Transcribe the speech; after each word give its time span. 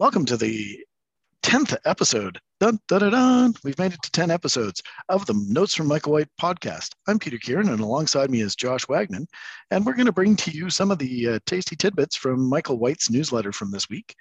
Welcome 0.00 0.26
to 0.26 0.36
the 0.36 0.78
10th 1.42 1.76
episode. 1.84 2.38
Dun, 2.60 2.78
dun, 2.86 3.00
dun, 3.00 3.10
dun. 3.10 3.54
We've 3.64 3.78
made 3.80 3.94
it 3.94 4.02
to 4.04 4.10
10 4.12 4.30
episodes 4.30 4.80
of 5.08 5.26
the 5.26 5.34
Notes 5.48 5.74
from 5.74 5.88
Michael 5.88 6.12
White 6.12 6.28
podcast. 6.40 6.90
I'm 7.08 7.18
Peter 7.18 7.36
Kieran, 7.36 7.68
and 7.68 7.80
alongside 7.80 8.30
me 8.30 8.40
is 8.40 8.54
Josh 8.54 8.86
Wagner. 8.88 9.26
And 9.72 9.84
we're 9.84 9.96
going 9.96 10.06
to 10.06 10.12
bring 10.12 10.36
to 10.36 10.52
you 10.52 10.70
some 10.70 10.92
of 10.92 10.98
the 10.98 11.28
uh, 11.28 11.38
tasty 11.46 11.74
tidbits 11.74 12.14
from 12.14 12.48
Michael 12.48 12.78
White's 12.78 13.10
newsletter 13.10 13.50
from 13.50 13.72
this 13.72 13.88
week. 13.88 14.14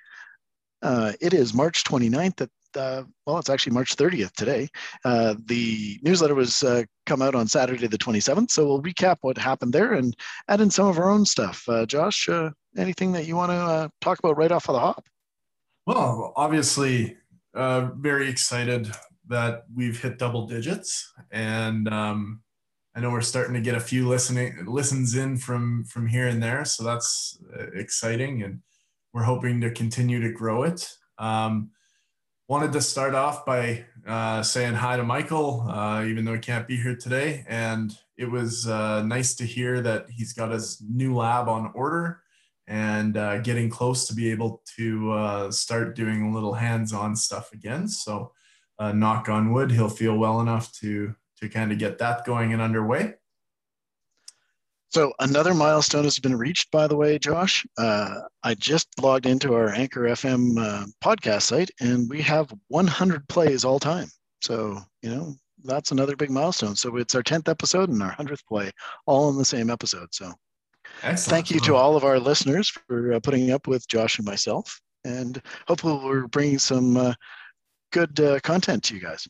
Uh, 0.82 1.14
it 1.22 1.36
is 1.36 1.54
March 1.54 1.84
29th 1.84 2.42
at 2.42 2.50
uh, 2.76 3.04
well, 3.28 3.38
it's 3.38 3.50
actually 3.50 3.74
March 3.74 3.96
30th 3.96 4.32
today. 4.32 4.68
Uh, 5.06 5.36
the 5.46 6.00
newsletter 6.02 6.34
was 6.34 6.64
uh, 6.64 6.82
come 7.06 7.22
out 7.22 7.36
on 7.36 7.48
Saturday 7.48 7.86
the 7.86 8.00
27th, 8.00 8.50
so 8.50 8.66
we'll 8.66 8.82
recap 8.82 9.18
what 9.22 9.38
happened 9.38 9.74
there 9.74 9.94
and 9.94 10.16
add 10.48 10.60
in 10.60 10.72
some 10.72 10.88
of 10.88 10.98
our 10.98 11.12
own 11.12 11.24
stuff. 11.24 11.64
Uh, 11.70 11.86
Josh, 11.86 12.28
uh, 12.30 12.50
anything 12.76 13.12
that 13.12 13.28
you 13.28 13.36
want 13.36 13.52
to 13.52 13.56
uh, 13.56 13.88
talk 14.02 14.18
about 14.18 14.38
right 14.38 14.52
off 14.52 14.70
of 14.70 14.74
the 14.74 14.80
hop? 14.80 15.06
Well, 15.88 16.34
obviously, 16.36 17.16
very 17.56 18.28
excited 18.28 18.92
that 19.30 19.64
we've 19.74 19.98
hit 19.98 20.20
double 20.20 20.46
digits, 20.46 21.14
and 21.32 21.88
um, 21.88 22.42
I 22.94 23.00
know 23.00 23.10
we're 23.10 23.22
starting 23.22 23.54
to 23.54 23.62
get 23.62 23.74
a 23.74 23.80
few 23.80 24.06
listening 24.06 24.66
listens 24.66 25.16
in 25.16 25.38
from 25.38 25.86
from 25.86 26.06
here 26.06 26.28
and 26.28 26.44
there, 26.44 26.66
so 26.66 26.84
that's 26.84 27.40
exciting, 27.74 28.44
and 28.44 28.60
we're 29.14 29.24
hoping 29.24 29.62
to 29.62 29.72
continue 29.72 30.20
to 30.20 30.34
grow 30.34 30.64
it. 30.64 30.92
Um, 31.20 31.70
wanted 32.50 32.74
to 32.74 32.82
start 32.82 33.16
off 33.16 33.46
by 33.46 33.86
uh, 34.06 34.44
saying 34.44 34.74
hi 34.74 34.98
to 34.98 35.06
Michael, 35.06 35.62
uh, 35.70 36.04
even 36.04 36.26
though 36.26 36.34
he 36.34 36.40
can't 36.40 36.68
be 36.68 36.76
here 36.76 36.98
today. 36.98 37.46
And 37.48 37.98
it 38.18 38.30
was 38.30 38.68
uh, 38.68 39.04
nice 39.04 39.36
to 39.36 39.46
hear 39.46 39.80
that 39.84 40.08
he's 40.10 40.34
got 40.34 40.52
his 40.52 40.84
new 40.86 41.16
lab 41.16 41.48
on 41.48 41.72
order 41.74 42.24
and 42.68 43.18
uh, 43.18 43.40
getting 43.40 43.70
close 43.70 44.08
to 44.08 44.14
be 44.14 44.32
able 44.32 44.62
to 44.76 45.12
uh, 45.14 45.52
start 45.52 45.96
doing 45.96 46.24
a 46.24 46.34
little 46.34 46.54
hands-on 46.54 47.16
stuff 47.16 47.52
again. 47.54 47.88
So, 47.88 48.32
uh, 48.80 48.92
knock 48.92 49.30
on 49.30 49.54
wood, 49.54 49.72
he'll 49.72 49.90
feel 49.90 50.18
well 50.18 50.42
enough 50.42 50.72
to 50.80 51.16
to 51.40 51.50
kind 51.50 51.72
of 51.72 51.78
get 51.78 52.00
that 52.00 52.26
going 52.26 52.54
and 52.54 52.62
underway. 52.62 53.14
So 54.90 55.14
another 55.20 55.54
milestone 55.54 56.06
has 56.06 56.18
been 56.18 56.36
reached, 56.36 56.72
by 56.72 56.88
the 56.88 56.96
way, 56.96 57.20
Josh. 57.20 57.66
Uh, 57.78 58.22
I 58.44 58.56
just 58.56 58.88
logged 59.02 59.26
into 59.26 59.54
our 59.54 59.70
Anchor 59.70 60.02
FM 60.02 60.58
uh, 60.58 60.86
podcast 61.04 61.44
site, 61.44 61.70
and 61.82 62.10
we 62.10 62.22
have 62.22 62.54
100 62.70 63.28
plays 63.28 63.66
all 63.66 63.80
time. 63.80 64.08
So 64.42 64.80
you 65.02 65.10
know 65.10 65.36
that's 65.64 65.92
another 65.92 66.16
big 66.16 66.32
milestone. 66.32 66.76
So 66.76 66.96
it's 66.98 67.16
our 67.16 67.24
10th 67.24 67.50
episode 67.50 67.90
and 67.90 68.02
our 68.02 68.14
100th 68.14 68.46
play, 68.48 68.72
all 69.06 69.30
in 69.30 69.38
the 69.38 69.46
same 69.46 69.70
episode. 69.70 70.08
So 70.12 70.32
Excellent. 71.04 71.36
thank 71.36 71.52
you 71.52 71.60
to 71.62 71.76
all 71.76 71.96
of 71.96 72.04
our 72.04 72.20
listeners 72.20 72.70
for 72.70 73.14
uh, 73.14 73.20
putting 73.20 73.52
up 73.52 73.68
with 73.68 73.88
Josh 73.88 74.18
and 74.18 74.26
myself, 74.26 74.80
and 75.04 75.42
hopefully 75.68 76.00
we're 76.04 76.28
bringing 76.28 76.60
some 76.60 76.98
uh, 76.98 77.14
good 77.92 78.20
uh, 78.20 78.40
content 78.42 78.84
to 78.86 78.96
you 78.96 79.02
guys. 79.02 79.28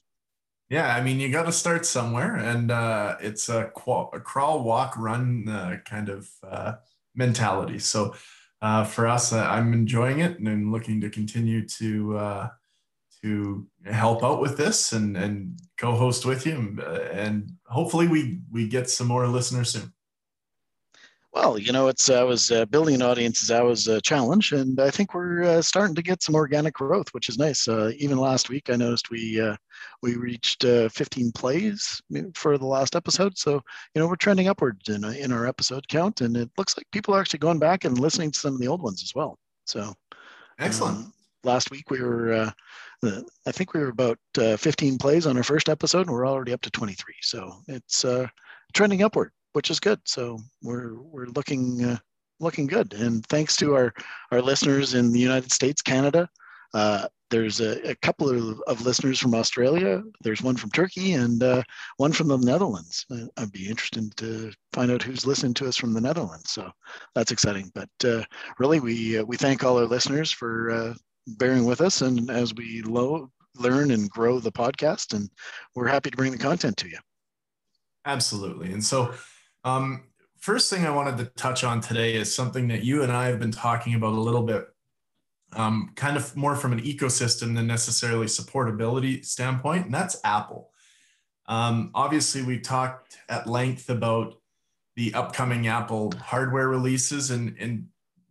Yeah, 0.70 0.94
I 0.94 1.02
mean, 1.02 1.20
you 1.20 1.30
got 1.32 1.46
to 1.46 1.52
start 1.52 1.86
somewhere, 1.86 2.36
and 2.36 2.72
uh, 2.72 3.16
it's 3.22 3.48
a, 3.48 3.66
qual- 3.74 4.10
a, 4.14 4.20
crawl, 4.20 4.64
walk, 4.64 4.98
run 4.98 5.48
uh, 5.48 5.78
kind 5.86 6.10
of 6.10 6.30
uh, 6.44 6.74
mentality. 7.16 7.80
So 7.80 8.16
uh, 8.62 8.84
for 8.84 9.08
us, 9.08 9.32
uh, 9.32 9.46
I'm 9.46 9.74
enjoying 9.74 10.20
it 10.20 10.40
and 10.40 10.48
I'm 10.48 10.72
looking 10.72 11.00
to 11.02 11.10
continue 11.10 11.68
to 11.68 12.18
uh, 12.18 12.50
to 13.24 13.68
help 13.86 14.24
out 14.24 14.42
with 14.42 14.58
this 14.58 14.92
and 14.92 15.16
and 15.16 15.60
co-host 15.78 16.26
with 16.26 16.46
you, 16.46 16.56
and, 16.56 16.80
and 16.80 17.52
hopefully 17.66 18.08
we 18.08 18.40
we 18.52 18.68
get 18.68 18.90
some 18.90 19.08
more 19.08 19.28
listeners 19.28 19.72
soon. 19.72 19.94
Well, 21.34 21.58
you 21.60 21.72
know, 21.72 21.88
it's 21.88 22.10
I 22.10 22.24
was 22.24 22.52
uh, 22.52 22.66
building 22.66 22.96
an 22.96 23.02
audience 23.02 23.44
is 23.44 23.52
always 23.52 23.88
a 23.88 24.02
challenge, 24.02 24.54
and 24.54 24.80
I 24.80 24.90
think 24.90 25.14
we're 25.14 25.44
uh, 25.44 25.62
starting 25.62 25.96
to 25.96 26.02
get 26.02 26.24
some 26.24 26.36
organic 26.36 26.74
growth, 26.74 27.10
which 27.12 27.30
is 27.30 27.38
nice. 27.38 27.68
Uh, 27.68 27.92
even 27.98 28.18
last 28.18 28.50
week, 28.50 28.70
I 28.70 28.76
noticed 28.76 29.10
we 29.10 29.40
uh, 29.40 29.56
we 30.02 30.16
reached 30.16 30.64
uh, 30.64 30.90
15 30.90 31.32
plays 31.34 32.02
for 32.34 32.58
the 32.58 32.66
last 32.66 32.96
episode, 32.96 33.38
so 33.38 33.62
you 33.94 34.02
know 34.02 34.08
we're 34.08 34.16
trending 34.16 34.48
upwards 34.48 34.90
in 34.90 35.04
in 35.04 35.32
our 35.32 35.46
episode 35.46 35.88
count, 35.90 36.22
and 36.22 36.38
it 36.38 36.50
looks 36.58 36.78
like 36.78 36.88
people 36.92 37.14
are 37.14 37.20
actually 37.20 37.40
going 37.40 37.60
back 37.60 37.84
and 37.84 38.00
listening 38.00 38.32
to 38.32 38.40
some 38.40 38.54
of 38.54 38.60
the 38.60 38.68
old 38.68 38.82
ones 38.82 39.04
as 39.04 39.14
well. 39.14 39.38
So, 39.66 39.94
excellent. 40.60 40.98
Um, 40.98 41.14
last 41.44 41.72
week 41.72 41.92
we 41.92 42.02
were, 42.02 42.34
uh, 42.34 43.22
I 43.46 43.52
think 43.52 43.74
we 43.74 43.82
were 43.82 43.90
about 43.90 44.18
15 44.34 44.98
plays 44.98 45.28
on 45.28 45.38
our 45.38 45.44
first 45.44 45.70
episode, 45.70 46.08
and 46.08 46.12
we're 46.12 46.28
already 46.28 46.54
up 46.54 46.62
to 46.62 46.72
23. 46.72 47.14
So 47.22 47.52
it's 47.68 48.06
trending 48.74 49.04
upward 49.04 49.32
which 49.58 49.72
is 49.72 49.80
good. 49.80 50.00
So 50.06 50.38
we're 50.62 51.02
we're 51.02 51.34
looking 51.36 51.84
uh, 51.84 51.98
looking 52.40 52.68
good. 52.68 52.94
And 52.94 53.26
thanks 53.26 53.56
to 53.56 53.74
our 53.74 53.92
our 54.32 54.40
listeners 54.40 54.94
in 54.94 55.12
the 55.12 55.20
United 55.20 55.52
States, 55.52 55.82
Canada. 55.82 56.30
Uh, 56.76 57.08
there's 57.32 57.60
a, 57.60 57.90
a 57.90 57.96
couple 57.96 58.30
of, 58.30 58.62
of, 58.68 58.86
listeners 58.86 59.18
from 59.18 59.34
Australia. 59.34 60.04
There's 60.22 60.44
one 60.44 60.58
from 60.58 60.70
Turkey 60.70 61.14
and 61.14 61.42
uh, 61.42 61.64
one 61.98 62.14
from 62.14 62.28
the 62.28 62.38
Netherlands. 62.38 63.04
Uh, 63.10 63.26
I'd 63.36 63.52
be 63.52 63.68
interested 63.68 64.16
to 64.18 64.52
find 64.74 64.92
out 64.92 65.02
who's 65.02 65.26
listening 65.26 65.56
to 65.56 65.68
us 65.68 65.76
from 65.76 65.94
the 65.94 66.02
Netherlands. 66.02 66.52
So 66.52 66.70
that's 67.16 67.32
exciting. 67.32 67.72
But 67.74 67.90
uh, 68.06 68.24
really, 68.60 68.80
we 68.80 69.18
uh, 69.18 69.24
we 69.24 69.38
thank 69.38 69.64
all 69.64 69.80
our 69.80 69.86
listeners 69.86 70.32
for 70.32 70.94
bearing 71.26 71.66
with 71.66 71.82
us, 71.82 72.02
and 72.02 72.30
as 72.30 72.54
we 72.54 72.84
lo- 72.84 73.32
learn 73.56 73.90
and 73.90 74.08
grow 74.08 74.40
the 74.40 74.52
podcast, 74.52 75.16
and 75.16 75.32
we're 75.74 75.88
happy 75.88 76.12
to 76.12 76.18
bring 76.18 76.32
the 76.32 76.38
content 76.50 76.78
to 76.78 76.88
you. 76.88 77.00
Absolutely. 78.06 78.72
And 78.72 78.84
so 78.84 79.14
um, 79.64 80.04
first 80.38 80.70
thing 80.70 80.86
I 80.86 80.92
wanted 80.92 81.18
to 81.18 81.26
touch 81.26 81.64
on 81.64 81.82
today 81.82 82.16
is 82.16 82.34
something 82.34 82.68
that 82.70 82.84
you 82.84 83.04
and 83.04 83.12
I 83.12 83.28
have 83.28 83.40
been 83.40 83.52
talking 83.52 83.96
about 83.96 84.14
a 84.14 84.20
little 84.20 84.44
bit, 84.44 84.68
um, 85.54 85.92
kind 85.96 86.18
of 86.18 86.36
more 86.36 86.56
from 86.56 86.74
an 86.74 86.82
ecosystem 86.82 87.56
than 87.56 87.68
necessarily 87.68 88.28
supportability 88.28 89.26
standpoint, 89.26 89.86
and 89.86 89.94
that's 89.94 90.20
Apple. 90.24 90.72
Um, 91.48 91.92
obviously, 91.96 92.44
we've 92.44 92.62
talked 92.62 93.18
at 93.30 93.48
length 93.48 93.90
about 93.90 94.36
the 94.96 95.14
upcoming 95.14 95.68
Apple 95.68 96.14
hardware 96.22 96.68
releases, 96.68 97.32
and, 97.32 97.56
and 97.60 97.88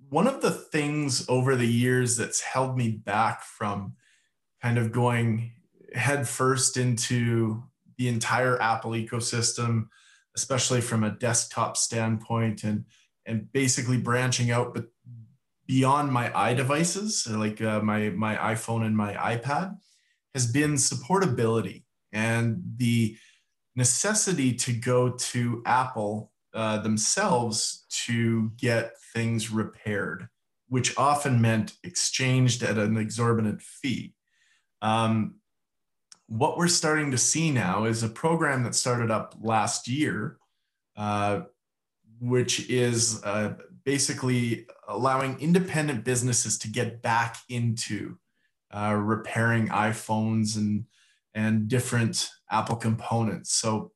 one 0.09 0.27
of 0.27 0.43
the 0.43 0.51
things 0.51 1.27
over 1.29 1.57
the 1.57 1.67
years 1.67 2.17
that's 2.17 2.41
held 2.41 2.77
me 2.77 2.91
back 2.91 3.43
from 3.43 3.95
kind 4.63 4.79
of 4.79 4.93
going 4.93 5.53
headfirst 5.95 6.77
into 6.77 7.63
the 7.99 8.09
entire 8.09 8.61
Apple 8.61 8.93
ecosystem 8.93 9.89
especially 10.37 10.81
from 10.81 11.05
a 11.05 11.11
desktop 11.11 11.77
standpoint 11.77 12.65
and 12.65 12.85
and 13.27 13.51
basically 13.53 13.99
branching 13.99 14.51
out 14.51 14.75
but 14.75 14.87
beyond 15.67 16.13
my 16.13 16.31
i 16.39 16.55
devices 16.55 17.27
like 17.31 17.61
uh, 17.61 17.81
my 17.81 18.11
my 18.11 18.37
iPhone 18.37 18.85
and 18.85 18.97
my 18.97 19.15
iPad 19.15 19.77
has 20.35 20.47
been 20.53 20.75
supportability 20.75 21.83
and 22.13 22.63
the 22.77 23.17
necessity 23.77 24.55
to 24.55 24.73
go 24.73 25.11
to 25.11 25.63
Apple 25.67 26.33
uh, 26.55 26.79
themselves 26.79 27.85
to 27.91 28.51
get 28.57 28.93
things 29.13 29.51
repaired, 29.51 30.29
which 30.69 30.97
often 30.97 31.41
meant 31.41 31.75
exchanged 31.85 32.63
at 32.63 32.79
an 32.79 32.97
exorbitant 32.97 33.61
fee. 33.61 34.15
Um, 34.81 35.37
what 36.29 36.59
we're 36.59 36.69
starting 36.69 37.11
to 37.13 37.19
see 37.19 37.51
now 37.51 37.85
is 37.85 38.03
a 38.03 38.09
program 38.09 38.65
that 38.65 38.75
started 38.75 39.11
up 39.11 39.35
last 39.41 39.89
year, 39.89 40.39
uh, 40.97 41.43
which 42.21 42.69
is 42.69 43.23
uh, 43.25 43.55
basically 43.85 44.67
allowing 44.89 45.39
independent 45.41 46.05
businesses 46.05 46.59
to 46.59 46.69
get 46.69 47.01
back 47.01 47.37
into 47.49 48.17
uh, 48.73 48.95
repairing 48.95 49.69
iPhones 49.69 50.57
and 50.57 50.85
and 51.35 51.69
different 51.69 52.31
Apple 52.51 52.77
components. 52.77 53.53
So 53.53 53.93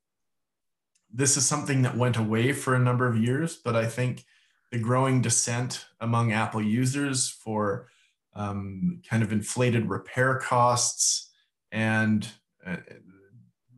this 1.12 1.38
is 1.38 1.46
something 1.46 1.82
that 1.82 1.96
went 1.96 2.18
away 2.18 2.52
for 2.52 2.74
a 2.74 2.78
number 2.78 3.06
of 3.06 3.16
years, 3.16 3.56
but 3.56 3.74
I 3.74 3.86
think 3.86 4.24
the 4.70 4.78
growing 4.78 5.22
dissent 5.22 5.86
among 6.00 6.32
Apple 6.32 6.62
users 6.62 7.30
for 7.30 7.88
um, 8.34 9.00
kind 9.08 9.22
of 9.22 9.32
inflated 9.32 9.88
repair 9.88 10.38
costs 10.38 11.29
and 11.72 12.26
uh, 12.66 12.76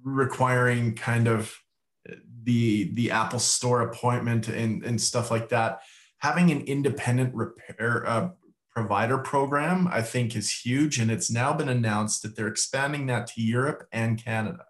requiring 0.03 0.95
kind 0.95 1.29
of 1.29 1.55
the 2.45 2.93
the 2.95 3.11
Apple 3.11 3.39
Store 3.39 3.83
appointment 3.83 4.49
and 4.49 4.85
and 4.85 5.01
stuff 5.01 5.31
like 5.31 5.49
that. 5.51 5.81
Having 6.19 6.51
an 6.51 6.61
independent 6.63 7.35
repair 7.35 8.07
uh, 8.07 8.31
provider 8.71 9.19
program, 9.19 9.89
I 9.91 10.03
think, 10.03 10.35
is 10.37 10.61
huge, 10.65 10.99
and 10.99 11.11
it's 11.11 11.31
now 11.31 11.53
been 11.53 11.69
announced 11.69 12.23
that 12.23 12.37
they're 12.37 12.49
expanding 12.49 13.07
that 13.07 13.27
to 13.29 13.43
Europe 13.43 13.87
and 13.93 14.23
Canada. 14.23 14.65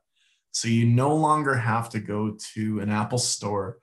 So 0.51 0.69
you 0.69 0.87
no 0.87 1.15
longer 1.15 1.55
have 1.55 1.89
to 1.91 2.01
go 2.01 2.37
to 2.55 2.81
an 2.81 2.91
Apple 2.91 3.19
Store, 3.19 3.79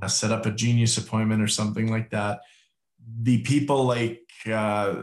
uh, 0.00 0.08
set 0.08 0.32
up 0.32 0.46
a 0.46 0.50
Genius 0.50 0.96
appointment 0.98 1.42
or 1.42 1.48
something 1.48 1.90
like 1.90 2.10
that. 2.10 2.40
The 3.22 3.42
people 3.42 3.84
like 3.84 4.22
uh, 4.50 5.02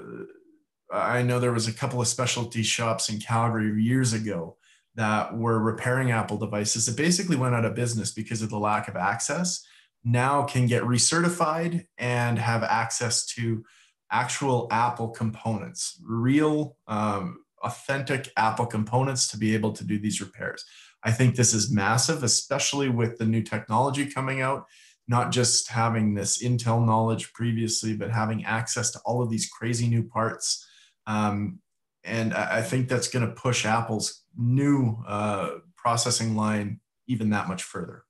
I 0.94 1.24
know 1.24 1.40
there 1.40 1.51
was 1.51 1.68
a 1.68 1.74
couple 1.74 2.00
of 2.00 2.07
specialty 2.07 2.62
shops 2.62 3.10
in 3.10 3.19
Calgary 3.19 3.81
years 3.81 4.13
ago 4.13 4.57
that 4.95 5.36
were 5.36 5.60
repairing 5.60 6.12
Apple 6.12 6.38
devices 6.38 6.86
that 6.86 6.95
basically 6.95 7.36
went 7.36 7.56
out 7.56 7.66
of 7.66 7.74
business 7.74 8.12
because 8.12 8.44
of 8.44 8.51
the 8.51 8.60
lack 8.60 8.88
of 8.88 8.95
access. 8.95 9.66
Now 10.04 10.44
can 10.44 10.68
get 10.68 10.84
recertified 10.84 11.88
and 11.98 12.38
have 12.38 12.62
access 12.62 13.25
to 13.28 13.63
actual 14.12 14.68
Apple 14.69 15.10
components, 15.10 16.00
real, 16.06 16.78
um, 16.88 17.39
authentic 17.63 18.31
Apple 18.38 18.68
components 18.68 19.28
to 19.30 19.38
be 19.38 19.56
able 19.56 19.72
to 19.72 19.84
do 19.84 19.98
these 19.98 20.22
repairs. 20.22 20.63
I 21.04 21.12
think 21.12 21.36
this 21.36 21.54
is 21.56 21.72
massive, 21.72 22.22
especially 22.22 22.89
with 22.89 23.18
the 23.18 23.25
new 23.25 23.42
technology 23.42 24.06
coming 24.06 24.42
out, 24.42 24.66
not 25.07 25.31
just 25.31 25.69
having 25.69 26.13
this 26.13 26.44
Intel 26.44 26.86
knowledge 26.86 27.34
previously, 27.34 27.96
but 27.96 28.12
having 28.12 28.46
access 28.46 28.92
to 28.92 29.00
all 29.06 29.24
of 29.24 29.30
these 29.30 29.50
crazy 29.50 29.88
new 29.88 30.04
parts. 30.04 30.68
Um, 31.08 31.60
and 32.04 32.34
I 32.34 32.62
think 32.62 32.90
that's 32.90 33.08
going 33.08 33.26
to 33.26 33.34
push 33.34 33.66
Apple's 33.66 34.24
new 34.38 34.98
uh, 35.08 35.52
processing 35.78 36.36
line 36.36 36.82
even 37.08 37.30
that 37.30 37.48
much 37.48 37.64
further. 37.64 38.04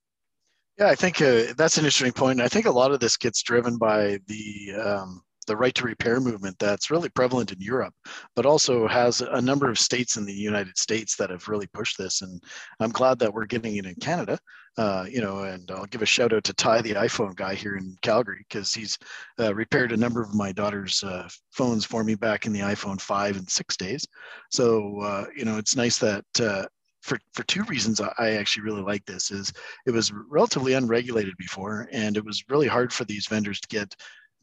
Yeah, 0.80 0.88
I 0.88 0.96
think 0.96 1.22
uh, 1.22 1.54
that's 1.56 1.78
an 1.78 1.86
interesting 1.86 2.12
point. 2.12 2.42
I 2.42 2.48
think 2.48 2.66
a 2.66 2.72
lot 2.72 2.92
of 2.92 3.00
this 3.00 3.18
gets 3.18 3.44
driven 3.44 3.78
by 3.78 4.20
the 4.28 4.74
um, 4.84 5.22
the 5.44 5.56
right 5.56 5.74
to 5.76 5.86
repair 5.86 6.20
movement 6.20 6.58
that's 6.60 6.92
really 6.92 7.10
prevalent 7.10 7.52
in 7.52 7.60
Europe, 7.60 7.94
but 8.36 8.46
also 8.46 8.88
has 8.88 9.22
a 9.22 9.42
number 9.42 9.70
of 9.70 9.80
states 9.80 10.18
in 10.18 10.26
the 10.26 10.34
United 10.34 10.78
States 10.78 11.16
that 11.16 11.30
have 11.30 11.48
really 11.48 11.68
pushed 11.68 11.98
this. 11.98 12.22
And 12.22 12.42
I'm 12.80 12.92
glad 12.92 13.20
that 13.20 13.34
we're 13.34 13.46
getting 13.46 13.78
it 13.78 13.86
in 13.86 13.96
Canada. 13.96 14.40
Uh, 14.76 15.06
you 15.08 15.22
know, 15.22 15.44
and 15.44 15.70
I'll 15.70 15.86
give 15.86 16.02
a 16.02 16.06
shout 16.06 16.34
out 16.34 16.44
to 16.46 16.54
Ty, 16.54 16.82
the 16.82 16.96
iPhone 16.96 17.36
guy 17.36 17.54
here 17.54 17.76
in 17.76 17.96
Calgary, 18.02 18.44
because 18.50 18.74
he's 18.74 18.98
uh, 19.40 19.54
repaired 19.54 19.92
a 19.92 19.98
number 19.98 20.24
of 20.24 20.34
my 20.34 20.52
daughter's 20.52 21.04
uh, 21.04 21.30
phones 21.52 21.86
for 21.86 22.04
me 22.04 22.16
back 22.16 22.48
in 22.48 22.54
the 22.54 22.62
iPhone 22.62 23.00
5 23.00 23.38
and 23.38 23.48
6 23.48 23.78
days. 23.78 24.08
So, 24.50 25.00
uh, 25.02 25.26
you 25.36 25.46
know, 25.46 25.60
it's 25.60 25.76
nice 25.76 26.00
that 26.00 26.26
uh, 26.42 26.66
for, 27.04 27.20
for 27.34 27.44
two 27.44 27.64
reasons 27.66 28.02
I 28.02 28.32
actually 28.32 28.64
really 28.64 28.82
like 28.82 29.06
this 29.06 29.30
is 29.30 29.52
it 29.86 29.92
was 29.92 30.14
relatively 30.30 30.74
unregulated 30.74 31.36
before 31.38 31.88
and 31.92 32.16
it 32.16 32.26
was 32.26 32.44
really 32.50 32.68
hard 32.68 32.94
for 32.94 33.04
these 33.04 33.28
vendors 33.28 33.60
to 33.60 33.68
get 33.68 33.94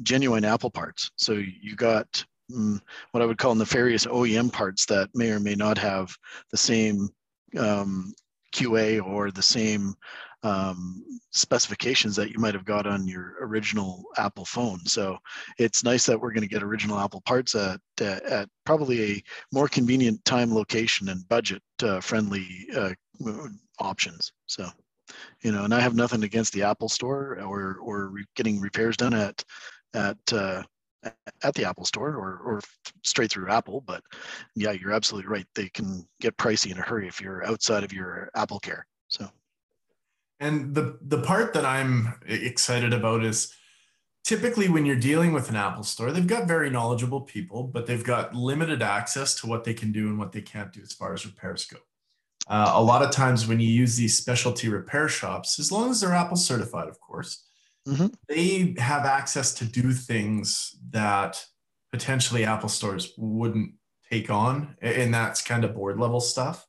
genuine 0.02 0.44
Apple 0.44 0.70
parts. 0.70 1.10
So 1.16 1.32
you 1.32 1.76
got 1.76 2.24
mm, 2.50 2.80
what 3.12 3.22
I 3.22 3.26
would 3.26 3.38
call 3.38 3.54
nefarious 3.54 4.06
OEM 4.06 4.52
parts 4.52 4.86
that 4.86 5.10
may 5.14 5.30
or 5.30 5.40
may 5.40 5.54
not 5.54 5.78
have 5.78 6.14
the 6.50 6.56
same 6.56 7.08
um, 7.58 8.12
QA 8.54 9.04
or 9.04 9.30
the 9.30 9.42
same 9.42 9.94
um, 10.42 11.04
specifications 11.32 12.16
that 12.16 12.30
you 12.30 12.38
might 12.38 12.54
have 12.54 12.64
got 12.64 12.86
on 12.86 13.06
your 13.06 13.34
original 13.42 14.04
Apple 14.16 14.44
phone. 14.44 14.80
So 14.86 15.18
it's 15.58 15.84
nice 15.84 16.06
that 16.06 16.18
we're 16.18 16.32
going 16.32 16.42
to 16.42 16.48
get 16.48 16.62
original 16.62 16.98
Apple 16.98 17.20
parts 17.22 17.54
at 17.54 17.80
at 18.00 18.48
probably 18.64 19.12
a 19.12 19.22
more 19.52 19.68
convenient 19.68 20.24
time, 20.24 20.54
location, 20.54 21.10
and 21.10 21.28
budget 21.28 21.62
uh, 21.82 22.00
friendly 22.00 22.46
uh, 22.74 22.92
options. 23.78 24.32
So 24.46 24.68
you 25.42 25.52
know, 25.52 25.64
and 25.64 25.74
I 25.74 25.80
have 25.80 25.94
nothing 25.94 26.22
against 26.22 26.52
the 26.52 26.62
Apple 26.62 26.88
Store 26.88 27.38
or 27.42 27.76
or 27.82 28.12
getting 28.34 28.60
repairs 28.60 28.96
done 28.96 29.14
at 29.14 29.44
at 29.94 30.18
uh, 30.32 30.62
at 31.42 31.54
the 31.54 31.64
Apple 31.64 31.84
Store 31.84 32.14
or 32.14 32.38
or 32.44 32.60
straight 33.02 33.30
through 33.30 33.50
Apple. 33.50 33.80
But 33.80 34.02
yeah, 34.54 34.72
you're 34.72 34.92
absolutely 34.92 35.30
right. 35.30 35.46
They 35.54 35.68
can 35.68 36.06
get 36.20 36.36
pricey 36.36 36.70
in 36.70 36.78
a 36.78 36.82
hurry 36.82 37.08
if 37.08 37.20
you're 37.20 37.46
outside 37.46 37.84
of 37.84 37.92
your 37.92 38.30
Apple 38.34 38.60
Care. 38.60 38.86
So. 39.08 39.28
And 40.38 40.74
the 40.74 40.98
the 41.02 41.22
part 41.22 41.52
that 41.54 41.66
I'm 41.66 42.14
excited 42.26 42.92
about 42.94 43.24
is 43.24 43.54
typically 44.24 44.68
when 44.68 44.86
you're 44.86 44.96
dealing 44.96 45.32
with 45.32 45.50
an 45.50 45.56
Apple 45.56 45.82
store, 45.82 46.12
they've 46.12 46.26
got 46.26 46.48
very 46.48 46.70
knowledgeable 46.70 47.20
people, 47.20 47.64
but 47.64 47.86
they've 47.86 48.04
got 48.04 48.34
limited 48.34 48.82
access 48.82 49.34
to 49.40 49.46
what 49.46 49.64
they 49.64 49.74
can 49.74 49.92
do 49.92 50.08
and 50.08 50.18
what 50.18 50.32
they 50.32 50.40
can't 50.40 50.72
do 50.72 50.80
as 50.82 50.92
far 50.92 51.12
as 51.12 51.26
repairs 51.26 51.66
go. 51.66 51.78
Uh, 52.46 52.72
a 52.74 52.82
lot 52.82 53.02
of 53.02 53.10
times 53.10 53.46
when 53.46 53.60
you 53.60 53.68
use 53.68 53.96
these 53.96 54.16
specialty 54.16 54.68
repair 54.68 55.08
shops, 55.08 55.58
as 55.58 55.70
long 55.70 55.90
as 55.90 56.00
they're 56.00 56.12
Apple 56.12 56.36
certified, 56.36 56.88
of 56.88 57.00
course, 57.00 57.44
mm-hmm. 57.86 58.06
they 58.28 58.74
have 58.78 59.04
access 59.04 59.54
to 59.54 59.64
do 59.64 59.92
things 59.92 60.76
that 60.90 61.44
potentially 61.92 62.44
Apple 62.44 62.68
stores 62.68 63.12
wouldn't 63.16 63.72
take 64.10 64.30
on. 64.30 64.76
And 64.80 65.12
that's 65.12 65.42
kind 65.42 65.64
of 65.64 65.74
board 65.74 65.98
level 65.98 66.20
stuff, 66.20 66.66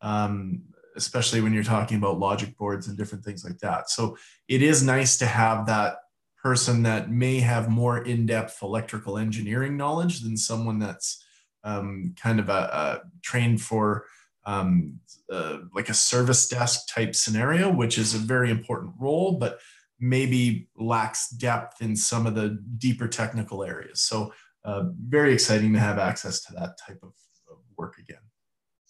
um, 0.00 0.62
especially 0.96 1.40
when 1.40 1.52
you're 1.52 1.64
talking 1.64 1.96
about 1.96 2.18
logic 2.18 2.56
boards 2.56 2.88
and 2.88 2.96
different 2.96 3.24
things 3.24 3.44
like 3.44 3.58
that. 3.58 3.90
So 3.90 4.16
it 4.48 4.62
is 4.62 4.82
nice 4.82 5.18
to 5.18 5.26
have 5.26 5.66
that 5.66 5.96
person 6.42 6.82
that 6.82 7.10
may 7.10 7.38
have 7.40 7.68
more 7.68 8.02
in 8.04 8.26
depth 8.26 8.62
electrical 8.62 9.16
engineering 9.16 9.76
knowledge 9.76 10.20
than 10.20 10.36
someone 10.36 10.78
that's 10.78 11.24
um, 11.64 12.14
kind 12.20 12.40
of 12.40 12.48
a, 12.48 12.52
a 12.52 13.00
trained 13.22 13.60
for 13.62 14.06
um, 14.44 14.98
uh, 15.30 15.58
like 15.72 15.88
a 15.88 15.94
service 15.94 16.48
desk 16.48 16.92
type 16.92 17.14
scenario, 17.14 17.70
which 17.70 17.96
is 17.96 18.14
a 18.14 18.18
very 18.18 18.50
important 18.50 18.92
role, 18.98 19.32
but 19.38 19.60
maybe 20.02 20.68
lacks 20.76 21.30
depth 21.30 21.80
in 21.80 21.94
some 21.96 22.26
of 22.26 22.34
the 22.34 22.58
deeper 22.76 23.06
technical 23.08 23.62
areas. 23.62 24.02
So, 24.02 24.34
uh, 24.64 24.84
very 25.08 25.32
exciting 25.32 25.72
to 25.72 25.78
have 25.78 25.98
access 25.98 26.42
to 26.42 26.52
that 26.54 26.76
type 26.78 26.98
of, 27.02 27.14
of 27.50 27.58
work 27.78 27.96
again. 27.98 28.20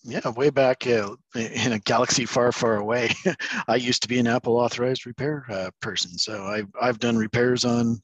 Yeah, 0.04 0.28
way 0.30 0.50
back 0.50 0.86
uh, 0.86 1.14
in 1.36 1.72
a 1.72 1.78
galaxy 1.78 2.26
far, 2.26 2.50
far 2.50 2.76
away, 2.76 3.10
I 3.68 3.76
used 3.76 4.02
to 4.02 4.08
be 4.08 4.18
an 4.18 4.26
Apple 4.26 4.56
authorized 4.56 5.06
repair 5.06 5.46
uh, 5.48 5.70
person. 5.80 6.18
So 6.18 6.44
I've 6.46 6.68
I've 6.80 6.98
done 6.98 7.16
repairs 7.16 7.64
on 7.64 8.02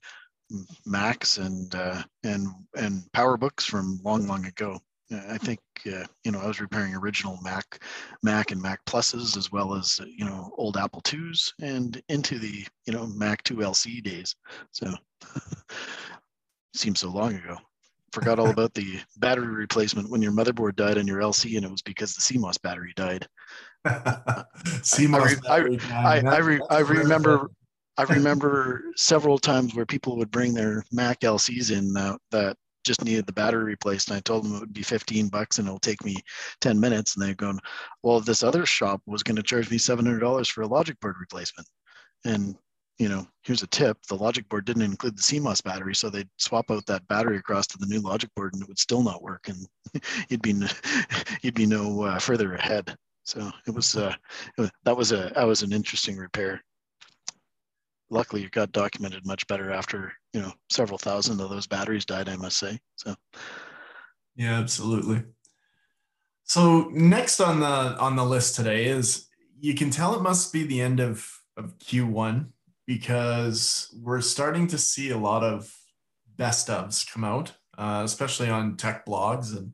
Macs 0.87 1.39
and 1.39 1.75
uh, 1.75 2.03
and 2.23 2.47
and 2.77 3.03
PowerBooks 3.17 3.63
from 3.63 4.01
long, 4.05 4.29
long 4.29 4.47
ago. 4.47 4.79
I 5.11 5.39
think 5.39 5.61
uh, 5.87 6.05
you 6.25 6.33
know 6.33 6.41
I 6.41 6.47
was 6.47 6.61
repairing 6.61 6.95
original 6.95 7.39
Mac, 7.43 7.83
Mac 8.23 8.51
and 8.51 8.61
Mac 8.61 8.85
Pluses 8.85 9.37
as 9.37 9.51
well 9.51 9.75
as 9.75 10.01
you 10.07 10.25
know 10.25 10.51
old 10.59 10.77
Apple 10.77 11.01
twos 11.01 11.53
and 11.61 12.01
into 12.09 12.39
the 12.39 12.67
you 12.87 12.93
know 12.93 13.07
Mac 13.07 13.43
2 13.45 13.57
LC 13.57 14.03
days. 14.03 14.35
So 14.73 14.93
seems 16.75 17.01
so 17.01 17.11
long 17.11 17.35
ago. 17.35 17.57
Forgot 18.13 18.39
all 18.39 18.51
about 18.51 18.75
the 18.75 19.01
battery 19.17 19.49
replacement 19.49 20.11
when 20.11 20.23
your 20.23 20.33
motherboard 20.33 20.77
died 20.77 20.99
on 20.99 21.07
your 21.07 21.21
LC 21.21 21.57
and 21.57 21.65
it 21.65 21.71
was 21.71 21.83
because 21.83 22.15
the 22.15 22.21
CMOS 22.21 22.61
battery 22.61 22.93
died. 22.95 23.27
CMOS 23.87 25.39
I, 25.49 25.49
battery 25.49 25.79
I, 25.91 26.19
I, 26.19 26.37
I, 26.37 26.39
re, 26.39 26.61
I 26.71 26.79
remember 26.81 27.51
I 27.97 28.03
remember 28.03 28.85
several 28.97 29.39
times 29.39 29.75
where 29.75 29.87
people 29.87 30.17
would 30.19 30.31
bring 30.31 30.55
their 30.55 30.85
Mac 30.93 31.21
LCs 31.21 31.77
in 31.77 31.97
uh, 31.97 32.17
that 32.31 32.57
just 32.85 33.05
needed 33.05 33.27
the 33.27 33.33
battery 33.33 33.65
replaced. 33.65 34.09
And 34.09 34.17
I 34.17 34.21
told 34.21 34.45
them 34.45 34.55
it 34.55 34.61
would 34.61 34.73
be 34.73 34.83
15 34.83 35.29
bucks 35.29 35.59
and 35.59 35.67
it'll 35.67 35.79
take 35.79 36.05
me 36.05 36.17
10 36.61 36.79
minutes. 36.79 37.15
And 37.15 37.25
they're 37.25 37.35
going, 37.35 37.59
well, 38.03 38.21
this 38.21 38.43
other 38.43 38.67
shop 38.67 39.01
was 39.07 39.23
going 39.23 39.37
to 39.37 39.43
charge 39.43 39.71
me 39.71 39.79
$700 39.79 40.51
for 40.51 40.63
a 40.63 40.67
logic 40.67 40.99
board 41.01 41.17
replacement. 41.21 41.69
And, 42.25 42.57
you 42.99 43.09
know, 43.09 43.27
here's 43.43 43.63
a 43.63 43.69
tip. 43.69 43.99
The 44.09 44.17
logic 44.17 44.49
board 44.49 44.65
didn't 44.65 44.83
include 44.83 45.17
the 45.17 45.23
CMOS 45.23 45.63
battery. 45.63 45.95
So 45.95 46.11
they'd 46.11 46.29
swap 46.39 46.71
out 46.71 46.87
that 46.87 47.07
battery 47.09 47.37
across 47.37 47.67
to 47.69 47.79
the 47.79 47.87
new 47.87 48.01
logic 48.01 48.31
board 48.35 48.55
and 48.55 48.63
it 48.63 48.69
would 48.69 48.79
still 48.79 49.03
not 49.03 49.23
work. 49.23 49.49
And 49.49 49.67
you'd 50.29 50.43
be, 50.43 50.55
you'd 51.43 51.55
be 51.55 51.67
no 51.67 52.03
uh, 52.03 52.19
further 52.19 52.55
ahead. 52.55 52.97
So 53.25 53.51
it 53.67 53.75
was, 53.75 53.95
uh, 53.97 54.15
that 54.85 54.97
was 54.97 55.13
a, 55.13 55.31
that 55.35 55.47
was 55.47 55.63
an 55.63 55.73
interesting 55.73 56.17
repair 56.17 56.63
luckily 58.11 58.45
it 58.45 58.51
got 58.51 58.73
documented 58.73 59.27
much 59.27 59.47
better 59.47 59.71
after 59.71 60.13
you 60.33 60.41
know 60.41 60.53
several 60.71 60.99
thousand 60.99 61.41
of 61.41 61.51
those 61.51 61.67
batteries 61.67 62.05
died 62.05 62.29
i 62.29 62.37
must 62.37 62.59
say 62.59 62.79
so. 62.97 63.15
Yeah 64.37 64.59
absolutely. 64.59 65.25
So 66.45 66.89
next 66.93 67.41
on 67.41 67.61
the 67.61 67.67
on 67.67 68.17
the 68.17 68.25
list 68.25 68.55
today 68.55 68.87
is 68.87 69.27
you 69.61 69.75
can 69.75 69.91
tell 69.91 70.15
it 70.15 70.23
must 70.23 70.53
be 70.53 70.65
the 70.65 70.81
end 70.81 71.01
of 71.01 71.29
of 71.57 71.77
q1 71.79 72.47
because 72.87 73.95
we're 74.01 74.21
starting 74.21 74.67
to 74.69 74.79
see 74.79 75.11
a 75.11 75.19
lot 75.19 75.43
of 75.43 75.75
best 76.37 76.69
ofs 76.69 77.11
come 77.13 77.25
out 77.25 77.53
uh, 77.77 78.03
especially 78.05 78.49
on 78.49 78.77
tech 78.77 79.05
blogs 79.05 79.57
and 79.57 79.73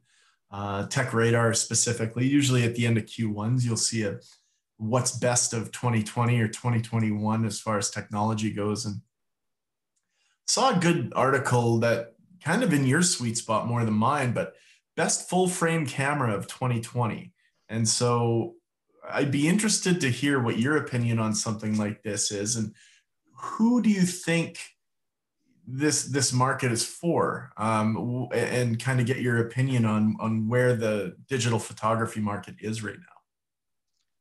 uh, 0.51 0.87
tech 0.87 1.13
radar 1.13 1.53
specifically. 1.53 2.27
Usually 2.27 2.65
at 2.65 2.75
the 2.75 2.87
end 2.87 2.97
of 2.97 3.05
q1s 3.05 3.65
you'll 3.65 3.77
see 3.77 4.03
a 4.03 4.19
what's 4.89 5.19
best 5.19 5.53
of 5.53 5.73
2020 5.73 6.41
or 6.41 6.49
2021 6.49 7.45
as 7.45 7.61
far 7.61 7.79
as 7.79 7.91
technology 7.91 8.51
goes. 8.51 8.87
And 8.87 9.01
saw 10.47 10.77
a 10.77 10.81
good 10.81 11.13
article 11.17 11.79
that 11.81 12.15
kind 12.43 12.63
of 12.63 12.73
in 12.73 12.87
your 12.87 13.03
sweet 13.03 13.39
spot 13.39 13.67
more 13.67 13.85
than 13.85 13.95
mine 13.95 14.33
but 14.33 14.55
best 14.97 15.29
full 15.29 15.49
frame 15.49 15.87
camera 15.87 16.35
of 16.35 16.47
2020 16.47 17.33
and 17.71 17.89
so 17.89 18.55
i'd 19.13 19.31
be 19.31 19.49
interested 19.49 19.99
to 19.99 20.11
hear 20.11 20.39
what 20.39 20.59
your 20.59 20.77
opinion 20.77 21.19
on 21.19 21.35
something 21.35 21.79
like 21.79 22.03
this 22.03 22.31
is 22.31 22.57
and 22.57 22.75
who 23.35 23.81
do 23.81 23.91
you 23.91 24.03
think 24.03 24.59
this 25.67 26.05
this 26.05 26.33
market 26.33 26.73
is 26.73 26.85
for? 26.85 27.51
Um, 27.57 28.29
and 28.33 28.83
kind 28.83 29.01
of 29.01 29.07
get 29.07 29.21
your 29.21 29.39
opinion 29.39 29.85
on 29.85 30.17
on 30.21 30.49
where 30.49 30.77
the 30.77 31.17
digital 31.29 31.59
photography 31.59 32.21
market 32.21 32.57
is 32.61 32.83
right 32.83 32.99
now 32.99 33.14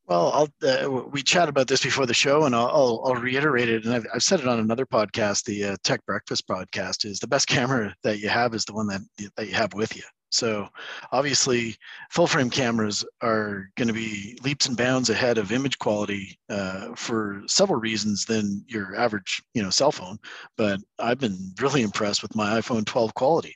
well, 0.05 0.49
uh, 0.61 0.89
we 0.89 1.21
chat 1.21 1.47
about 1.47 1.67
this 1.67 1.83
before 1.83 2.05
the 2.05 2.13
show, 2.13 2.43
and 2.43 2.55
I'll, 2.55 2.67
I'll, 2.67 3.01
I'll 3.05 3.21
reiterate 3.21 3.69
it. 3.69 3.85
And 3.85 3.93
I've, 3.93 4.05
I've, 4.13 4.23
said 4.23 4.41
it 4.41 4.47
on 4.47 4.59
another 4.59 4.85
podcast, 4.85 5.45
the 5.45 5.63
uh, 5.65 5.75
Tech 5.83 6.05
Breakfast 6.05 6.47
podcast. 6.47 7.05
Is 7.05 7.19
the 7.19 7.27
best 7.27 7.47
camera 7.47 7.95
that 8.03 8.19
you 8.19 8.29
have 8.29 8.53
is 8.53 8.65
the 8.65 8.73
one 8.73 8.87
that 8.87 9.01
that 9.37 9.47
you 9.47 9.53
have 9.53 9.73
with 9.73 9.95
you. 9.95 10.03
So 10.33 10.67
obviously, 11.11 11.77
full 12.09 12.25
frame 12.25 12.49
cameras 12.49 13.05
are 13.21 13.69
going 13.77 13.87
to 13.87 13.93
be 13.93 14.37
leaps 14.43 14.65
and 14.65 14.75
bounds 14.75 15.11
ahead 15.11 15.37
of 15.37 15.51
image 15.51 15.77
quality 15.77 16.39
uh, 16.49 16.95
for 16.95 17.43
several 17.45 17.79
reasons 17.79 18.25
than 18.25 18.65
your 18.67 18.95
average, 18.95 19.43
you 19.53 19.61
know, 19.61 19.69
cell 19.69 19.91
phone. 19.91 20.17
But 20.57 20.79
I've 20.97 21.19
been 21.19 21.37
really 21.61 21.83
impressed 21.83 22.23
with 22.23 22.35
my 22.35 22.59
iPhone 22.59 22.83
12 22.83 23.13
quality. 23.13 23.55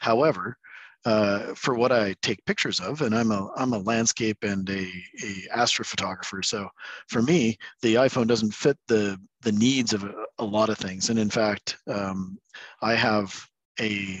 However, 0.00 0.58
uh, 1.06 1.54
for 1.54 1.76
what 1.76 1.92
I 1.92 2.16
take 2.20 2.44
pictures 2.46 2.80
of, 2.80 3.00
and 3.00 3.14
I'm 3.14 3.30
a 3.30 3.48
I'm 3.56 3.72
a 3.72 3.78
landscape 3.78 4.38
and 4.42 4.68
a, 4.68 4.82
a 5.22 5.56
astrophotographer. 5.56 6.44
So 6.44 6.68
for 7.08 7.22
me, 7.22 7.56
the 7.80 7.94
iPhone 7.94 8.26
doesn't 8.26 8.52
fit 8.52 8.76
the 8.88 9.16
the 9.42 9.52
needs 9.52 9.92
of 9.92 10.02
a, 10.02 10.12
a 10.38 10.44
lot 10.44 10.68
of 10.68 10.78
things. 10.78 11.08
And 11.08 11.18
in 11.18 11.30
fact, 11.30 11.78
um, 11.86 12.38
I 12.82 12.96
have 12.96 13.32
a 13.80 14.20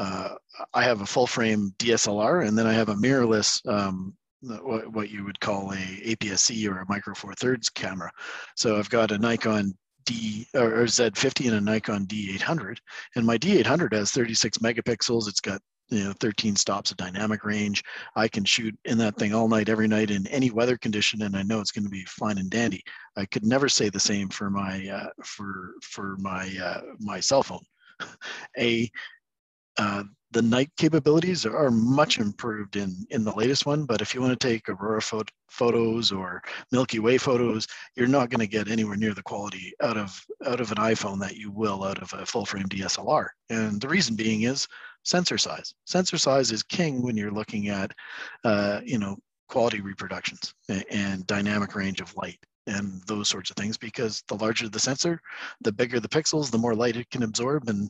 uh, 0.00 0.30
I 0.74 0.82
have 0.82 1.02
a 1.02 1.06
full 1.06 1.28
frame 1.28 1.72
DSLR, 1.78 2.48
and 2.48 2.58
then 2.58 2.66
I 2.66 2.72
have 2.72 2.88
a 2.88 2.96
mirrorless, 2.96 3.64
um, 3.68 4.12
what, 4.42 4.92
what 4.92 5.10
you 5.10 5.24
would 5.24 5.38
call 5.38 5.70
a 5.70 5.76
APS-C 5.76 6.66
or 6.68 6.80
a 6.80 6.88
micro 6.88 7.14
four 7.14 7.32
thirds 7.34 7.68
camera. 7.68 8.10
So 8.56 8.76
I've 8.76 8.90
got 8.90 9.12
a 9.12 9.18
Nikon 9.18 9.72
D 10.04 10.48
or 10.52 10.84
Z50 10.84 11.46
and 11.46 11.56
a 11.56 11.60
Nikon 11.60 12.06
D800, 12.06 12.78
and 13.14 13.24
my 13.24 13.38
D800 13.38 13.92
has 13.92 14.10
36 14.10 14.58
megapixels. 14.58 15.28
It's 15.28 15.40
got 15.40 15.60
you 15.88 16.04
know 16.04 16.12
13 16.20 16.56
stops 16.56 16.90
of 16.90 16.96
dynamic 16.96 17.44
range. 17.44 17.82
I 18.14 18.28
can 18.28 18.44
shoot 18.44 18.76
in 18.84 18.98
that 18.98 19.16
thing 19.16 19.34
all 19.34 19.48
night 19.48 19.68
every 19.68 19.88
night 19.88 20.10
in 20.10 20.26
any 20.28 20.50
weather 20.50 20.76
condition 20.76 21.22
and 21.22 21.36
i 21.36 21.42
know 21.42 21.60
it's 21.60 21.72
going 21.72 21.84
to 21.84 21.90
be 21.90 22.04
fine 22.04 22.38
and 22.38 22.50
dandy. 22.50 22.82
I 23.16 23.26
could 23.26 23.44
never 23.44 23.68
say 23.68 23.88
the 23.88 24.00
same 24.00 24.28
for 24.28 24.50
my 24.50 24.88
uh, 24.88 25.10
for 25.24 25.74
for 25.82 26.16
my 26.18 26.52
uh, 26.62 26.82
my 26.98 27.20
cell 27.20 27.42
phone. 27.42 27.64
A 28.58 28.90
uh, 29.78 30.04
the 30.32 30.42
night 30.42 30.70
capabilities 30.76 31.46
are 31.46 31.70
much 31.70 32.18
improved 32.18 32.76
in 32.76 33.06
in 33.10 33.24
the 33.24 33.34
latest 33.34 33.64
one 33.64 33.84
but 33.84 34.02
if 34.02 34.14
you 34.14 34.20
want 34.20 34.38
to 34.38 34.48
take 34.48 34.68
aurora 34.68 35.00
pho- 35.00 35.22
photos 35.48 36.10
or 36.10 36.42
milky 36.72 36.98
way 36.98 37.16
photos 37.16 37.66
you're 37.94 38.08
not 38.08 38.28
going 38.28 38.40
to 38.40 38.46
get 38.46 38.68
anywhere 38.68 38.96
near 38.96 39.14
the 39.14 39.22
quality 39.22 39.72
out 39.82 39.96
of 39.96 40.20
out 40.44 40.60
of 40.60 40.70
an 40.72 40.78
iphone 40.78 41.20
that 41.20 41.36
you 41.36 41.50
will 41.50 41.84
out 41.84 42.02
of 42.02 42.12
a 42.14 42.26
full 42.26 42.44
frame 42.44 42.66
dslr 42.66 43.28
and 43.50 43.80
the 43.80 43.88
reason 43.88 44.16
being 44.16 44.42
is 44.42 44.66
sensor 45.06 45.38
size. 45.38 45.74
Sensor 45.84 46.18
size 46.18 46.50
is 46.50 46.62
king 46.62 47.00
when 47.00 47.16
you're 47.16 47.30
looking 47.30 47.68
at, 47.68 47.92
uh, 48.44 48.80
you 48.84 48.98
know, 48.98 49.16
quality 49.48 49.80
reproductions 49.80 50.52
and 50.90 51.26
dynamic 51.26 51.74
range 51.76 52.00
of 52.00 52.14
light 52.16 52.38
and 52.66 53.00
those 53.06 53.28
sorts 53.28 53.48
of 53.48 53.54
things 53.54 53.76
because 53.76 54.24
the 54.26 54.34
larger 54.34 54.68
the 54.68 54.80
sensor 54.80 55.20
the 55.60 55.70
bigger 55.70 56.00
the 56.00 56.08
pixels 56.08 56.50
the 56.50 56.58
more 56.58 56.74
light 56.74 56.96
it 56.96 57.08
can 57.10 57.22
absorb 57.22 57.68
and 57.68 57.88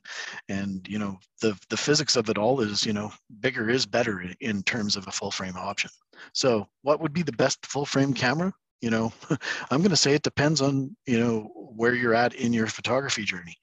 and 0.50 0.86
you 0.86 0.98
know 0.98 1.16
the 1.40 1.58
the 1.70 1.76
physics 1.76 2.14
of 2.14 2.28
it 2.28 2.36
all 2.36 2.60
is 2.60 2.84
you 2.84 2.92
know 2.92 3.10
bigger 3.40 3.70
is 3.70 3.86
better 3.86 4.22
in 4.40 4.62
terms 4.64 4.94
of 4.94 5.06
a 5.08 5.12
full 5.12 5.30
frame 5.30 5.56
option. 5.56 5.90
So 6.34 6.68
what 6.82 7.00
would 7.00 7.14
be 7.14 7.22
the 7.22 7.32
best 7.32 7.64
full 7.64 7.86
frame 7.86 8.12
camera? 8.12 8.52
You 8.82 8.90
know 8.90 9.10
i'm 9.70 9.78
going 9.78 9.88
to 9.88 9.96
say 9.96 10.12
it 10.12 10.22
depends 10.22 10.60
on 10.60 10.94
you 11.06 11.18
know 11.18 11.50
where 11.74 11.94
you're 11.94 12.14
at 12.14 12.34
in 12.34 12.52
your 12.52 12.66
photography 12.66 13.24
journey 13.24 13.56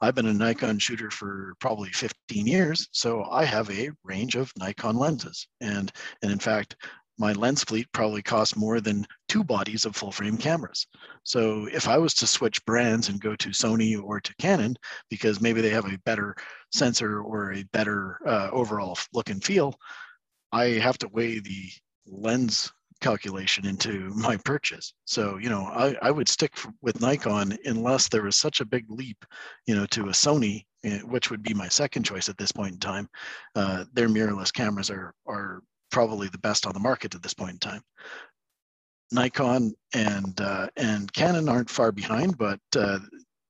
I've 0.00 0.14
been 0.14 0.26
a 0.26 0.32
Nikon 0.32 0.78
shooter 0.78 1.10
for 1.10 1.54
probably 1.60 1.90
15 1.90 2.46
years, 2.46 2.88
so 2.92 3.24
I 3.24 3.44
have 3.44 3.70
a 3.70 3.90
range 4.04 4.36
of 4.36 4.52
Nikon 4.56 4.96
lenses. 4.96 5.48
And, 5.60 5.90
and 6.22 6.30
in 6.30 6.38
fact, 6.38 6.76
my 7.18 7.32
lens 7.32 7.64
fleet 7.64 7.88
probably 7.92 8.22
costs 8.22 8.56
more 8.56 8.80
than 8.80 9.06
two 9.28 9.42
bodies 9.42 9.84
of 9.84 9.96
full 9.96 10.12
frame 10.12 10.36
cameras. 10.36 10.86
So 11.24 11.66
if 11.72 11.88
I 11.88 11.98
was 11.98 12.14
to 12.14 12.26
switch 12.28 12.64
brands 12.64 13.08
and 13.08 13.20
go 13.20 13.34
to 13.34 13.48
Sony 13.48 14.00
or 14.00 14.20
to 14.20 14.34
Canon, 14.36 14.76
because 15.10 15.40
maybe 15.40 15.60
they 15.60 15.70
have 15.70 15.86
a 15.86 15.98
better 16.04 16.36
sensor 16.72 17.20
or 17.20 17.52
a 17.52 17.64
better 17.72 18.20
uh, 18.24 18.50
overall 18.52 18.96
look 19.12 19.30
and 19.30 19.42
feel, 19.42 19.74
I 20.52 20.66
have 20.66 20.98
to 20.98 21.08
weigh 21.08 21.40
the 21.40 21.70
lens 22.06 22.72
calculation 23.00 23.66
into 23.66 24.10
my 24.14 24.36
purchase. 24.38 24.92
So, 25.04 25.38
you 25.38 25.48
know, 25.48 25.62
I, 25.64 25.96
I 26.02 26.10
would 26.10 26.28
stick 26.28 26.54
with 26.82 27.00
Nikon 27.00 27.56
unless 27.64 28.08
there 28.08 28.22
was 28.22 28.36
such 28.36 28.60
a 28.60 28.66
big 28.66 28.86
leap, 28.88 29.24
you 29.66 29.74
know, 29.74 29.86
to 29.86 30.06
a 30.08 30.12
Sony, 30.12 30.64
eh, 30.84 30.98
which 31.00 31.30
would 31.30 31.42
be 31.42 31.54
my 31.54 31.68
second 31.68 32.04
choice 32.04 32.28
at 32.28 32.38
this 32.38 32.52
point 32.52 32.74
in 32.74 32.80
time. 32.80 33.08
Uh, 33.54 33.84
their 33.92 34.08
mirrorless 34.08 34.52
cameras 34.52 34.90
are, 34.90 35.14
are 35.26 35.62
probably 35.90 36.28
the 36.28 36.38
best 36.38 36.66
on 36.66 36.74
the 36.74 36.80
market 36.80 37.14
at 37.14 37.22
this 37.22 37.34
point 37.34 37.52
in 37.52 37.58
time. 37.58 37.82
Nikon 39.10 39.72
and 39.94 40.38
uh, 40.40 40.68
and 40.76 41.10
Canon 41.14 41.48
aren't 41.48 41.70
far 41.70 41.92
behind, 41.92 42.36
but 42.36 42.60
uh, 42.76 42.98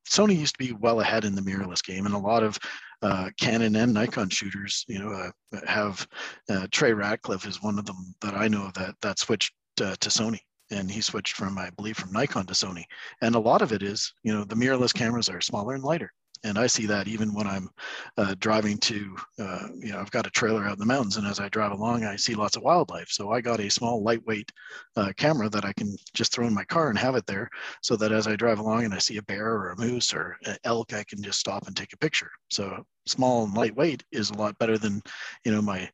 Sony 0.09 0.39
used 0.39 0.55
to 0.55 0.65
be 0.65 0.73
well 0.73 1.01
ahead 1.01 1.25
in 1.25 1.35
the 1.35 1.43
mirrorless 1.43 1.83
game, 1.83 2.07
and 2.07 2.15
a 2.15 2.19
lot 2.19 2.43
of 2.43 2.59
uh, 3.03 3.31
Canon 3.39 3.77
and 3.77 3.95
Nikon 3.95 4.29
shooters, 4.29 4.85
you 4.89 4.99
know, 4.99 5.13
uh, 5.13 5.61
have 5.67 6.07
uh, 6.51 6.67
Trey 6.71 6.93
Ratcliff 6.93 7.47
is 7.47 7.63
one 7.63 7.79
of 7.79 7.87
them 7.87 8.15
that 8.21 8.35
I 8.35 8.49
know 8.49 8.71
that 8.75 8.95
that 9.03 9.19
switched 9.19 9.55
uh, 9.81 9.95
to 10.01 10.09
Sony, 10.09 10.41
and 10.71 10.91
he 10.91 11.01
switched 11.01 11.37
from 11.37 11.59
I 11.59 11.71
believe 11.71 11.97
from 11.97 12.13
Nikon 12.13 12.47
to 12.47 12.55
Sony, 12.55 12.85
and 13.23 13.35
a 13.35 13.41
lot 13.41 13.63
of 13.63 13.73
it 13.73 13.83
is, 13.83 14.13
you 14.23 14.33
know, 14.33 14.45
the 14.45 14.57
mirrorless 14.57 14.93
cameras 14.93 15.29
are 15.29 15.41
smaller 15.41 15.75
and 15.75 15.85
lighter, 15.85 16.13
and 16.45 16.59
I 16.59 16.67
see 16.67 16.87
that 16.87 17.09
even 17.09 17.35
when 17.35 17.47
I'm 17.47 17.69
uh, 18.17 18.35
driving 18.39 18.79
to, 18.79 19.17
uh, 19.39 19.69
you 19.79 19.93
know, 19.93 19.99
I've 19.99 20.11
got 20.11 20.27
a 20.27 20.31
trailer 20.31 20.65
out 20.65 20.75
in 20.75 20.79
the 20.79 20.87
mountains, 20.87 21.17
and 21.17 21.27
as 21.27 21.41
I 21.41 21.49
drive 21.49 21.73
along, 21.73 22.05
I 22.05 22.17
see 22.17 22.35
lots 22.35 22.57
of 22.57 22.63
wildlife. 22.63 23.09
So 23.11 23.33
I 23.33 23.41
got 23.41 23.61
a 23.61 23.71
small, 23.71 24.03
lightweight 24.03 24.51
uh, 24.97 25.13
camera 25.17 25.49
that 25.49 25.65
I 25.65 25.73
can 25.73 25.97
just 26.15 26.33
throw 26.33 26.47
in 26.47 26.55
my 26.55 26.65
car 26.65 26.89
and 26.89 26.99
have 26.99 27.17
it 27.17 27.27
there, 27.27 27.49
so 27.83 27.97
that 27.97 28.13
as 28.13 28.27
I 28.27 28.37
drive 28.37 28.59
along 28.59 28.85
and 28.85 28.95
I 28.95 28.99
see 28.99 29.17
a 29.17 29.23
bear 29.23 29.47
or 29.47 29.71
a 29.71 29.79
moose 29.79 30.15
or 30.15 30.37
an 30.45 30.57
elk, 30.65 30.93
I 30.93 31.05
can 31.05 31.23
just 31.23 31.41
stop 31.41 31.67
and 31.67 31.77
take 31.77 31.93
a 31.93 31.99
picture. 31.99 32.31
So 32.51 32.85
small 33.07 33.45
and 33.45 33.55
lightweight 33.55 34.05
is 34.13 34.31
a 34.31 34.35
lot 34.35 34.59
better 34.59 34.79
than, 34.79 35.03
you 35.45 35.53
know, 35.53 35.63
my 35.63 35.89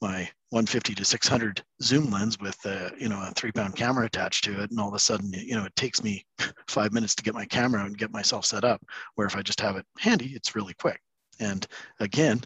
my 0.00 0.28
150 0.50 0.94
to 0.94 1.04
600 1.04 1.62
zoom 1.82 2.10
lens 2.10 2.38
with 2.38 2.56
a, 2.66 2.92
you 2.98 3.08
know 3.08 3.20
a 3.20 3.32
three 3.32 3.52
pound 3.52 3.76
camera 3.76 4.06
attached 4.06 4.44
to 4.44 4.62
it. 4.62 4.70
And 4.70 4.78
all 4.78 4.88
of 4.88 4.94
a 4.94 4.98
sudden 4.98 5.32
you 5.32 5.56
know 5.56 5.64
it 5.64 5.76
takes 5.76 6.02
me 6.02 6.24
five 6.68 6.92
minutes 6.92 7.14
to 7.16 7.22
get 7.22 7.34
my 7.34 7.46
camera 7.46 7.84
and 7.84 7.98
get 7.98 8.12
myself 8.12 8.44
set 8.44 8.64
up 8.64 8.80
where 9.14 9.26
if 9.26 9.36
i 9.36 9.42
just 9.42 9.60
have 9.60 9.76
it 9.76 9.86
handy 9.98 10.32
it's 10.34 10.54
really 10.54 10.74
quick. 10.74 11.00
And 11.40 11.66
again 12.00 12.42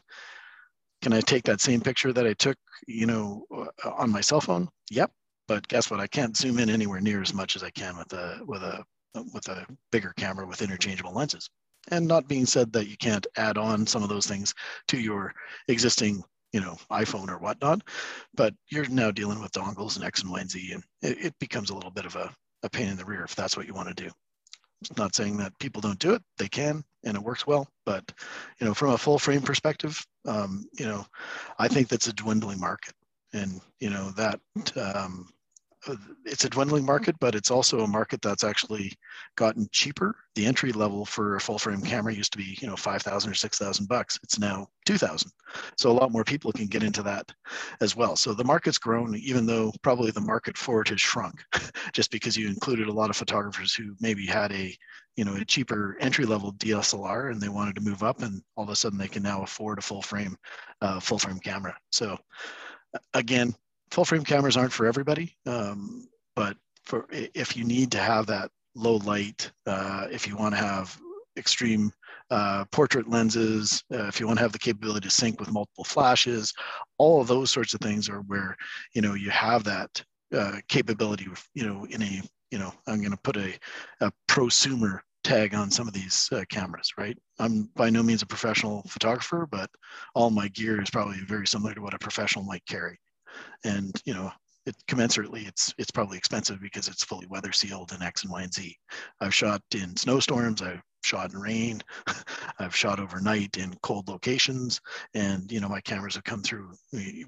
can 1.02 1.12
i 1.12 1.20
take 1.20 1.44
that 1.44 1.60
same 1.60 1.80
picture 1.80 2.12
that 2.12 2.26
i 2.26 2.34
took 2.34 2.56
you 2.86 3.06
know 3.06 3.44
uh, 3.54 3.90
on 3.90 4.10
my 4.10 4.20
cell 4.20 4.40
phone? 4.40 4.68
Yep. 4.90 5.10
But 5.48 5.66
guess 5.66 5.90
what? 5.90 5.98
I 5.98 6.06
can't 6.06 6.36
zoom 6.36 6.60
in 6.60 6.70
anywhere 6.70 7.00
near 7.00 7.20
as 7.20 7.34
much 7.34 7.56
as 7.56 7.62
i 7.62 7.70
can 7.70 7.96
with 7.96 8.12
a 8.12 8.40
with 8.46 8.62
a 8.62 8.84
with 9.32 9.48
a 9.48 9.66
bigger 9.90 10.12
camera 10.16 10.46
with 10.46 10.62
interchangeable 10.62 11.12
lenses. 11.12 11.48
And 11.88 12.06
not 12.06 12.28
being 12.28 12.46
said 12.46 12.72
that 12.72 12.88
you 12.88 12.96
can't 12.96 13.26
add 13.36 13.58
on 13.58 13.86
some 13.86 14.02
of 14.02 14.08
those 14.08 14.26
things 14.26 14.54
to 14.88 14.98
your 14.98 15.32
existing 15.68 16.22
you 16.52 16.60
know 16.60 16.76
iphone 16.92 17.28
or 17.28 17.38
whatnot 17.38 17.82
but 18.34 18.54
you're 18.70 18.88
now 18.88 19.10
dealing 19.10 19.40
with 19.40 19.52
dongles 19.52 19.96
and 19.96 20.04
x 20.04 20.22
and 20.22 20.30
y 20.30 20.40
and 20.40 20.50
z 20.50 20.72
and 20.72 20.82
it, 21.02 21.26
it 21.26 21.34
becomes 21.38 21.70
a 21.70 21.74
little 21.74 21.90
bit 21.90 22.06
of 22.06 22.16
a, 22.16 22.32
a 22.62 22.70
pain 22.70 22.88
in 22.88 22.96
the 22.96 23.04
rear 23.04 23.24
if 23.24 23.34
that's 23.34 23.56
what 23.56 23.66
you 23.66 23.74
want 23.74 23.88
to 23.88 23.94
do. 23.94 24.10
It's 24.82 24.96
not 24.96 25.14
saying 25.14 25.36
that 25.38 25.58
people 25.58 25.82
don't 25.82 25.98
do 25.98 26.14
it 26.14 26.22
they 26.38 26.48
can 26.48 26.82
and 27.04 27.16
it 27.16 27.22
works 27.22 27.46
well 27.46 27.68
but 27.84 28.10
you 28.60 28.66
know 28.66 28.74
from 28.74 28.90
a 28.90 28.98
full 28.98 29.18
frame 29.18 29.42
perspective 29.42 30.02
um, 30.26 30.64
you 30.78 30.86
know 30.86 31.04
i 31.58 31.68
think 31.68 31.88
that's 31.88 32.08
a 32.08 32.12
dwindling 32.14 32.60
market 32.60 32.94
and 33.32 33.60
you 33.78 33.90
know 33.90 34.10
that 34.12 34.40
um, 34.76 35.28
it's 36.26 36.44
a 36.44 36.50
dwindling 36.50 36.84
market, 36.84 37.16
but 37.20 37.34
it's 37.34 37.50
also 37.50 37.80
a 37.80 37.86
market 37.86 38.20
that's 38.20 38.44
actually 38.44 38.92
gotten 39.36 39.68
cheaper. 39.72 40.14
The 40.34 40.44
entry 40.44 40.72
level 40.72 41.06
for 41.06 41.36
a 41.36 41.40
full 41.40 41.58
frame 41.58 41.80
camera 41.80 42.12
used 42.12 42.32
to 42.32 42.38
be, 42.38 42.56
you 42.60 42.68
know, 42.68 42.76
5,000 42.76 43.30
or 43.30 43.34
6,000 43.34 43.88
bucks. 43.88 44.18
It's 44.22 44.38
now 44.38 44.68
2,000. 44.84 45.30
So 45.76 45.90
a 45.90 45.92
lot 45.92 46.12
more 46.12 46.24
people 46.24 46.52
can 46.52 46.66
get 46.66 46.82
into 46.82 47.02
that 47.04 47.32
as 47.80 47.96
well. 47.96 48.14
So 48.14 48.34
the 48.34 48.44
market's 48.44 48.78
grown, 48.78 49.16
even 49.16 49.46
though 49.46 49.72
probably 49.82 50.10
the 50.10 50.20
market 50.20 50.56
for 50.58 50.82
it 50.82 50.88
has 50.88 51.00
shrunk 51.00 51.42
just 51.92 52.10
because 52.10 52.36
you 52.36 52.48
included 52.48 52.88
a 52.88 52.92
lot 52.92 53.10
of 53.10 53.16
photographers 53.16 53.74
who 53.74 53.94
maybe 54.00 54.26
had 54.26 54.52
a, 54.52 54.76
you 55.16 55.24
know, 55.24 55.34
a 55.36 55.44
cheaper 55.44 55.96
entry 56.00 56.26
level 56.26 56.52
DSLR 56.54 57.30
and 57.30 57.40
they 57.40 57.48
wanted 57.48 57.74
to 57.76 57.80
move 57.80 58.02
up 58.02 58.22
and 58.22 58.42
all 58.56 58.64
of 58.64 58.70
a 58.70 58.76
sudden 58.76 58.98
they 58.98 59.08
can 59.08 59.22
now 59.22 59.42
afford 59.42 59.78
a 59.78 59.82
full 59.82 60.02
frame, 60.02 60.36
uh, 60.82 61.00
full 61.00 61.18
frame 61.18 61.38
camera. 61.38 61.76
So 61.90 62.18
again, 63.14 63.54
full 63.90 64.04
frame 64.04 64.24
cameras 64.24 64.56
aren't 64.56 64.72
for 64.72 64.86
everybody, 64.86 65.36
um, 65.46 66.08
but 66.36 66.56
for 66.84 67.06
if 67.10 67.56
you 67.56 67.64
need 67.64 67.90
to 67.92 67.98
have 67.98 68.26
that 68.26 68.50
low 68.74 68.96
light, 68.96 69.50
uh, 69.66 70.06
if 70.10 70.26
you 70.26 70.36
want 70.36 70.54
to 70.54 70.60
have 70.60 70.96
extreme 71.36 71.92
uh, 72.30 72.64
portrait 72.66 73.08
lenses, 73.08 73.82
uh, 73.92 74.06
if 74.06 74.20
you 74.20 74.26
want 74.26 74.38
to 74.38 74.42
have 74.42 74.52
the 74.52 74.58
capability 74.58 75.08
to 75.08 75.14
sync 75.14 75.40
with 75.40 75.52
multiple 75.52 75.84
flashes, 75.84 76.52
all 76.98 77.20
of 77.20 77.26
those 77.26 77.50
sorts 77.50 77.74
of 77.74 77.80
things 77.80 78.08
are 78.08 78.20
where 78.22 78.56
you 78.94 79.02
know 79.02 79.14
you 79.14 79.30
have 79.30 79.64
that 79.64 80.02
uh, 80.34 80.58
capability. 80.68 81.26
You 81.54 81.66
know, 81.66 81.86
in 81.86 82.02
a 82.02 82.22
you 82.50 82.58
know, 82.58 82.72
I'm 82.86 83.00
going 83.00 83.12
to 83.12 83.16
put 83.18 83.36
a, 83.36 83.56
a 84.00 84.12
prosumer 84.28 85.00
tag 85.22 85.54
on 85.54 85.70
some 85.70 85.86
of 85.86 85.94
these 85.94 86.28
uh, 86.32 86.44
cameras, 86.48 86.92
right? 86.96 87.16
I'm 87.38 87.68
by 87.74 87.90
no 87.90 88.02
means 88.02 88.22
a 88.22 88.26
professional 88.26 88.82
photographer, 88.88 89.46
but 89.50 89.70
all 90.14 90.30
my 90.30 90.48
gear 90.48 90.80
is 90.80 90.90
probably 90.90 91.18
very 91.18 91.46
similar 91.46 91.74
to 91.74 91.82
what 91.82 91.94
a 91.94 91.98
professional 91.98 92.44
might 92.44 92.64
carry 92.66 92.98
and 93.64 94.00
you 94.04 94.14
know 94.14 94.30
it 94.66 94.76
commensurately 94.88 95.46
it's 95.46 95.74
it's 95.78 95.90
probably 95.90 96.18
expensive 96.18 96.60
because 96.60 96.88
it's 96.88 97.04
fully 97.04 97.26
weather 97.26 97.52
sealed 97.52 97.92
in 97.92 98.02
x 98.02 98.22
and 98.22 98.32
y 98.32 98.42
and 98.42 98.52
z 98.52 98.76
i've 99.20 99.34
shot 99.34 99.62
in 99.74 99.96
snowstorms 99.96 100.62
i've 100.62 100.82
shot 101.02 101.32
in 101.32 101.38
rain, 101.38 101.82
I've 102.58 102.76
shot 102.76 103.00
overnight 103.00 103.56
in 103.56 103.74
cold 103.82 104.08
locations, 104.08 104.80
and 105.14 105.50
you 105.50 105.60
know 105.60 105.68
my 105.68 105.80
cameras 105.80 106.14
have 106.14 106.24
come 106.24 106.42
through 106.42 106.72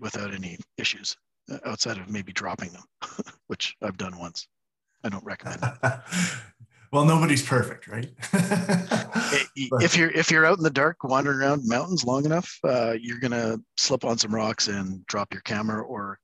without 0.00 0.35
any 0.35 0.59
issues 0.78 1.16
uh, 1.50 1.59
outside 1.66 1.99
of 1.99 2.09
maybe 2.09 2.33
dropping 2.33 2.73
them, 2.73 2.85
which 3.47 3.75
I've 3.83 3.97
done 3.97 4.19
once. 4.19 4.47
I 5.04 5.09
don't 5.09 5.25
recommend. 5.25 5.62
well, 6.92 7.04
nobody's 7.06 7.42
perfect, 7.42 7.88
right? 7.88 8.11
if 9.56 9.96
you're 9.96 10.11
if 10.11 10.30
you're 10.30 10.44
out 10.44 10.58
in 10.58 10.64
the 10.64 10.70
dark 10.70 11.02
wandering 11.04 11.38
around 11.38 11.66
mountains 11.66 12.04
long 12.04 12.26
enough, 12.26 12.58
uh, 12.64 12.94
you're 13.00 13.18
gonna 13.18 13.58
slip 13.78 14.04
on 14.04 14.18
some 14.18 14.34
rocks 14.34 14.68
and 14.68 15.04
drop 15.06 15.32
your 15.32 15.42
camera, 15.42 15.82
or 15.82 16.18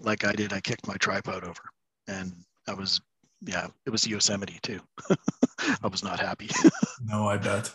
like 0.00 0.24
I 0.24 0.32
did, 0.32 0.52
I 0.52 0.60
kicked 0.60 0.88
my 0.88 0.96
tripod 0.96 1.44
over, 1.44 1.62
and 2.08 2.32
I 2.68 2.74
was 2.74 3.00
yeah, 3.42 3.68
it 3.86 3.90
was 3.90 4.06
Yosemite 4.06 4.58
too. 4.62 4.80
I 5.60 5.86
was 5.88 6.02
not 6.02 6.20
happy. 6.20 6.50
no, 7.04 7.28
I 7.28 7.36
bet. 7.36 7.74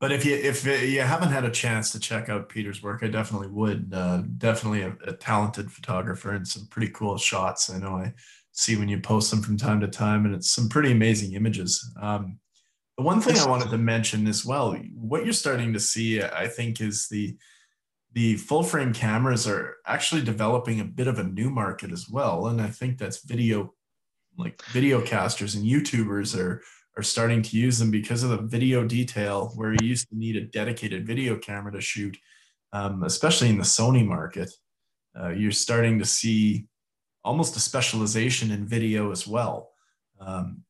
But 0.00 0.12
if 0.12 0.24
you 0.24 0.34
if 0.36 0.64
you 0.64 1.00
haven't 1.00 1.30
had 1.30 1.44
a 1.44 1.50
chance 1.50 1.90
to 1.92 2.00
check 2.00 2.28
out 2.28 2.48
Peter's 2.48 2.82
work, 2.82 3.02
I 3.02 3.08
definitely 3.08 3.48
would. 3.48 3.92
Uh, 3.92 4.22
definitely 4.38 4.82
a, 4.82 4.96
a, 5.06 5.12
talented 5.12 5.70
photographer 5.70 6.32
and 6.32 6.46
some 6.46 6.66
pretty 6.66 6.92
cool 6.92 7.16
shots. 7.16 7.70
I 7.70 7.78
know 7.78 7.96
I 7.96 8.14
see 8.54 8.76
when 8.76 8.88
you 8.88 9.00
post 9.00 9.30
them 9.30 9.42
from 9.42 9.56
time 9.56 9.80
to 9.80 9.88
time, 9.88 10.24
and 10.24 10.34
it's 10.34 10.50
some 10.50 10.68
pretty 10.68 10.92
amazing 10.92 11.34
images. 11.34 11.92
Um, 12.00 12.38
the 12.96 13.02
one 13.02 13.20
thing 13.20 13.36
I 13.36 13.48
wanted 13.48 13.70
to 13.70 13.78
mention 13.78 14.28
as 14.28 14.46
well, 14.46 14.74
what 14.94 15.24
you're 15.24 15.32
starting 15.32 15.72
to 15.72 15.80
see, 15.80 16.22
I 16.22 16.46
think, 16.48 16.80
is 16.80 17.08
the 17.08 17.36
the 18.12 18.36
full 18.36 18.62
frame 18.62 18.92
cameras 18.94 19.48
are 19.48 19.74
actually 19.86 20.22
developing 20.22 20.78
a 20.78 20.84
bit 20.84 21.08
of 21.08 21.18
a 21.18 21.24
new 21.24 21.50
market 21.50 21.90
as 21.90 22.08
well, 22.08 22.46
and 22.46 22.60
I 22.60 22.68
think 22.68 22.96
that's 22.96 23.24
video, 23.24 23.74
like 24.38 24.62
video 24.66 25.00
casters 25.02 25.56
and 25.56 25.66
YouTubers 25.66 26.38
are 26.38 26.62
are 26.96 27.02
starting 27.02 27.42
to 27.42 27.56
use 27.56 27.80
them 27.80 27.90
because 27.90 28.22
of 28.22 28.30
the 28.30 28.42
video 28.42 28.84
detail, 28.86 29.50
where 29.56 29.72
you 29.72 29.88
used 29.88 30.08
to 30.10 30.16
need 30.16 30.36
a 30.36 30.44
dedicated 30.46 31.04
video 31.04 31.36
camera 31.36 31.72
to 31.72 31.80
shoot, 31.80 32.16
um, 32.72 33.02
especially 33.02 33.48
in 33.48 33.58
the 33.58 33.64
Sony 33.64 34.06
market. 34.06 34.52
Uh, 35.20 35.30
you're 35.30 35.50
starting 35.50 35.98
to 35.98 36.04
see 36.04 36.66
almost 37.24 37.56
a 37.56 37.60
specialization 37.60 38.50
in 38.50 38.66
video 38.66 39.10
as 39.10 39.26
well, 39.26 39.70
um, 40.20 40.62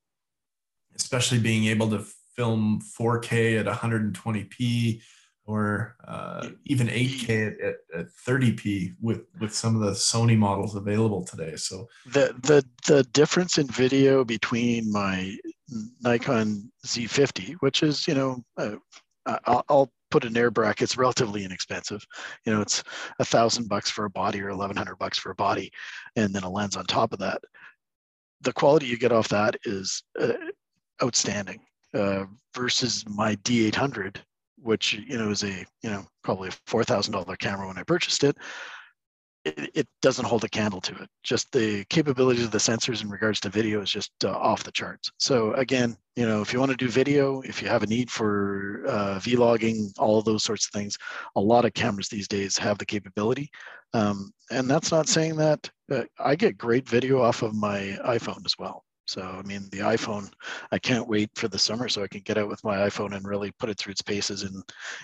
especially 0.97 1.39
being 1.39 1.65
able 1.67 1.91
to 1.91 2.05
film 2.37 2.81
4K 2.99 3.61
at 3.61 3.67
120p 3.67 5.01
or 5.47 5.97
uh, 6.07 6.49
even 6.65 6.87
8K 6.89 7.47
at, 7.47 7.61
at, 7.61 7.75
at, 7.95 8.07
30p 8.27 8.95
with 9.01 9.23
with 9.41 9.55
some 9.55 9.75
of 9.77 9.83
the 9.83 9.91
Sony 9.91 10.39
models 10.39 10.75
available 10.75 11.23
today. 11.23 11.57
So 11.57 11.87
the 12.07 12.35
the 12.43 12.65
the 12.87 13.03
difference 13.13 13.59
in 13.59 13.67
video 13.67 14.25
between 14.25 14.91
my 14.91 15.37
Nikon 16.01 16.71
Z50, 16.87 17.57
which 17.61 17.83
is 17.83 18.09
you 18.09 18.15
know 18.15 18.43
uh, 18.57 18.77
I'll 19.47 19.93
put 20.15 20.25
an 20.25 20.37
air 20.37 20.53
bracket. 20.53 20.83
It's 20.83 20.97
relatively 20.97 21.45
inexpensive. 21.45 22.07
You 22.47 22.53
know, 22.53 22.61
it's 22.61 22.85
a 23.19 23.25
thousand 23.25 23.69
bucks 23.69 23.91
for 23.91 24.05
a 24.05 24.11
body 24.11 24.41
or 24.41 24.51
eleven 24.51 24.77
hundred 24.77 24.97
bucks 24.97 25.19
for 25.19 25.33
a 25.33 25.35
body, 25.35 25.73
and 26.15 26.33
then 26.33 26.45
a 26.45 26.49
lens 26.49 26.77
on 26.77 26.87
top 26.87 27.13
of 27.13 27.19
that. 27.19 27.43
The 28.43 28.53
quality 28.53 28.87
you 28.87 28.97
get 28.97 29.11
off 29.11 29.29
that 29.31 29.57
is 29.65 30.05
uh, 30.21 30.35
outstanding 31.03 31.63
uh, 31.95 32.27
versus 32.55 33.05
my 33.09 33.35
D800, 33.37 34.19
which 34.63 34.93
you 34.93 35.19
know 35.19 35.31
is 35.31 35.43
a 35.43 35.67
you 35.83 35.91
know 35.91 36.07
probably 36.23 36.51
a 36.51 36.59
four 36.69 36.85
thousand 36.85 37.13
dollar 37.13 37.35
camera 37.35 37.67
when 37.67 37.79
I 37.79 37.83
purchased 37.83 38.23
it 38.23 38.37
it, 39.45 39.71
it, 39.75 39.89
doesn't 40.03 40.25
hold 40.25 40.45
a 40.45 40.49
candle 40.49 40.81
to 40.83 40.95
it. 40.97 41.09
Just 41.23 41.51
the 41.53 41.85
capabilities 41.87 42.45
of 42.45 42.51
the 42.51 42.59
sensors 42.59 43.03
in 43.03 43.11
regards 43.11 43.41
to 43.41 43.49
video 43.49 43.81
is 43.81 43.91
just 43.91 44.13
uh, 44.25 44.31
off 44.31 44.65
the 44.65 44.73
charts. 44.73 45.11
So 45.19 45.53
again, 45.55 45.97
you 46.17 46.27
know, 46.27 46.43
if 46.43 46.53
you 46.53 46.59
want 46.61 46.71
to 46.71 46.77
do 46.77 46.89
video, 46.89 47.41
if 47.43 47.63
you 47.63 47.69
have 47.69 47.83
a 47.83 47.87
need 47.87 48.11
for 48.11 48.85
uh, 48.87 49.19
vlogging, 49.19 49.93
all 49.99 50.19
of 50.19 50.25
those 50.25 50.45
sorts 50.45 50.67
of 50.67 50.73
things, 50.73 50.99
a 51.37 51.41
lot 51.41 51.65
of 51.65 51.75
cameras 51.75 52.09
these 52.09 52.29
days 52.29 52.57
have 52.59 52.79
the 52.79 52.87
capability. 52.87 53.51
Um, 53.95 54.33
and 54.51 54.69
that's 54.69 54.93
not 54.93 55.09
saying 55.09 55.37
that 55.37 55.71
uh, 55.91 56.05
I 56.19 56.35
get 56.35 56.59
great 56.59 56.89
video 56.89 57.23
off 57.23 57.43
of 57.43 57.55
my 57.55 57.99
iPhone 58.05 58.45
as 58.45 58.55
well. 58.59 58.85
So, 59.07 59.23
I 59.23 59.43
mean, 59.43 59.69
the 59.71 59.81
iPhone, 59.81 60.31
I 60.73 60.79
can't 60.79 61.09
wait 61.09 61.31
for 61.35 61.49
the 61.49 61.59
summer 61.59 61.89
so 61.89 62.03
I 62.03 62.09
can 62.09 62.23
get 62.23 62.39
out 62.39 62.49
with 62.49 62.65
my 62.65 62.77
iPhone 62.89 63.15
and 63.15 63.27
really 63.27 63.53
put 63.59 63.69
it 63.69 63.79
through 63.79 63.93
its 63.93 64.03
paces 64.03 64.43
and 64.43 64.63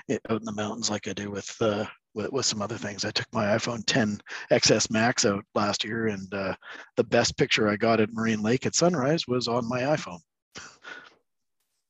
it, 0.08 0.20
out 0.30 0.40
in 0.40 0.44
the 0.44 0.52
mountains 0.52 0.90
like 0.90 1.06
I 1.06 1.12
do 1.12 1.30
with, 1.30 1.54
uh, 1.60 1.84
with, 2.14 2.32
with 2.32 2.46
some 2.46 2.62
other 2.62 2.78
things. 2.78 3.04
I 3.04 3.10
took 3.10 3.26
my 3.32 3.46
iPhone 3.46 3.84
10 3.86 4.20
XS 4.50 4.90
Max 4.90 5.26
out 5.26 5.44
last 5.54 5.84
year, 5.84 6.08
and 6.08 6.32
uh, 6.32 6.54
the 6.96 7.04
best 7.04 7.36
picture 7.36 7.68
I 7.68 7.76
got 7.76 8.00
at 8.00 8.12
Maligne 8.12 8.42
Lake 8.42 8.66
at 8.66 8.74
sunrise 8.74 9.28
was 9.28 9.48
on 9.48 9.68
my 9.68 9.80
iPhone. 9.80 10.20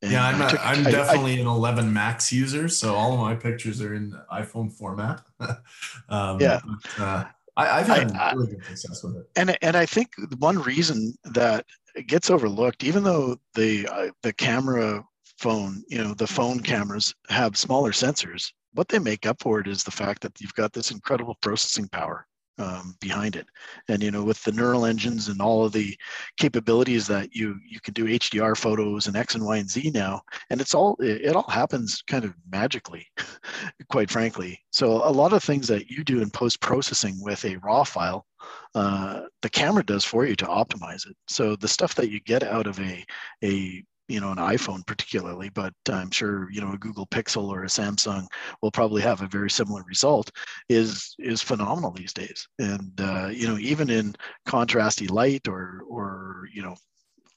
And 0.03 0.12
yeah, 0.12 0.27
I'm, 0.27 0.40
a, 0.40 0.51
took, 0.51 0.66
I'm 0.66 0.83
definitely 0.83 1.37
I, 1.37 1.40
an 1.40 1.46
11 1.46 1.92
Max 1.92 2.33
user, 2.33 2.68
so 2.68 2.94
all 2.94 3.12
of 3.12 3.20
my 3.20 3.35
pictures 3.35 3.83
are 3.83 3.94
in 3.94 4.18
iPhone 4.33 4.73
format. 4.73 5.23
um, 6.09 6.40
yeah. 6.40 6.61
But, 6.96 7.03
uh, 7.03 7.25
I, 7.57 7.83
have 7.83 8.11
had 8.11 8.37
really 8.37 8.49
good 8.49 8.64
success 8.64 9.03
with 9.03 9.16
it. 9.16 9.31
And 9.37 9.57
and 9.62 9.77
I 9.77 9.85
think 9.85 10.14
one 10.38 10.62
reason 10.62 11.14
that 11.25 11.66
it 11.94 12.07
gets 12.07 12.31
overlooked, 12.31 12.85
even 12.85 13.03
though 13.03 13.37
the 13.55 13.87
uh, 13.88 14.11
the 14.22 14.33
camera 14.33 15.05
phone, 15.38 15.83
you 15.88 16.03
know, 16.03 16.14
the 16.14 16.26
phone 16.26 16.61
cameras 16.61 17.14
have 17.29 17.57
smaller 17.57 17.92
sensors, 17.92 18.53
what 18.74 18.88
they 18.88 18.98
make 18.98 19.26
up 19.26 19.40
for 19.40 19.61
it 19.61 19.66
is 19.66 19.83
the 19.83 19.90
fact 19.90 20.22
that 20.22 20.40
you've 20.40 20.55
got 20.55 20.72
this 20.72 20.90
incredible 20.90 21.37
processing 21.40 21.88
power 21.88 22.26
um, 22.61 22.94
behind 23.01 23.37
it. 23.37 23.46
And 23.88 24.03
you 24.03 24.11
know, 24.11 24.23
with 24.23 24.42
the 24.44 24.53
neural 24.53 24.85
engines 24.85 25.29
and 25.29 25.40
all 25.40 25.64
of 25.64 25.73
the 25.73 25.96
capabilities 26.37 27.07
that 27.07 27.35
you 27.35 27.59
you 27.68 27.81
can 27.81 27.94
do 27.94 28.05
HDR 28.05 28.57
photos 28.57 29.07
and 29.07 29.16
X 29.16 29.35
and 29.35 29.44
Y 29.44 29.57
and 29.57 29.70
Z 29.70 29.90
now, 29.94 30.20
and 30.51 30.61
it's 30.61 30.75
all 30.75 30.96
it, 31.01 31.23
it 31.23 31.37
all 31.37 31.49
happens 31.49 32.03
kind 32.07 32.25
of 32.25 32.35
magically, 32.53 33.07
quite 33.90 34.11
frankly. 34.11 34.61
So 34.70 35.09
a 35.09 35.11
lot 35.11 35.33
of 35.33 35.42
things 35.42 35.66
that 35.68 35.88
you 35.88 36.05
do 36.05 36.20
in 36.23 36.31
post 36.31 36.61
processing 36.61 37.16
with 37.20 37.44
a 37.44 37.57
raw 37.57 37.85
file, 37.85 38.27
uh, 38.75 39.23
the 39.42 39.51
camera 39.51 39.85
does 39.85 40.05
for 40.05 40.27
you 40.27 40.37
to 40.37 40.46
optimize 40.46 41.07
it. 41.09 41.16
So 41.29 41.57
the 41.57 41.68
stuff 41.68 41.94
that 41.94 42.11
you 42.11 42.20
get 42.20 42.42
out 42.42 42.66
of 42.66 42.79
a 42.81 43.05
a 43.42 43.83
you 44.11 44.20
know 44.20 44.33
an 44.33 44.38
iphone 44.38 44.85
particularly 44.87 45.49
but 45.51 45.73
i'm 45.88 46.11
sure 46.11 46.51
you 46.51 46.61
know 46.61 46.73
a 46.73 46.79
google 46.79 47.07
pixel 47.07 47.49
or 47.49 47.64
a 47.64 47.68
samsung 47.68 48.27
will 48.61 48.70
probably 48.70 49.01
have 49.01 49.23
a 49.23 49.29
very 49.29 49.51
similar 49.51 49.83
result 49.85 50.31
is 50.68 51.14
is 51.18 51.42
phenomenal 51.42 51.90
these 51.90 52.12
days. 52.12 52.49
And 52.59 52.99
uh, 53.01 53.29
you 53.29 53.46
know 53.46 53.59
even 53.59 53.90
in 53.90 54.14
contrasty 54.46 55.11
light 55.11 55.49
or 55.49 55.83
or 55.88 56.49
you 56.53 56.62
know 56.62 56.77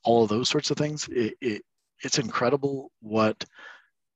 all 0.04 0.24
of 0.24 0.30
those 0.30 0.50
sorts 0.50 0.72
of 0.72 0.78
things 0.78 1.08
it, 1.12 1.36
it 1.42 1.62
it's 2.04 2.20
incredible 2.20 2.92
what 3.02 3.44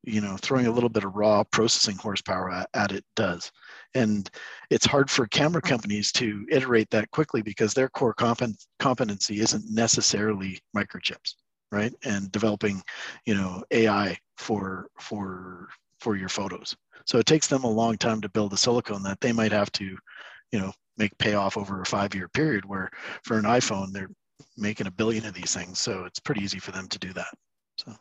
you 0.04 0.22
know 0.22 0.38
throwing 0.38 0.68
a 0.68 0.72
little 0.72 0.90
bit 0.90 1.04
of 1.04 1.16
raw 1.16 1.44
processing 1.44 1.98
horsepower 1.98 2.52
at, 2.52 2.70
at, 2.74 2.92
it 2.92 3.06
does. 3.16 3.52
And 3.96 4.30
it's 4.70 4.86
hard 4.86 5.10
for 5.10 5.28
camera 5.28 5.62
companies 5.62 6.12
to 6.14 6.46
iterate 6.52 6.90
that 6.92 7.12
quickly 7.12 7.42
because 7.42 7.74
their 7.74 7.90
core 7.90 8.14
competency 8.14 9.40
isn't 9.40 9.66
necessarily 9.70 10.60
microchips 10.76 11.34
right? 11.72 11.94
And 12.04 12.32
developing, 12.32 12.82
you 13.26 13.36
know, 13.36 13.64
AI 13.72 14.18
for 14.38 14.88
for 15.00 15.68
for 16.00 16.16
your 16.16 16.30
photos. 16.30 16.76
So 17.06 17.18
it 17.18 17.26
takes 17.26 17.48
them 17.48 17.64
a 17.64 17.72
long 17.72 17.98
time 17.98 18.22
to 18.22 18.30
build 18.30 18.54
a 18.54 18.58
silicone 18.58 19.04
that 19.04 19.22
they 19.22 19.32
might 19.32 19.52
have 19.52 19.72
to, 19.74 19.98
you 20.52 20.60
know, 20.60 20.72
make 20.98 21.18
pay 21.18 21.34
off 21.34 21.58
over 21.58 21.82
a 21.82 21.86
five 21.86 22.14
year 22.14 22.28
period. 22.30 22.66
Where 22.66 22.90
for 23.24 23.38
an 23.38 23.46
iPhone, 23.46 23.92
they're 23.92 24.10
making 24.56 24.88
a 24.88 24.92
billion 24.92 25.26
of 25.26 25.34
these 25.34 25.54
things, 25.54 25.80
so 25.80 26.06
it's 26.06 26.20
pretty 26.20 26.44
easy 26.44 26.60
for 26.60 26.72
them 26.72 26.88
to 26.88 27.00
do 27.00 27.14
that. 27.14 27.34
So, 27.78 27.94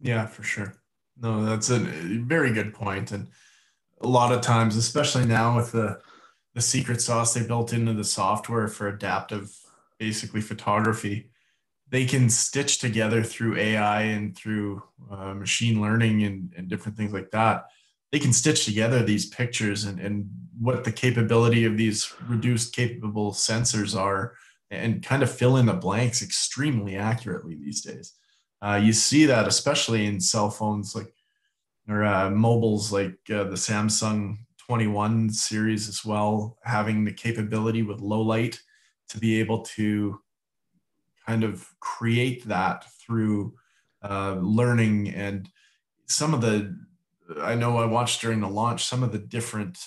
yeah, 0.00 0.26
for 0.26 0.42
sure. 0.42 0.74
No, 1.18 1.44
that's 1.44 1.70
a 1.70 1.78
very 1.78 2.52
good 2.52 2.74
point, 2.74 3.12
and 3.12 3.28
a 4.02 4.08
lot 4.08 4.32
of 4.32 4.42
times, 4.42 4.76
especially 4.76 5.26
now 5.26 5.56
with 5.56 5.72
the 5.72 5.98
the 6.54 6.62
secret 6.62 7.02
sauce 7.02 7.34
they 7.34 7.46
built 7.46 7.74
into 7.74 7.92
the 7.92 8.04
software 8.04 8.66
for 8.66 8.88
adaptive, 8.88 9.54
basically 9.98 10.40
photography, 10.40 11.30
they 11.88 12.04
can 12.04 12.28
stitch 12.28 12.78
together 12.78 13.22
through 13.22 13.56
AI 13.56 14.02
and 14.02 14.36
through 14.36 14.82
uh, 15.10 15.34
machine 15.34 15.80
learning 15.80 16.24
and, 16.24 16.52
and 16.56 16.68
different 16.68 16.96
things 16.96 17.12
like 17.12 17.30
that. 17.30 17.66
They 18.12 18.18
can 18.18 18.32
stitch 18.32 18.64
together 18.64 19.02
these 19.02 19.26
pictures 19.26 19.84
and, 19.84 20.00
and 20.00 20.28
what 20.58 20.84
the 20.84 20.92
capability 20.92 21.64
of 21.64 21.76
these 21.76 22.12
reduced 22.26 22.74
capable 22.74 23.32
sensors 23.32 23.98
are 23.98 24.34
and 24.70 25.02
kind 25.02 25.22
of 25.22 25.30
fill 25.30 25.58
in 25.58 25.66
the 25.66 25.74
blanks 25.74 26.22
extremely 26.22 26.96
accurately 26.96 27.54
these 27.54 27.82
days. 27.82 28.14
Uh, 28.60 28.80
you 28.82 28.92
see 28.92 29.26
that 29.26 29.46
especially 29.46 30.06
in 30.06 30.20
cell 30.20 30.50
phones 30.50 30.94
like 30.94 31.12
or 31.88 32.04
uh, 32.04 32.30
mobiles 32.30 32.92
like 32.92 33.16
uh, 33.30 33.44
the 33.44 33.54
Samsung 33.54 34.38
21 34.66 35.30
series 35.30 35.88
as 35.88 36.04
well, 36.04 36.58
having 36.64 37.04
the 37.04 37.12
capability 37.12 37.82
with 37.82 38.00
low 38.00 38.20
light 38.20 38.60
to 39.08 39.18
be 39.18 39.38
able 39.38 39.62
to 39.62 40.20
kind 41.26 41.44
of 41.44 41.68
create 41.80 42.46
that 42.46 42.84
through 43.00 43.54
uh, 44.02 44.36
learning 44.40 45.08
and 45.10 45.48
some 46.06 46.34
of 46.34 46.40
the 46.40 46.76
i 47.42 47.54
know 47.54 47.78
i 47.78 47.84
watched 47.84 48.20
during 48.20 48.40
the 48.40 48.48
launch 48.48 48.84
some 48.84 49.02
of 49.02 49.12
the 49.12 49.18
different 49.18 49.78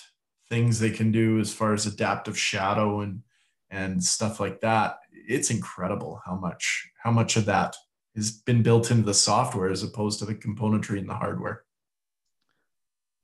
things 0.48 0.78
they 0.78 0.90
can 0.90 1.10
do 1.10 1.38
as 1.38 1.52
far 1.52 1.72
as 1.72 1.86
adaptive 1.86 2.38
shadow 2.38 3.00
and 3.00 3.22
and 3.70 4.02
stuff 4.02 4.40
like 4.40 4.60
that 4.60 4.98
it's 5.12 5.50
incredible 5.50 6.20
how 6.26 6.34
much 6.34 6.88
how 7.02 7.10
much 7.10 7.36
of 7.36 7.46
that 7.46 7.74
has 8.16 8.30
been 8.30 8.62
built 8.62 8.90
into 8.90 9.04
the 9.04 9.14
software 9.14 9.70
as 9.70 9.82
opposed 9.82 10.18
to 10.18 10.24
the 10.24 10.34
componentry 10.34 10.98
and 10.98 11.08
the 11.08 11.14
hardware. 11.14 11.64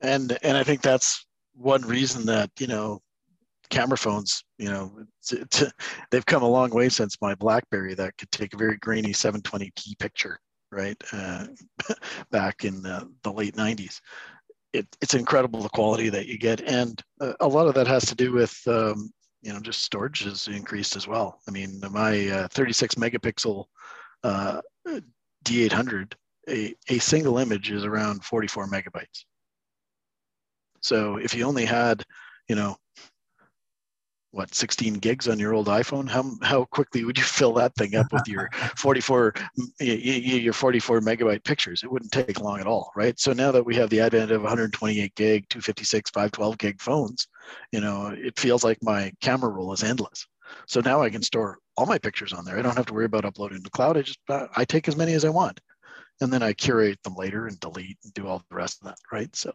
And 0.01 0.37
and 0.43 0.55
I 0.55 0.63
think 0.63 0.81
that's 0.81 1.25
one 1.53 1.81
reason 1.81 2.25
that 2.27 2.51
you 2.59 2.67
know 2.67 3.01
camera 3.69 3.97
phones, 3.97 4.43
you 4.57 4.69
know, 4.69 4.91
they've 6.11 6.25
come 6.25 6.43
a 6.43 6.49
long 6.49 6.69
way 6.69 6.89
since 6.89 7.17
my 7.21 7.35
BlackBerry 7.35 7.93
that 7.95 8.17
could 8.17 8.31
take 8.31 8.53
a 8.53 8.57
very 8.57 8.77
grainy 8.77 9.11
720p 9.11 9.97
picture, 9.99 10.39
right? 10.71 11.01
Uh, 11.11 11.47
back 12.31 12.65
in 12.65 12.81
the, 12.81 13.09
the 13.23 13.31
late 13.31 13.55
90s. 13.55 13.99
It, 14.73 14.87
it's 15.01 15.13
incredible 15.13 15.61
the 15.61 15.69
quality 15.69 16.09
that 16.09 16.27
you 16.27 16.37
get, 16.37 16.61
and 16.61 17.01
uh, 17.21 17.33
a 17.39 17.47
lot 17.47 17.67
of 17.67 17.73
that 17.75 17.87
has 17.87 18.05
to 18.05 18.15
do 18.15 18.33
with 18.33 18.55
um, 18.67 19.11
you 19.41 19.53
know 19.53 19.61
just 19.61 19.81
storage 19.81 20.23
has 20.25 20.47
increased 20.47 20.97
as 20.97 21.07
well. 21.07 21.39
I 21.47 21.51
mean, 21.51 21.81
my 21.89 22.27
uh, 22.27 22.47
36 22.49 22.95
megapixel 22.95 23.63
uh, 24.23 24.61
D800, 25.45 26.13
a, 26.49 26.75
a 26.89 26.99
single 26.99 27.37
image 27.37 27.71
is 27.71 27.85
around 27.85 28.23
44 28.23 28.67
megabytes. 28.67 29.23
So 30.81 31.17
if 31.17 31.33
you 31.33 31.45
only 31.45 31.65
had, 31.65 32.03
you 32.47 32.55
know, 32.55 32.75
what 34.37 34.53
16 34.53 34.93
gigs 34.95 35.27
on 35.27 35.39
your 35.39 35.55
old 35.55 35.65
iphone? 35.67 36.07
How, 36.07 36.31
how 36.43 36.65
quickly 36.65 37.03
would 37.03 37.17
you 37.17 37.23
fill 37.23 37.53
that 37.53 37.73
thing 37.75 37.95
up 37.95 38.05
with 38.13 38.27
your 38.27 38.49
44 38.77 39.33
your 39.79 40.53
44 40.53 41.01
megabyte 41.01 41.43
pictures? 41.43 41.81
It 41.83 41.91
wouldn't 41.91 42.11
take 42.11 42.39
long 42.39 42.59
at 42.59 42.67
all 42.67 42.91
right? 42.95 43.19
So 43.19 43.33
now 43.33 43.51
that 43.51 43.65
we 43.65 43.75
have 43.75 43.89
the 43.89 43.99
advent 43.99 44.29
of 44.29 44.43
128 44.43 45.15
gig 45.15 45.49
256 45.49 46.11
512 46.11 46.57
gig 46.59 46.79
phones 46.79 47.27
you 47.71 47.81
know 47.81 48.07
it 48.15 48.37
feels 48.39 48.63
like 48.63 48.77
my 48.83 49.11
camera 49.21 49.49
roll 49.49 49.73
is 49.73 49.83
endless. 49.83 50.27
So 50.67 50.81
now 50.81 51.01
i 51.01 51.09
can 51.09 51.23
store 51.23 51.57
all 51.75 51.87
my 51.87 51.97
pictures 51.97 52.33
on 52.33 52.45
there. 52.45 52.59
I 52.59 52.61
don't 52.61 52.77
have 52.77 52.85
to 52.87 52.93
worry 52.93 53.05
about 53.05 53.25
uploading 53.25 53.57
to 53.57 53.63
the 53.63 53.69
cloud. 53.71 53.97
I 53.97 54.03
just 54.03 54.19
uh, 54.29 54.47
i 54.55 54.65
take 54.65 54.87
as 54.87 54.95
many 54.95 55.13
as 55.13 55.25
i 55.25 55.29
want 55.29 55.59
and 56.21 56.31
then 56.31 56.43
i 56.43 56.53
curate 56.53 57.01
them 57.03 57.15
later 57.15 57.47
and 57.47 57.59
delete 57.59 57.97
and 58.03 58.13
do 58.13 58.27
all 58.27 58.43
the 58.49 58.55
rest 58.55 58.81
of 58.81 58.87
that 58.87 58.99
right? 59.11 59.35
So 59.35 59.51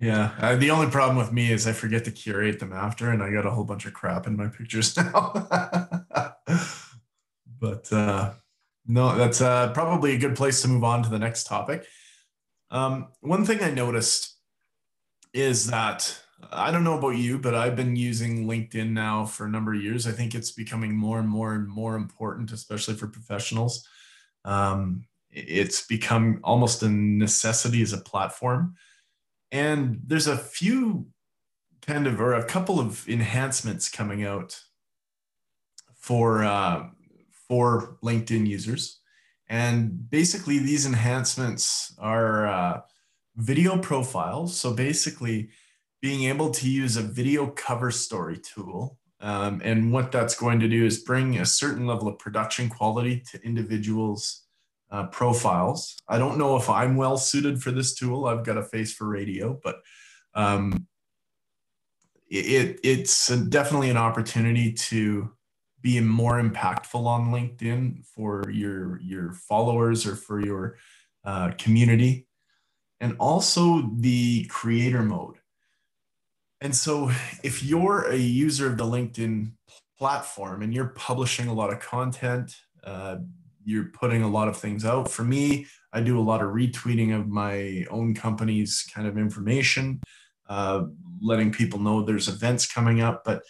yeah, 0.00 0.32
uh, 0.40 0.56
the 0.56 0.70
only 0.70 0.90
problem 0.90 1.16
with 1.16 1.32
me 1.32 1.52
is 1.52 1.66
I 1.66 1.72
forget 1.72 2.04
to 2.04 2.10
curate 2.10 2.58
them 2.58 2.72
after, 2.72 3.10
and 3.10 3.22
I 3.22 3.30
got 3.30 3.46
a 3.46 3.50
whole 3.50 3.64
bunch 3.64 3.86
of 3.86 3.94
crap 3.94 4.26
in 4.26 4.36
my 4.36 4.48
pictures 4.48 4.96
now. 4.98 5.32
but 7.60 7.92
uh, 7.92 8.32
no, 8.86 9.16
that's 9.16 9.40
uh, 9.40 9.72
probably 9.72 10.14
a 10.14 10.18
good 10.18 10.36
place 10.36 10.62
to 10.62 10.68
move 10.68 10.84
on 10.84 11.02
to 11.02 11.08
the 11.08 11.18
next 11.18 11.44
topic. 11.44 11.86
Um, 12.70 13.08
one 13.20 13.44
thing 13.44 13.62
I 13.62 13.70
noticed 13.70 14.36
is 15.32 15.68
that 15.68 16.20
I 16.52 16.70
don't 16.70 16.84
know 16.84 16.98
about 16.98 17.16
you, 17.16 17.38
but 17.38 17.54
I've 17.54 17.76
been 17.76 17.96
using 17.96 18.46
LinkedIn 18.46 18.90
now 18.90 19.24
for 19.24 19.46
a 19.46 19.50
number 19.50 19.74
of 19.74 19.82
years. 19.82 20.06
I 20.06 20.12
think 20.12 20.34
it's 20.34 20.50
becoming 20.50 20.94
more 20.94 21.20
and 21.20 21.28
more 21.28 21.54
and 21.54 21.68
more 21.68 21.96
important, 21.96 22.52
especially 22.52 22.94
for 22.94 23.06
professionals. 23.06 23.86
Um, 24.44 25.06
it's 25.30 25.86
become 25.86 26.40
almost 26.44 26.82
a 26.82 26.88
necessity 26.88 27.82
as 27.82 27.92
a 27.92 27.98
platform 27.98 28.74
and 29.52 30.00
there's 30.06 30.26
a 30.26 30.36
few 30.36 31.06
kind 31.82 32.06
of, 32.06 32.20
or 32.20 32.34
a 32.34 32.44
couple 32.44 32.80
of 32.80 33.08
enhancements 33.08 33.88
coming 33.88 34.24
out 34.24 34.60
for 35.96 36.44
uh, 36.44 36.88
for 37.48 37.96
LinkedIn 38.02 38.46
users. 38.46 39.00
And 39.48 40.10
basically, 40.10 40.58
these 40.58 40.86
enhancements 40.86 41.94
are 41.98 42.46
uh, 42.46 42.80
video 43.36 43.78
profiles. 43.78 44.56
So 44.56 44.72
basically, 44.72 45.50
being 46.00 46.24
able 46.24 46.50
to 46.50 46.68
use 46.68 46.96
a 46.96 47.02
video 47.02 47.46
cover 47.48 47.90
story 47.90 48.38
tool. 48.38 48.98
Um, 49.20 49.62
and 49.64 49.90
what 49.90 50.12
that's 50.12 50.34
going 50.34 50.60
to 50.60 50.68
do 50.68 50.84
is 50.84 50.98
bring 50.98 51.38
a 51.38 51.46
certain 51.46 51.86
level 51.86 52.08
of 52.08 52.18
production 52.18 52.68
quality 52.68 53.22
to 53.30 53.42
individuals' 53.42 54.43
uh, 54.94 55.06
profiles. 55.08 55.96
I 56.06 56.18
don't 56.18 56.38
know 56.38 56.54
if 56.56 56.70
I'm 56.70 56.94
well 56.94 57.16
suited 57.16 57.60
for 57.60 57.72
this 57.72 57.96
tool. 57.96 58.26
I've 58.26 58.44
got 58.44 58.58
a 58.58 58.62
face 58.62 58.92
for 58.92 59.08
radio, 59.08 59.58
but 59.60 59.82
um, 60.34 60.86
it, 62.30 62.78
it's 62.84 63.26
definitely 63.48 63.90
an 63.90 63.96
opportunity 63.96 64.72
to 64.72 65.32
be 65.80 65.98
more 65.98 66.40
impactful 66.40 67.04
on 67.04 67.32
LinkedIn 67.32 68.06
for 68.06 68.48
your 68.48 69.00
your 69.00 69.32
followers 69.32 70.06
or 70.06 70.14
for 70.14 70.38
your 70.40 70.76
uh, 71.24 71.50
community, 71.58 72.28
and 73.00 73.16
also 73.18 73.90
the 73.96 74.44
creator 74.44 75.02
mode. 75.02 75.38
And 76.60 76.74
so, 76.74 77.10
if 77.42 77.64
you're 77.64 78.06
a 78.08 78.16
user 78.16 78.68
of 78.68 78.76
the 78.76 78.84
LinkedIn 78.84 79.54
platform 79.98 80.62
and 80.62 80.72
you're 80.72 80.94
publishing 80.94 81.48
a 81.48 81.52
lot 81.52 81.72
of 81.72 81.80
content, 81.80 82.54
uh, 82.84 83.16
you're 83.64 83.86
putting 83.86 84.22
a 84.22 84.28
lot 84.28 84.48
of 84.48 84.56
things 84.56 84.84
out. 84.84 85.10
For 85.10 85.24
me, 85.24 85.66
I 85.92 86.00
do 86.00 86.18
a 86.18 86.22
lot 86.22 86.42
of 86.42 86.50
retweeting 86.50 87.18
of 87.18 87.28
my 87.28 87.86
own 87.90 88.14
company's 88.14 88.88
kind 88.94 89.06
of 89.06 89.16
information, 89.16 90.00
uh, 90.48 90.84
letting 91.20 91.52
people 91.52 91.78
know 91.78 92.02
there's 92.02 92.28
events 92.28 92.70
coming 92.70 93.00
up. 93.00 93.24
But 93.24 93.42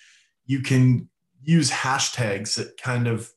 you 0.46 0.60
can 0.60 1.08
use 1.42 1.70
hashtags 1.70 2.56
that 2.56 2.76
kind 2.80 3.06
of 3.06 3.30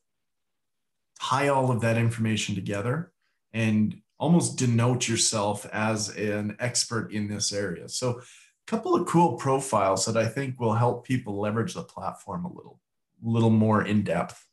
tie 1.20 1.48
all 1.48 1.70
of 1.70 1.80
that 1.80 1.96
information 1.96 2.54
together 2.54 3.12
and 3.52 4.00
almost 4.18 4.58
denote 4.58 5.08
yourself 5.08 5.66
as 5.72 6.10
an 6.16 6.56
expert 6.60 7.12
in 7.12 7.28
this 7.28 7.52
area. 7.52 7.88
So, 7.88 8.20
a 8.20 8.70
couple 8.70 8.94
of 8.94 9.06
cool 9.06 9.36
profiles 9.36 10.04
that 10.04 10.16
I 10.16 10.26
think 10.26 10.60
will 10.60 10.74
help 10.74 11.06
people 11.06 11.40
leverage 11.40 11.74
the 11.74 11.82
platform 11.82 12.44
a 12.44 12.52
little, 12.52 12.80
little 13.22 13.50
more 13.50 13.82
in 13.82 14.02
depth. 14.02 14.47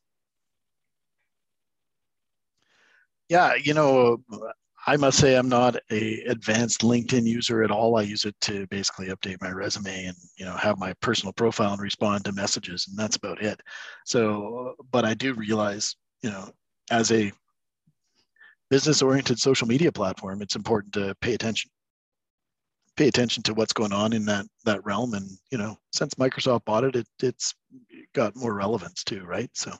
Yeah, 3.30 3.56
you 3.56 3.74
know, 3.74 4.18
I 4.88 4.98
must 4.98 5.18
say 5.18 5.36
I'm 5.36 5.50
not 5.50 5.78
a 5.92 6.22
advanced 6.26 6.82
LinkedIn 6.82 7.26
user 7.26 7.64
at 7.64 7.72
all. 7.72 7.98
I 7.98 8.04
use 8.04 8.24
it 8.26 8.36
to 8.42 8.68
basically 8.68 9.08
update 9.08 9.42
my 9.42 9.50
resume 9.50 10.06
and 10.06 10.18
you 10.38 10.46
know 10.46 10.56
have 10.58 10.78
my 10.78 10.94
personal 11.02 11.34
profile 11.34 11.74
and 11.74 11.82
respond 11.82 12.26
to 12.26 12.32
messages, 12.34 12.88
and 12.88 12.98
that's 12.98 13.16
about 13.16 13.42
it. 13.42 13.60
So, 14.06 14.76
but 14.92 15.06
I 15.06 15.16
do 15.16 15.34
realize, 15.34 15.96
you 16.22 16.30
know, 16.30 16.52
as 16.92 17.12
a 17.12 17.32
business-oriented 18.70 19.40
social 19.40 19.68
media 19.68 19.92
platform, 19.92 20.42
it's 20.42 20.56
important 20.56 20.94
to 20.94 21.16
pay 21.22 21.34
attention, 21.34 21.72
pay 22.96 23.08
attention 23.08 23.42
to 23.44 23.54
what's 23.56 23.74
going 23.74 23.94
on 23.94 24.14
in 24.14 24.26
that 24.26 24.46
that 24.66 24.86
realm. 24.86 25.16
And 25.16 25.28
you 25.52 25.58
know, 25.58 25.78
since 25.94 26.14
Microsoft 26.16 26.66
bought 26.66 26.84
it, 26.84 26.96
it 26.96 27.08
it's 27.24 27.56
got 28.14 28.36
more 28.36 28.54
relevance 28.54 29.04
too, 29.04 29.24
right? 29.26 29.50
So. 29.54 29.72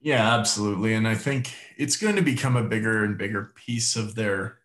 Yeah, 0.00 0.36
absolutely. 0.36 0.94
And 0.94 1.08
I 1.08 1.14
think 1.14 1.52
it's 1.76 1.96
going 1.96 2.16
to 2.16 2.22
become 2.22 2.56
a 2.56 2.62
bigger 2.62 3.04
and 3.04 3.18
bigger 3.18 3.52
piece 3.54 3.96
of 3.96 4.14
their 4.14 4.58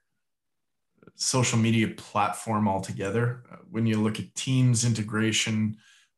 social 1.15 1.57
media 1.57 1.87
platform 1.89 2.67
altogether. 2.67 3.43
When 3.69 3.85
you 3.85 4.01
look 4.01 4.19
at 4.19 4.35
Teams 4.35 4.85
integration 4.85 5.77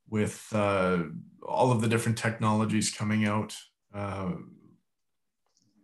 with 0.09 0.47
uh, 0.53 1.03
all 1.43 1.71
of 1.71 1.81
the 1.81 1.87
different 1.87 2.17
technologies 2.17 2.91
coming 2.91 3.25
out 3.25 3.55
uh, 3.93 4.31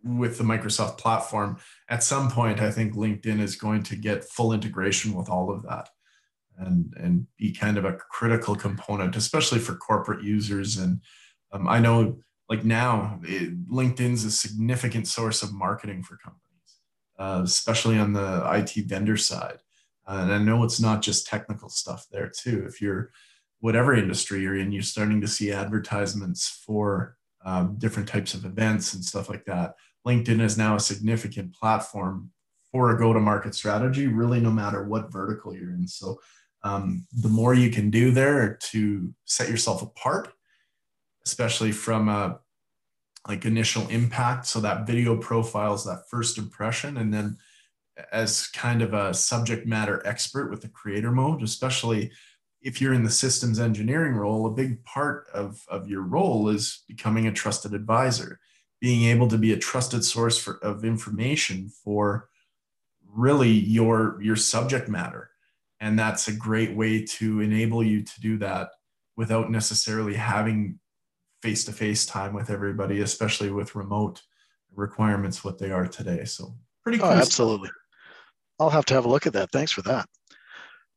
with 0.02 0.38
the 0.38 0.44
Microsoft 0.44 0.98
platform, 0.98 1.58
at 1.88 2.02
some 2.02 2.30
point, 2.30 2.60
I 2.60 2.70
think 2.70 2.94
LinkedIn 2.94 3.40
is 3.40 3.56
going 3.56 3.82
to 3.84 3.96
get 3.96 4.24
full 4.24 4.52
integration 4.52 5.12
with 5.14 5.28
all 5.28 5.50
of 5.50 5.62
that 5.64 5.88
and, 6.58 6.92
and 6.96 7.26
be 7.36 7.52
kind 7.52 7.78
of 7.78 7.84
a 7.84 7.94
critical 8.10 8.54
component, 8.54 9.16
especially 9.16 9.58
for 9.58 9.74
corporate 9.76 10.22
users. 10.24 10.78
And 10.78 11.00
um, 11.52 11.68
I 11.68 11.78
know 11.78 12.18
like 12.50 12.64
now 12.64 13.18
it, 13.22 13.68
linkedin's 13.70 14.24
a 14.24 14.30
significant 14.30 15.08
source 15.08 15.42
of 15.42 15.54
marketing 15.54 16.02
for 16.02 16.16
companies 16.18 16.50
uh, 17.20 17.42
especially 17.44 17.98
on 17.98 18.14
the 18.14 18.20
it 18.20 18.86
vendor 18.86 19.16
side. 19.16 19.58
Uh, 20.08 20.20
and 20.22 20.32
i 20.32 20.38
know 20.38 20.64
it's 20.64 20.80
not 20.80 21.02
just 21.02 21.26
technical 21.26 21.68
stuff 21.68 22.06
there 22.10 22.28
too. 22.34 22.64
If 22.66 22.80
you're 22.80 23.10
whatever 23.60 23.94
industry 23.94 24.40
you're 24.40 24.56
in 24.56 24.72
you're 24.72 24.82
starting 24.82 25.20
to 25.20 25.28
see 25.28 25.52
advertisements 25.52 26.48
for 26.48 27.16
um, 27.44 27.76
different 27.78 28.08
types 28.08 28.32
of 28.34 28.44
events 28.44 28.94
and 28.94 29.04
stuff 29.04 29.28
like 29.28 29.44
that. 29.44 29.74
Linkedin 30.06 30.40
is 30.40 30.56
now 30.56 30.76
a 30.76 30.80
significant 30.80 31.54
platform 31.54 32.30
for 32.72 32.90
a 32.90 32.98
go-to-market 32.98 33.54
strategy 33.54 34.06
really 34.06 34.40
no 34.40 34.50
matter 34.50 34.84
what 34.84 35.12
vertical 35.12 35.54
you're 35.54 35.70
in. 35.70 35.86
So 35.86 36.20
um, 36.62 37.06
the 37.12 37.28
more 37.28 37.52
you 37.52 37.70
can 37.70 37.90
do 37.90 38.10
there 38.10 38.58
to 38.70 39.14
set 39.26 39.48
yourself 39.50 39.82
apart 39.82 40.32
especially 41.30 41.70
from 41.70 42.08
a 42.08 42.40
like 43.28 43.44
initial 43.44 43.86
impact. 43.88 44.46
So 44.46 44.60
that 44.60 44.86
video 44.86 45.16
profiles 45.16 45.84
that 45.84 46.08
first 46.10 46.38
impression, 46.38 46.96
and 46.96 47.14
then 47.14 47.38
as 48.12 48.48
kind 48.48 48.82
of 48.82 48.94
a 48.94 49.14
subject 49.14 49.64
matter 49.66 50.02
expert 50.04 50.50
with 50.50 50.62
the 50.62 50.68
creator 50.68 51.12
mode, 51.12 51.42
especially 51.42 52.10
if 52.62 52.80
you're 52.80 52.94
in 52.94 53.04
the 53.04 53.10
systems 53.10 53.60
engineering 53.60 54.14
role, 54.14 54.46
a 54.46 54.50
big 54.50 54.82
part 54.84 55.28
of, 55.32 55.62
of 55.68 55.88
your 55.88 56.02
role 56.02 56.48
is 56.48 56.82
becoming 56.88 57.26
a 57.26 57.32
trusted 57.32 57.74
advisor, 57.74 58.40
being 58.80 59.04
able 59.04 59.28
to 59.28 59.38
be 59.38 59.52
a 59.52 59.58
trusted 59.58 60.04
source 60.04 60.36
for, 60.36 60.54
of 60.62 60.84
information 60.84 61.70
for 61.84 62.28
really 63.06 63.50
your, 63.50 64.20
your 64.20 64.36
subject 64.36 64.88
matter. 64.88 65.30
And 65.78 65.98
that's 65.98 66.28
a 66.28 66.32
great 66.32 66.74
way 66.76 67.04
to 67.04 67.40
enable 67.40 67.82
you 67.82 68.02
to 68.02 68.20
do 68.20 68.38
that 68.38 68.70
without 69.16 69.50
necessarily 69.50 70.14
having 70.14 70.78
face 71.42 71.64
to 71.64 71.72
face 71.72 72.06
time 72.06 72.32
with 72.32 72.50
everybody, 72.50 73.00
especially 73.00 73.50
with 73.50 73.74
remote 73.74 74.22
requirements 74.74 75.44
what 75.44 75.58
they 75.58 75.70
are 75.70 75.86
today. 75.86 76.24
So 76.24 76.54
pretty 76.82 76.98
oh, 76.98 77.02
cool. 77.02 77.12
Oh, 77.12 77.16
absolutely. 77.16 77.68
Stuff. 77.68 77.76
I'll 78.60 78.70
have 78.70 78.84
to 78.86 78.94
have 78.94 79.06
a 79.06 79.08
look 79.08 79.26
at 79.26 79.32
that. 79.32 79.50
Thanks 79.52 79.72
for 79.72 79.82
that. 79.82 80.06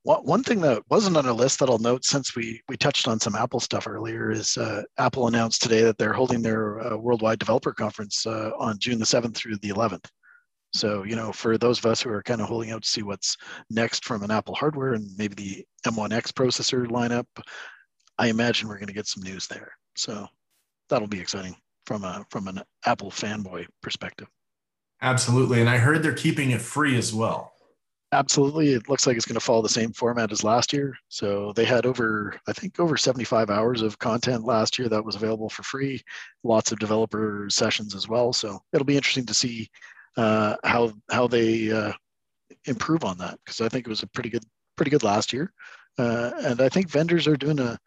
One 0.05 0.43
thing 0.43 0.59
that 0.61 0.83
wasn't 0.89 1.15
on 1.15 1.25
our 1.25 1.31
list 1.31 1.59
that 1.59 1.69
I'll 1.69 1.79
note 1.79 2.03
since 2.03 2.35
we 2.35 2.61
we 2.67 2.75
touched 2.75 3.07
on 3.07 3.21
some 3.21 3.35
Apple 3.35 3.61
stuff 3.61 3.87
earlier 3.87 4.31
is 4.31 4.57
uh, 4.57 4.83
Apple 4.97 5.29
announced 5.29 5.61
today 5.61 5.81
that 5.83 5.97
they're 5.97 6.11
holding 6.11 6.41
their 6.41 6.81
uh, 6.81 6.97
worldwide 6.97 7.39
developer 7.39 7.71
conference 7.71 8.27
uh, 8.27 8.51
on 8.59 8.77
June 8.79 8.99
the 8.99 9.05
7th 9.05 9.33
through 9.33 9.55
the 9.61 9.69
11th. 9.69 10.05
So, 10.73 11.03
you 11.03 11.15
know, 11.15 11.31
for 11.31 11.57
those 11.57 11.79
of 11.79 11.85
us 11.85 12.01
who 12.01 12.09
are 12.09 12.23
kind 12.23 12.41
of 12.41 12.47
holding 12.47 12.71
out 12.71 12.81
to 12.81 12.89
see 12.89 13.03
what's 13.03 13.37
next 13.69 14.03
from 14.03 14.23
an 14.23 14.31
Apple 14.31 14.55
hardware 14.55 14.93
and 14.93 15.07
maybe 15.17 15.35
the 15.35 15.65
M1X 15.89 16.33
processor 16.33 16.85
lineup, 16.87 17.27
I 18.17 18.27
imagine 18.27 18.67
we're 18.67 18.77
going 18.77 18.87
to 18.87 18.93
get 18.93 19.07
some 19.07 19.23
news 19.23 19.47
there. 19.47 19.71
So 19.95 20.27
that'll 20.89 21.07
be 21.07 21.19
exciting 21.19 21.55
from 21.85 22.03
a 22.03 22.25
from 22.29 22.47
an 22.47 22.61
Apple 22.85 23.11
fanboy 23.11 23.65
perspective. 23.81 24.27
Absolutely, 25.01 25.59
and 25.59 25.69
I 25.69 25.77
heard 25.77 26.01
they're 26.01 26.13
keeping 26.13 26.51
it 26.51 26.61
free 26.61 26.97
as 26.97 27.13
well. 27.13 27.53
Absolutely. 28.13 28.73
It 28.73 28.87
looks 28.87 29.07
like 29.07 29.17
it's 29.17 29.25
going 29.25 29.39
to 29.39 29.45
follow 29.45 29.63
the 29.63 29.69
same 29.69 29.91
format 29.91 30.31
as 30.31 30.43
last 30.43 30.71
year. 30.71 30.95
So 31.09 31.51
they 31.55 31.65
had 31.65 31.87
over, 31.87 32.39
I 32.47 32.53
think, 32.53 32.79
over 32.79 32.95
75 32.95 33.49
hours 33.49 33.81
of 33.81 33.97
content 33.97 34.45
last 34.45 34.77
year 34.77 34.87
that 34.89 35.03
was 35.03 35.15
available 35.15 35.49
for 35.49 35.63
free. 35.63 35.99
Lots 36.43 36.71
of 36.71 36.77
developer 36.77 37.47
sessions 37.49 37.95
as 37.95 38.07
well. 38.07 38.31
So 38.31 38.59
it'll 38.71 38.85
be 38.85 38.95
interesting 38.95 39.25
to 39.25 39.33
see 39.33 39.67
uh, 40.15 40.55
how 40.63 40.93
how 41.09 41.27
they 41.27 41.71
uh, 41.71 41.93
improve 42.65 43.03
on 43.03 43.17
that 43.17 43.39
because 43.43 43.61
I 43.61 43.69
think 43.69 43.87
it 43.87 43.89
was 43.89 44.03
a 44.03 44.07
pretty 44.07 44.29
good 44.29 44.43
pretty 44.75 44.91
good 44.91 45.03
last 45.03 45.33
year. 45.33 45.51
Uh, 45.97 46.31
and 46.41 46.61
I 46.61 46.69
think 46.69 46.89
vendors 46.89 47.27
are 47.27 47.37
doing 47.37 47.59
a 47.59 47.77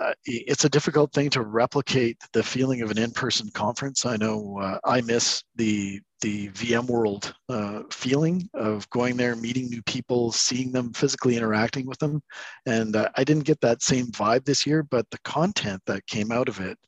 uh, 0.00 0.12
it's 0.24 0.64
a 0.64 0.68
difficult 0.68 1.12
thing 1.12 1.28
to 1.28 1.42
replicate 1.42 2.16
the 2.32 2.42
feeling 2.42 2.80
of 2.80 2.90
an 2.90 2.98
in-person 2.98 3.50
conference. 3.50 4.06
I 4.06 4.16
know 4.16 4.58
uh, 4.58 4.78
I 4.84 5.00
miss 5.00 5.42
the 5.56 6.00
the 6.22 6.48
VMworld 6.50 7.32
uh, 7.48 7.82
feeling 7.90 8.48
of 8.54 8.88
going 8.90 9.16
there, 9.16 9.34
meeting 9.36 9.68
new 9.68 9.82
people, 9.82 10.32
seeing 10.32 10.70
them, 10.70 10.92
physically 10.92 11.36
interacting 11.36 11.86
with 11.86 11.98
them, 11.98 12.22
and 12.66 12.94
uh, 12.94 13.08
I 13.16 13.24
didn't 13.24 13.44
get 13.44 13.60
that 13.62 13.82
same 13.82 14.06
vibe 14.08 14.44
this 14.44 14.66
year. 14.66 14.82
But 14.82 15.10
the 15.10 15.18
content 15.24 15.82
that 15.86 16.06
came 16.06 16.30
out 16.30 16.48
of 16.48 16.60
it 16.60 16.78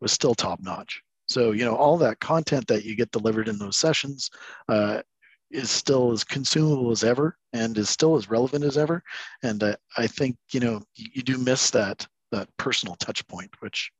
was 0.00 0.12
still 0.12 0.34
top 0.34 0.60
notch. 0.60 1.02
So 1.28 1.52
you 1.52 1.64
know 1.64 1.76
all 1.76 1.98
that 1.98 2.20
content 2.20 2.66
that 2.68 2.84
you 2.84 2.96
get 2.96 3.10
delivered 3.10 3.48
in 3.48 3.58
those 3.58 3.76
sessions 3.76 4.30
uh, 4.68 5.02
is 5.50 5.70
still 5.70 6.12
as 6.12 6.24
consumable 6.24 6.90
as 6.90 7.04
ever 7.04 7.36
and 7.52 7.76
is 7.78 7.88
still 7.88 8.16
as 8.16 8.28
relevant 8.28 8.64
as 8.64 8.76
ever. 8.76 9.02
And 9.42 9.62
uh, 9.62 9.76
I 9.96 10.06
think 10.06 10.36
you 10.50 10.60
know 10.60 10.82
you, 10.94 11.08
you 11.14 11.22
do 11.22 11.38
miss 11.38 11.70
that 11.70 12.06
that 12.32 12.48
personal 12.56 12.96
touch 12.96 13.26
point, 13.28 13.50
which 13.60 13.90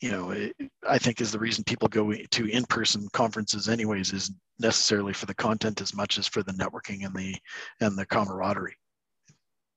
you 0.00 0.10
know 0.10 0.30
it, 0.30 0.54
I 0.88 0.98
think 0.98 1.20
is 1.20 1.32
the 1.32 1.38
reason 1.38 1.64
people 1.64 1.88
go 1.88 2.12
to 2.12 2.46
in-person 2.46 3.08
conferences 3.12 3.68
anyways 3.68 4.12
is 4.12 4.32
necessarily 4.58 5.12
for 5.12 5.26
the 5.26 5.34
content 5.34 5.80
as 5.80 5.94
much 5.94 6.18
as 6.18 6.28
for 6.28 6.42
the 6.42 6.52
networking 6.52 7.04
and 7.04 7.14
the 7.14 7.34
and 7.80 7.98
the 7.98 8.06
camaraderie. 8.06 8.76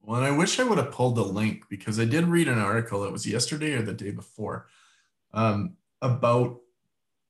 Well, 0.02 0.18
and 0.18 0.26
I 0.26 0.36
wish 0.36 0.60
I 0.60 0.64
would 0.64 0.78
have 0.78 0.92
pulled 0.92 1.16
the 1.16 1.24
link 1.24 1.64
because 1.70 1.98
I 1.98 2.04
did 2.04 2.28
read 2.28 2.50
an 2.50 2.60
article. 2.60 3.06
It 3.06 3.14
was 3.14 3.26
yesterday 3.26 3.74
or 3.74 3.82
the 3.82 3.94
day 3.94 4.12
before 4.12 4.68
um, 5.34 5.78
about 6.02 6.60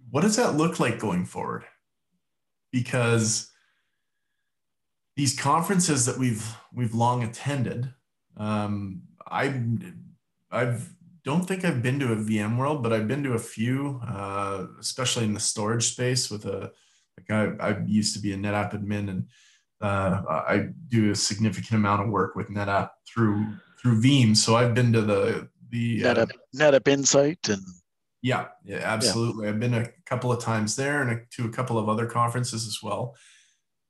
what 0.09 0.21
does 0.21 0.35
that 0.35 0.55
look 0.55 0.79
like 0.79 0.99
going 0.99 1.25
forward? 1.25 1.65
Because 2.73 3.49
these 5.15 5.39
conferences 5.39 6.05
that 6.07 6.17
we've 6.17 6.45
we've 6.73 6.93
long 6.93 7.23
attended, 7.23 7.93
um, 8.35 9.03
I 9.25 9.61
I've 10.51 10.93
don't 11.23 11.47
think 11.47 11.63
I've 11.63 11.81
been 11.81 11.99
to 11.99 12.11
a 12.11 12.17
VMworld, 12.17 12.83
but 12.83 12.91
I've 12.91 13.07
been 13.07 13.23
to 13.23 13.33
a 13.33 13.39
few, 13.39 14.01
uh, 14.05 14.65
especially 14.79 15.23
in 15.23 15.33
the 15.33 15.39
storage 15.39 15.85
space. 15.85 16.29
With 16.29 16.45
a 16.45 16.71
like 17.17 17.31
I, 17.31 17.69
I 17.69 17.79
used 17.85 18.13
to 18.15 18.21
be 18.21 18.33
a 18.33 18.37
NetApp 18.37 18.73
admin, 18.73 19.09
and 19.09 19.27
uh, 19.81 20.21
I 20.27 20.69
do 20.89 21.11
a 21.11 21.15
significant 21.15 21.75
amount 21.75 22.01
of 22.01 22.09
work 22.09 22.35
with 22.35 22.49
NetApp 22.49 22.89
through 23.07 23.45
through 23.81 24.01
Veeam. 24.01 24.35
So 24.35 24.55
I've 24.55 24.73
been 24.73 24.91
to 24.93 25.01
the 25.01 25.49
the 25.69 26.01
NetApp, 26.01 26.31
uh, 26.31 26.57
NetApp 26.57 26.87
Insight 26.87 27.49
and 27.49 27.61
yeah, 28.23 28.47
yeah, 28.63 28.77
absolutely. 28.77 29.45
Yeah. 29.45 29.51
I've 29.51 29.59
been 29.59 29.73
a 29.73 29.89
couple 30.05 30.31
of 30.31 30.41
times 30.41 30.77
there 30.77 31.01
and 31.01 31.11
a, 31.11 31.19
to 31.31 31.45
a 31.45 31.51
couple 31.51 31.77
of 31.77 31.89
other 31.89 32.05
conferences 32.05 32.65
as 32.65 32.79
well. 32.81 33.15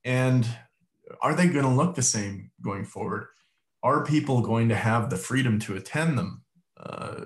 And 0.04 0.46
are 1.22 1.36
they 1.36 1.48
going 1.48 1.65
to 1.65 1.72
look 1.72 1.93
the 1.93 2.02
same 2.02 2.50
going 2.60 2.84
forward? 2.84 3.28
Are 3.84 4.04
people 4.04 4.41
going 4.41 4.69
to 4.69 4.76
have 4.76 5.10
the 5.10 5.17
freedom 5.17 5.60
to 5.60 5.76
attend 5.76 6.17
them 6.17 6.41
uh, 6.78 7.26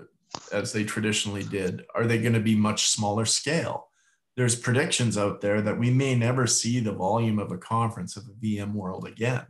as 0.52 0.74
they 0.74 0.84
traditionally 0.84 1.44
did? 1.44 1.86
Are 1.96 2.06
they 2.06 2.18
going 2.18 2.34
to 2.34 2.42
be 2.42 2.56
much 2.56 2.90
smaller 2.90 3.26
scale? 3.26 3.88
There's 4.36 4.56
predictions 4.56 5.18
out 5.18 5.40
there 5.40 5.62
that 5.62 5.80
we 5.80 5.90
may 5.90 6.14
never 6.14 6.46
see 6.46 6.82
the 6.82 6.92
volume 6.92 7.40
of 7.40 7.54
a 7.54 7.58
conference 7.58 8.18
of 8.18 8.24
a 8.26 8.46
VM 8.46 8.74
world 8.74 9.08
again. 9.08 9.46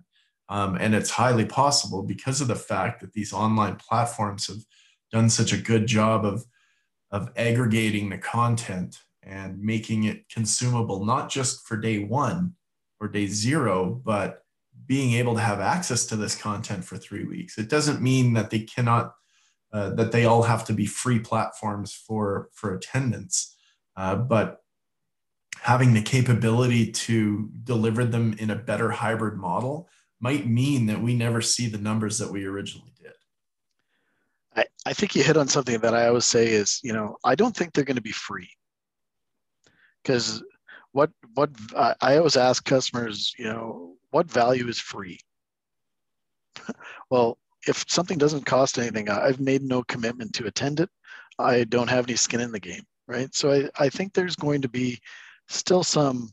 Um, 0.48 0.76
and 0.76 0.94
it's 0.94 1.10
highly 1.10 1.46
possible 1.46 2.04
because 2.04 2.40
of 2.40 2.50
the 2.50 2.56
fact 2.56 3.02
that 3.02 3.14
these 3.14 3.34
online 3.34 3.78
platforms 3.78 4.46
have 4.48 4.64
done 5.12 5.30
such 5.30 5.54
a 5.54 5.58
good 5.58 5.88
job 5.88 6.24
of 6.24 6.46
of 7.12 7.32
aggregating 7.36 8.10
the 8.10 8.18
content 8.18 9.00
and 9.24 9.60
making 9.62 10.06
it 10.06 10.28
consumable, 10.30 11.06
not 11.06 11.30
just 11.30 11.68
for 11.68 11.78
day 11.78 12.00
one 12.00 12.54
or 13.00 13.08
day 13.08 13.28
zero, 13.28 14.02
but 14.04 14.44
being 14.86 15.14
able 15.14 15.36
to 15.36 15.42
have 15.42 15.60
access 15.60 16.06
to 16.06 16.16
this 16.16 16.36
content 16.36 16.84
for 16.84 16.98
three 16.98 17.26
weeks. 17.26 17.58
It 17.58 17.70
doesn't 17.70 18.02
mean 18.02 18.34
that 18.34 18.50
they 18.50 18.60
cannot, 18.60 19.14
uh, 19.74 19.90
that 19.92 20.12
they 20.12 20.26
all 20.26 20.44
have 20.44 20.66
to 20.66 20.74
be 20.74 20.86
free 20.86 21.20
platforms 21.20 21.94
for, 21.94 22.50
for 22.54 22.74
attendance, 22.74 23.56
uh, 23.98 24.16
but 24.16 24.62
having 25.60 25.94
the 25.94 26.02
capability 26.02 26.92
to 26.92 27.50
deliver 27.64 28.06
them 28.06 28.36
in 28.40 28.50
a 28.50 28.56
better 28.56 28.92
hybrid 28.92 29.38
model 29.38 29.90
might 30.20 30.48
mean 30.48 30.86
that 30.86 31.02
we 31.02 31.14
never 31.14 31.42
see 31.42 31.68
the 31.68 31.78
numbers 31.78 32.18
that 32.18 32.32
we 32.32 32.46
originally 32.46 32.92
I, 34.58 34.66
I 34.86 34.94
think 34.94 35.16
you 35.16 35.24
hit 35.24 35.38
on 35.38 35.48
something 35.48 35.80
that 35.80 35.94
I 35.94 36.08
always 36.08 36.26
say 36.26 36.48
is, 36.48 36.80
you 36.84 36.92
know, 36.92 37.18
I 37.24 37.36
don't 37.36 37.56
think 37.56 37.74
they're 37.74 37.84
going 37.84 37.96
to 37.96 38.02
be 38.02 38.12
free. 38.12 38.50
Because 40.04 40.44
what 40.92 41.12
what 41.36 41.52
I, 41.76 41.96
I 42.02 42.18
always 42.18 42.38
ask 42.38 42.64
customers, 42.66 43.34
you 43.38 43.46
know, 43.46 43.96
what 44.10 44.32
value 44.32 44.68
is 44.68 44.80
free? 44.80 45.20
well, 47.12 47.38
if 47.68 47.86
something 47.88 48.18
doesn't 48.18 48.46
cost 48.46 48.80
anything, 48.80 49.10
I've 49.10 49.40
made 49.40 49.64
no 49.64 49.84
commitment 49.84 50.34
to 50.36 50.48
attend 50.48 50.80
it. 50.80 50.90
I 51.38 51.66
don't 51.66 51.90
have 51.90 52.08
any 52.08 52.16
skin 52.16 52.40
in 52.40 52.52
the 52.52 52.60
game, 52.60 52.84
right? 53.08 53.34
So 53.36 53.52
I, 53.52 53.70
I 53.86 53.90
think 53.90 54.14
there's 54.14 54.36
going 54.36 54.62
to 54.62 54.70
be 54.70 55.00
still 55.50 55.84
some 55.84 56.32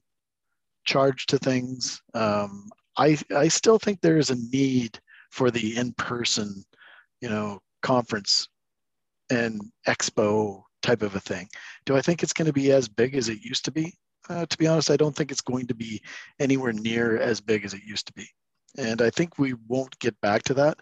charge 0.85 1.27
to 1.27 1.39
things. 1.39 2.01
Um, 2.15 2.71
I 2.97 3.19
I 3.37 3.49
still 3.49 3.79
think 3.79 4.01
there 4.01 4.19
is 4.19 4.31
a 4.31 4.37
need 4.51 4.99
for 5.31 5.51
the 5.51 5.77
in-person, 5.77 6.65
you 7.21 7.29
know, 7.29 7.61
conference 7.85 8.49
and 9.31 9.61
expo 9.87 10.63
type 10.83 11.03
of 11.03 11.15
a 11.15 11.21
thing. 11.21 11.49
Do 11.87 11.97
I 11.97 12.03
think 12.03 12.23
it's 12.23 12.33
going 12.33 12.47
to 12.47 12.53
be 12.53 12.73
as 12.73 12.89
big 12.89 13.15
as 13.15 13.29
it 13.29 13.43
used 13.43 13.65
to 13.67 13.71
be? 13.71 13.95
Uh, 14.29 14.47
to 14.47 14.59
be 14.59 14.67
honest, 14.67 14.91
I 14.91 14.97
don't 14.97 15.15
think 15.15 15.31
it's 15.31 15.41
going 15.43 15.67
to 15.67 15.75
be 15.75 16.03
anywhere 16.41 16.73
near 16.73 17.19
as 17.19 17.41
big 17.41 17.65
as 17.65 17.75
it 17.75 17.83
used 17.85 18.07
to 18.07 18.13
be. 18.15 18.27
And 18.79 19.03
I 19.03 19.11
think 19.11 19.39
we 19.39 19.55
won't 19.69 19.99
get 19.99 20.19
back 20.21 20.43
to 20.45 20.55
that. 20.55 20.79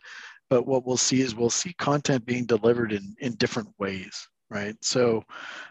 But 0.48 0.66
what 0.66 0.86
we'll 0.86 0.96
see 0.96 1.22
is 1.22 1.34
we'll 1.34 1.50
see 1.50 1.72
content 1.74 2.24
being 2.24 2.46
delivered 2.46 2.92
in, 2.92 3.14
in 3.20 3.34
different 3.34 3.68
ways, 3.78 4.28
right? 4.50 4.76
So, 4.82 5.24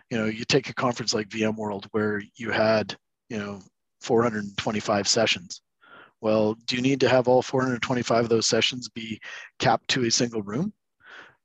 you 0.09 0.17
know, 0.17 0.25
you 0.25 0.43
take 0.43 0.69
a 0.69 0.73
conference 0.73 1.13
like 1.13 1.29
VMworld 1.29 1.85
where 1.91 2.21
you 2.35 2.51
had, 2.51 2.95
you 3.29 3.37
know, 3.37 3.61
425 4.01 5.07
sessions. 5.07 5.61
Well, 6.19 6.55
do 6.65 6.75
you 6.75 6.81
need 6.81 6.99
to 7.01 7.09
have 7.09 7.27
all 7.27 7.41
425 7.41 8.23
of 8.23 8.29
those 8.29 8.47
sessions 8.47 8.89
be 8.89 9.19
capped 9.59 9.87
to 9.89 10.05
a 10.05 10.11
single 10.11 10.41
room? 10.41 10.73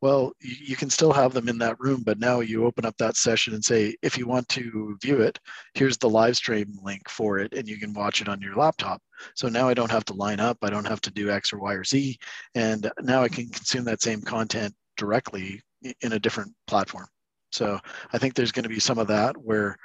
Well 0.03 0.33
you 0.41 0.77
can 0.77 0.91
still 0.91 1.13
have 1.13 1.33
them 1.33 1.49
in 1.49 1.59
that 1.59 1.79
room 1.81 2.03
but 2.05 2.19
now 2.19 2.41
you 2.41 2.65
open 2.65 2.85
up 2.85 2.97
that 2.99 3.17
session 3.17 3.55
and 3.55 3.65
say 3.65 3.97
if 4.03 4.19
you 4.19 4.27
want 4.27 4.49
to 4.49 4.97
view 5.01 5.21
it 5.21 5.39
here's 5.75 5.97
the 5.99 6.09
live 6.09 6.37
stream 6.37 6.79
link 6.83 7.09
for 7.09 7.39
it 7.39 7.53
and 7.55 7.69
you 7.69 7.79
can 7.79 7.93
watch 7.95 8.21
it 8.21 8.29
on 8.29 8.41
your 8.41 8.55
laptop. 8.55 9.01
So 9.35 9.49
now 9.49 9.69
i 9.69 9.75
don't 9.75 9.91
have 9.91 10.05
to 10.07 10.15
line 10.15 10.41
up 10.41 10.59
i 10.63 10.71
don't 10.71 10.87
have 10.87 11.01
to 11.03 11.11
do 11.11 11.31
x 11.31 11.53
or 11.53 11.59
y 11.59 11.75
or 11.75 11.85
z 11.85 12.19
and 12.55 12.91
now 13.03 13.23
i 13.23 13.29
can 13.29 13.49
consume 13.49 13.85
that 13.85 14.03
same 14.03 14.21
content 14.21 14.75
directly 14.97 15.61
in 16.01 16.13
a 16.13 16.19
different 16.19 16.53
platform. 16.67 17.07
So 17.53 17.79
i 18.13 18.19
think 18.19 18.35
there's 18.35 18.53
going 18.53 18.65
to 18.65 18.69
be 18.69 18.81
some 18.81 18.99
of 18.99 19.09
that 19.09 19.37
where 19.37 19.77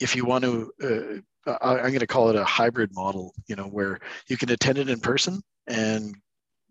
if 0.00 0.16
you 0.16 0.24
want 0.24 0.44
to 0.44 0.72
uh, 1.46 1.58
i'm 1.60 1.78
going 1.78 2.00
to 2.00 2.06
call 2.06 2.30
it 2.30 2.36
a 2.36 2.44
hybrid 2.44 2.90
model 2.94 3.34
you 3.46 3.56
know 3.56 3.66
where 3.66 3.98
you 4.28 4.36
can 4.36 4.50
attend 4.50 4.78
it 4.78 4.88
in 4.88 5.00
person 5.00 5.42
and 5.66 6.16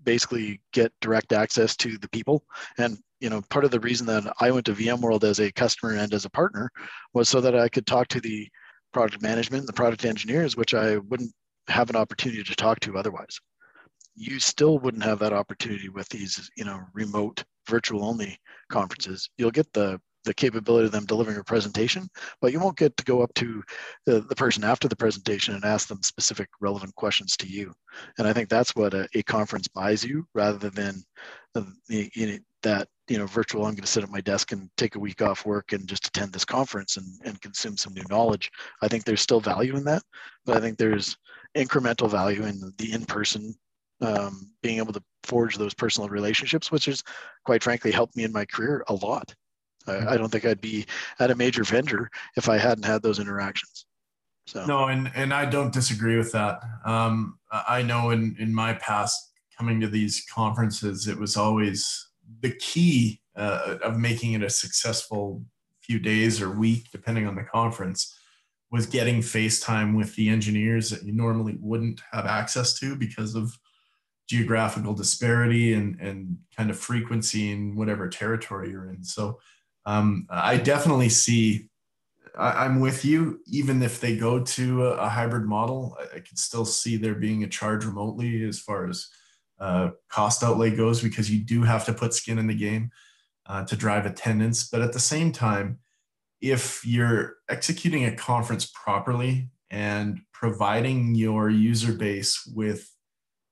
basically 0.03 0.61
get 0.73 0.91
direct 1.01 1.33
access 1.33 1.75
to 1.77 1.97
the 1.97 2.09
people. 2.09 2.43
And 2.77 2.97
you 3.19 3.29
know, 3.29 3.41
part 3.49 3.65
of 3.65 3.71
the 3.71 3.79
reason 3.79 4.07
that 4.07 4.33
I 4.39 4.49
went 4.49 4.65
to 4.65 4.73
VMworld 4.73 5.23
as 5.23 5.39
a 5.39 5.51
customer 5.51 5.93
and 5.93 6.13
as 6.13 6.25
a 6.25 6.29
partner 6.29 6.71
was 7.13 7.29
so 7.29 7.39
that 7.41 7.55
I 7.55 7.69
could 7.69 7.85
talk 7.85 8.07
to 8.09 8.19
the 8.19 8.47
product 8.91 9.21
management, 9.21 9.67
the 9.67 9.73
product 9.73 10.05
engineers, 10.05 10.57
which 10.57 10.73
I 10.73 10.97
wouldn't 10.97 11.31
have 11.67 11.89
an 11.89 11.95
opportunity 11.95 12.43
to 12.43 12.55
talk 12.55 12.79
to 12.81 12.97
otherwise. 12.97 13.39
You 14.15 14.39
still 14.39 14.79
wouldn't 14.79 15.03
have 15.03 15.19
that 15.19 15.33
opportunity 15.33 15.87
with 15.87 16.09
these, 16.09 16.49
you 16.57 16.65
know, 16.65 16.81
remote 16.93 17.43
virtual 17.69 18.03
only 18.03 18.37
conferences. 18.69 19.29
You'll 19.37 19.51
get 19.51 19.71
the 19.71 20.01
the 20.23 20.33
capability 20.33 20.85
of 20.85 20.91
them 20.91 21.05
delivering 21.05 21.37
a 21.37 21.43
presentation, 21.43 22.07
but 22.41 22.51
you 22.51 22.59
won't 22.59 22.77
get 22.77 22.95
to 22.97 23.03
go 23.03 23.21
up 23.21 23.33
to 23.35 23.63
the, 24.05 24.21
the 24.21 24.35
person 24.35 24.63
after 24.63 24.87
the 24.87 24.95
presentation 24.95 25.55
and 25.55 25.65
ask 25.65 25.87
them 25.87 26.03
specific 26.03 26.47
relevant 26.59 26.93
questions 26.95 27.35
to 27.37 27.47
you. 27.47 27.73
And 28.17 28.27
I 28.27 28.33
think 28.33 28.49
that's 28.49 28.75
what 28.75 28.93
a, 28.93 29.07
a 29.15 29.23
conference 29.23 29.67
buys 29.67 30.03
you 30.03 30.25
rather 30.33 30.69
than 30.69 31.03
the, 31.53 31.65
know, 32.15 32.37
that 32.63 32.87
you 33.07 33.17
know 33.17 33.25
virtual 33.25 33.65
i'm 33.65 33.73
going 33.73 33.81
to 33.81 33.87
sit 33.87 34.03
at 34.03 34.09
my 34.09 34.21
desk 34.21 34.51
and 34.51 34.69
take 34.77 34.95
a 34.95 34.99
week 34.99 35.21
off 35.21 35.45
work 35.45 35.73
and 35.73 35.87
just 35.87 36.07
attend 36.07 36.31
this 36.31 36.45
conference 36.45 36.97
and, 36.97 37.05
and 37.25 37.41
consume 37.41 37.75
some 37.75 37.93
new 37.93 38.03
knowledge 38.09 38.49
i 38.81 38.87
think 38.87 39.03
there's 39.03 39.21
still 39.21 39.41
value 39.41 39.75
in 39.75 39.83
that 39.83 40.01
but 40.45 40.55
i 40.55 40.59
think 40.59 40.77
there's 40.77 41.17
incremental 41.57 42.09
value 42.09 42.45
in 42.45 42.71
the 42.77 42.93
in-person 42.93 43.53
um, 44.01 44.51
being 44.63 44.77
able 44.77 44.93
to 44.93 45.03
forge 45.23 45.57
those 45.57 45.73
personal 45.73 46.09
relationships 46.09 46.71
which 46.71 46.85
has 46.85 47.03
quite 47.45 47.61
frankly 47.61 47.91
helped 47.91 48.15
me 48.15 48.23
in 48.23 48.31
my 48.31 48.45
career 48.45 48.83
a 48.87 48.93
lot 48.93 49.33
I, 49.87 50.13
I 50.13 50.17
don't 50.17 50.29
think 50.29 50.45
i'd 50.45 50.61
be 50.61 50.85
at 51.19 51.31
a 51.31 51.35
major 51.35 51.63
vendor 51.63 52.09
if 52.37 52.49
i 52.49 52.57
hadn't 52.57 52.85
had 52.85 53.01
those 53.01 53.19
interactions. 53.19 53.85
So. 54.47 54.65
No 54.65 54.87
and 54.87 55.11
and 55.15 55.33
i 55.33 55.45
don't 55.45 55.73
disagree 55.73 56.17
with 56.17 56.31
that. 56.33 56.61
Um, 56.85 57.39
i 57.51 57.81
know 57.81 58.09
in 58.09 58.35
in 58.39 58.53
my 58.53 58.73
past 58.75 59.31
coming 59.57 59.79
to 59.81 59.87
these 59.87 60.25
conferences 60.33 61.07
it 61.07 61.17
was 61.17 61.37
always 61.37 62.09
the 62.41 62.51
key 62.51 63.21
uh, 63.35 63.77
of 63.83 63.97
making 63.97 64.33
it 64.33 64.43
a 64.43 64.49
successful 64.49 65.43
few 65.81 65.99
days 65.99 66.41
or 66.41 66.49
week, 66.49 66.87
depending 66.91 67.27
on 67.27 67.35
the 67.35 67.43
conference, 67.43 68.17
was 68.71 68.85
getting 68.85 69.19
FaceTime 69.19 69.97
with 69.97 70.15
the 70.15 70.29
engineers 70.29 70.89
that 70.89 71.03
you 71.03 71.11
normally 71.11 71.57
wouldn't 71.59 72.01
have 72.11 72.25
access 72.25 72.79
to 72.79 72.95
because 72.95 73.35
of 73.35 73.57
geographical 74.27 74.93
disparity 74.93 75.73
and, 75.73 75.99
and 75.99 76.37
kind 76.55 76.69
of 76.69 76.79
frequency 76.79 77.51
in 77.51 77.75
whatever 77.75 78.07
territory 78.07 78.69
you're 78.69 78.89
in. 78.89 79.03
So 79.03 79.39
um, 79.85 80.27
I 80.29 80.57
definitely 80.57 81.09
see, 81.09 81.69
I, 82.37 82.65
am 82.65 82.79
with 82.79 83.03
you, 83.03 83.39
even 83.47 83.81
if 83.81 83.99
they 83.99 84.15
go 84.15 84.43
to 84.43 84.87
a, 84.87 84.91
a 84.97 85.09
hybrid 85.09 85.45
model, 85.45 85.97
I, 85.99 86.17
I 86.17 86.19
could 86.19 86.37
still 86.37 86.65
see 86.65 86.97
there 86.97 87.15
being 87.15 87.43
a 87.43 87.49
charge 87.49 87.85
remotely 87.85 88.43
as 88.43 88.59
far 88.59 88.87
as 88.87 89.07
uh, 89.59 89.91
cost 90.09 90.43
outlay 90.43 90.75
goes 90.75 91.01
because 91.01 91.31
you 91.31 91.39
do 91.39 91.63
have 91.63 91.85
to 91.85 91.93
put 91.93 92.13
skin 92.13 92.39
in 92.39 92.47
the 92.47 92.55
game 92.55 92.89
uh, 93.45 93.63
to 93.65 93.75
drive 93.75 94.05
attendance. 94.05 94.67
But 94.69 94.81
at 94.81 94.93
the 94.93 94.99
same 94.99 95.31
time, 95.31 95.79
if 96.41 96.85
you're 96.85 97.35
executing 97.49 98.05
a 98.05 98.15
conference 98.15 98.65
properly 98.65 99.49
and 99.69 100.19
providing 100.33 101.15
your 101.15 101.49
user 101.49 101.93
base 101.93 102.43
with 102.55 102.89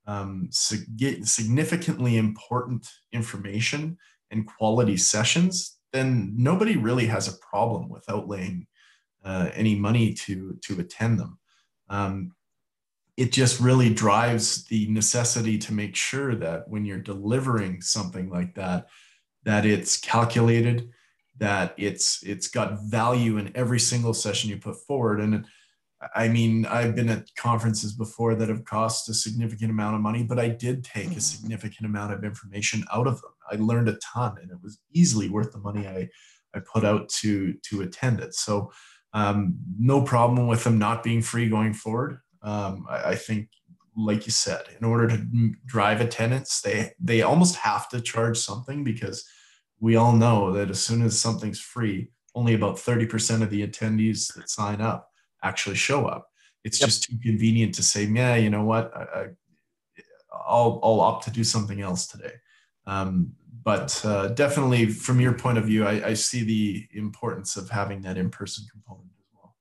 um, 0.06 0.48
significantly 0.50 2.16
important 2.16 2.88
information 3.12 3.96
and 4.32 4.46
quality 4.46 4.96
sessions, 4.96 5.76
then 5.92 6.34
nobody 6.36 6.76
really 6.76 7.06
has 7.06 7.28
a 7.28 7.38
problem 7.38 7.88
with 7.88 8.06
outlaying 8.06 8.66
uh, 9.24 9.50
any 9.54 9.74
money 9.74 10.14
to 10.14 10.58
to 10.62 10.80
attend 10.80 11.18
them. 11.18 11.38
Um, 11.88 12.32
it 13.16 13.32
just 13.32 13.60
really 13.60 13.92
drives 13.92 14.64
the 14.64 14.88
necessity 14.88 15.58
to 15.58 15.74
make 15.74 15.94
sure 15.94 16.34
that 16.36 16.68
when 16.68 16.84
you're 16.84 16.98
delivering 16.98 17.82
something 17.82 18.30
like 18.30 18.54
that 18.54 18.88
that 19.44 19.66
it's 19.66 19.96
calculated 19.98 20.88
that 21.38 21.74
it's 21.76 22.22
it's 22.22 22.48
got 22.48 22.82
value 22.82 23.38
in 23.38 23.50
every 23.54 23.80
single 23.80 24.14
session 24.14 24.50
you 24.50 24.56
put 24.58 24.76
forward 24.86 25.20
and 25.20 25.46
i 26.14 26.28
mean 26.28 26.66
i've 26.66 26.94
been 26.94 27.08
at 27.08 27.28
conferences 27.36 27.92
before 27.92 28.34
that 28.34 28.48
have 28.48 28.64
cost 28.64 29.08
a 29.08 29.14
significant 29.14 29.70
amount 29.70 29.94
of 29.94 30.00
money 30.00 30.22
but 30.22 30.38
i 30.38 30.48
did 30.48 30.82
take 30.82 31.06
a 31.06 31.10
mm-hmm. 31.10 31.18
significant 31.18 31.86
amount 31.86 32.12
of 32.12 32.24
information 32.24 32.84
out 32.92 33.06
of 33.06 33.20
them. 33.20 33.30
I 33.50 33.56
learned 33.56 33.88
a 33.88 33.96
ton 33.96 34.36
and 34.40 34.50
it 34.50 34.58
was 34.62 34.78
easily 34.92 35.28
worth 35.28 35.52
the 35.52 35.58
money 35.58 35.86
i 35.86 36.08
i 36.54 36.60
put 36.60 36.84
out 36.84 37.08
to 37.08 37.54
to 37.64 37.82
attend 37.82 38.20
it. 38.20 38.34
So 38.34 38.70
um, 39.12 39.58
no 39.78 40.02
problem 40.02 40.46
with 40.46 40.64
them 40.64 40.78
not 40.78 41.02
being 41.02 41.22
free 41.22 41.48
going 41.48 41.72
forward. 41.72 42.18
Um, 42.42 42.86
I, 42.88 43.10
I, 43.10 43.14
think, 43.16 43.48
like 43.96 44.24
you 44.26 44.32
said, 44.32 44.62
in 44.78 44.86
order 44.86 45.08
to 45.08 45.52
drive 45.66 46.00
attendance, 46.00 46.60
they 46.60 46.92
they 47.00 47.22
almost 47.22 47.56
have 47.56 47.88
to 47.90 48.00
charge 48.00 48.38
something 48.38 48.84
because 48.84 49.24
we 49.80 49.96
all 49.96 50.12
know 50.12 50.52
that 50.52 50.70
as 50.70 50.82
soon 50.82 51.02
as 51.02 51.20
something's 51.20 51.60
free, 51.60 52.10
only 52.34 52.54
about 52.54 52.78
thirty 52.78 53.04
percent 53.04 53.42
of 53.42 53.50
the 53.50 53.66
attendees 53.66 54.32
that 54.34 54.48
sign 54.48 54.80
up 54.80 55.09
actually 55.42 55.76
show 55.76 56.06
up. 56.06 56.28
It's 56.64 56.80
yep. 56.80 56.88
just 56.88 57.04
too 57.04 57.16
convenient 57.22 57.74
to 57.76 57.82
say, 57.82 58.04
yeah, 58.04 58.36
you 58.36 58.50
know 58.50 58.64
what, 58.64 58.92
I, 58.94 59.28
will 60.52 60.80
I'll 60.82 61.00
opt 61.00 61.24
to 61.24 61.30
do 61.30 61.44
something 61.44 61.80
else 61.80 62.06
today. 62.06 62.34
Um, 62.86 63.32
but 63.62 64.02
uh, 64.04 64.28
definitely, 64.28 64.86
from 64.86 65.20
your 65.20 65.34
point 65.34 65.58
of 65.58 65.64
view, 65.64 65.86
I, 65.86 66.08
I 66.08 66.14
see 66.14 66.44
the 66.44 66.86
importance 66.98 67.56
of 67.56 67.68
having 67.68 68.02
that 68.02 68.16
in-person 68.16 68.64
component. 68.70 69.10
As 69.18 69.26
well, 69.34 69.54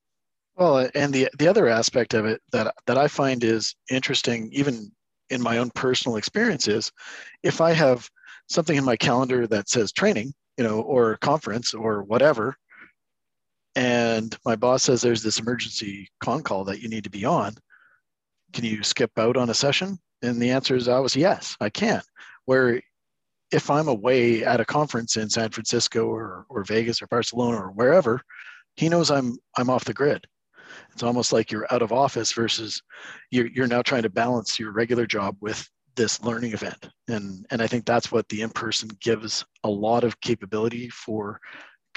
Well, 0.55 0.89
and 0.95 1.13
the 1.13 1.29
the 1.37 1.47
other 1.47 1.67
aspect 1.67 2.13
of 2.13 2.25
it 2.25 2.41
that 2.51 2.73
that 2.87 2.97
I 2.97 3.07
find 3.07 3.43
is 3.43 3.75
interesting, 3.91 4.49
even 4.53 4.91
in 5.29 5.41
my 5.41 5.57
own 5.57 5.69
personal 5.71 6.17
experiences, 6.17 6.91
if 7.43 7.61
I 7.61 7.73
have 7.73 8.09
something 8.47 8.77
in 8.77 8.85
my 8.85 8.95
calendar 8.95 9.47
that 9.47 9.69
says 9.69 9.91
training, 9.91 10.33
you 10.57 10.63
know, 10.63 10.81
or 10.81 11.17
conference 11.17 11.73
or 11.73 12.03
whatever, 12.03 12.55
and 13.75 14.35
my 14.45 14.55
boss 14.55 14.83
says 14.83 15.01
there's 15.01 15.23
this 15.23 15.39
emergency 15.39 16.09
con 16.19 16.43
call 16.43 16.63
that 16.65 16.81
you 16.81 16.89
need 16.89 17.03
to 17.03 17.09
be 17.09 17.25
on, 17.25 17.55
can 18.53 18.65
you 18.65 18.83
skip 18.83 19.11
out 19.17 19.37
on 19.37 19.49
a 19.49 19.53
session? 19.53 19.99
And 20.21 20.41
the 20.41 20.51
answer 20.51 20.75
is 20.75 20.87
always 20.87 21.15
yes, 21.15 21.55
I 21.61 21.69
can. 21.69 22.01
Where 22.45 22.81
if 23.51 23.69
I'm 23.69 23.87
away 23.87 24.43
at 24.43 24.59
a 24.59 24.65
conference 24.65 25.17
in 25.17 25.29
San 25.29 25.49
Francisco 25.49 26.07
or, 26.07 26.45
or 26.49 26.63
Vegas 26.63 27.01
or 27.01 27.07
Barcelona 27.07 27.57
or 27.57 27.69
wherever, 27.69 28.21
he 28.75 28.89
knows 28.89 29.11
I'm 29.11 29.37
I'm 29.57 29.69
off 29.69 29.85
the 29.85 29.93
grid. 29.93 30.25
It's 30.93 31.03
almost 31.03 31.33
like 31.33 31.51
you're 31.51 31.71
out 31.71 31.81
of 31.81 31.91
office 31.91 32.31
versus 32.33 32.81
you're, 33.31 33.47
you're 33.47 33.67
now 33.67 33.81
trying 33.81 34.03
to 34.03 34.09
balance 34.09 34.59
your 34.59 34.71
regular 34.71 35.05
job 35.05 35.35
with 35.41 35.67
this 35.95 36.21
learning 36.21 36.53
event. 36.53 36.89
And, 37.07 37.45
and 37.49 37.61
I 37.61 37.67
think 37.67 37.85
that's 37.85 38.11
what 38.11 38.29
the 38.29 38.41
in-person 38.41 38.91
gives 39.01 39.45
a 39.63 39.69
lot 39.69 40.03
of 40.03 40.21
capability 40.21 40.89
for 40.89 41.39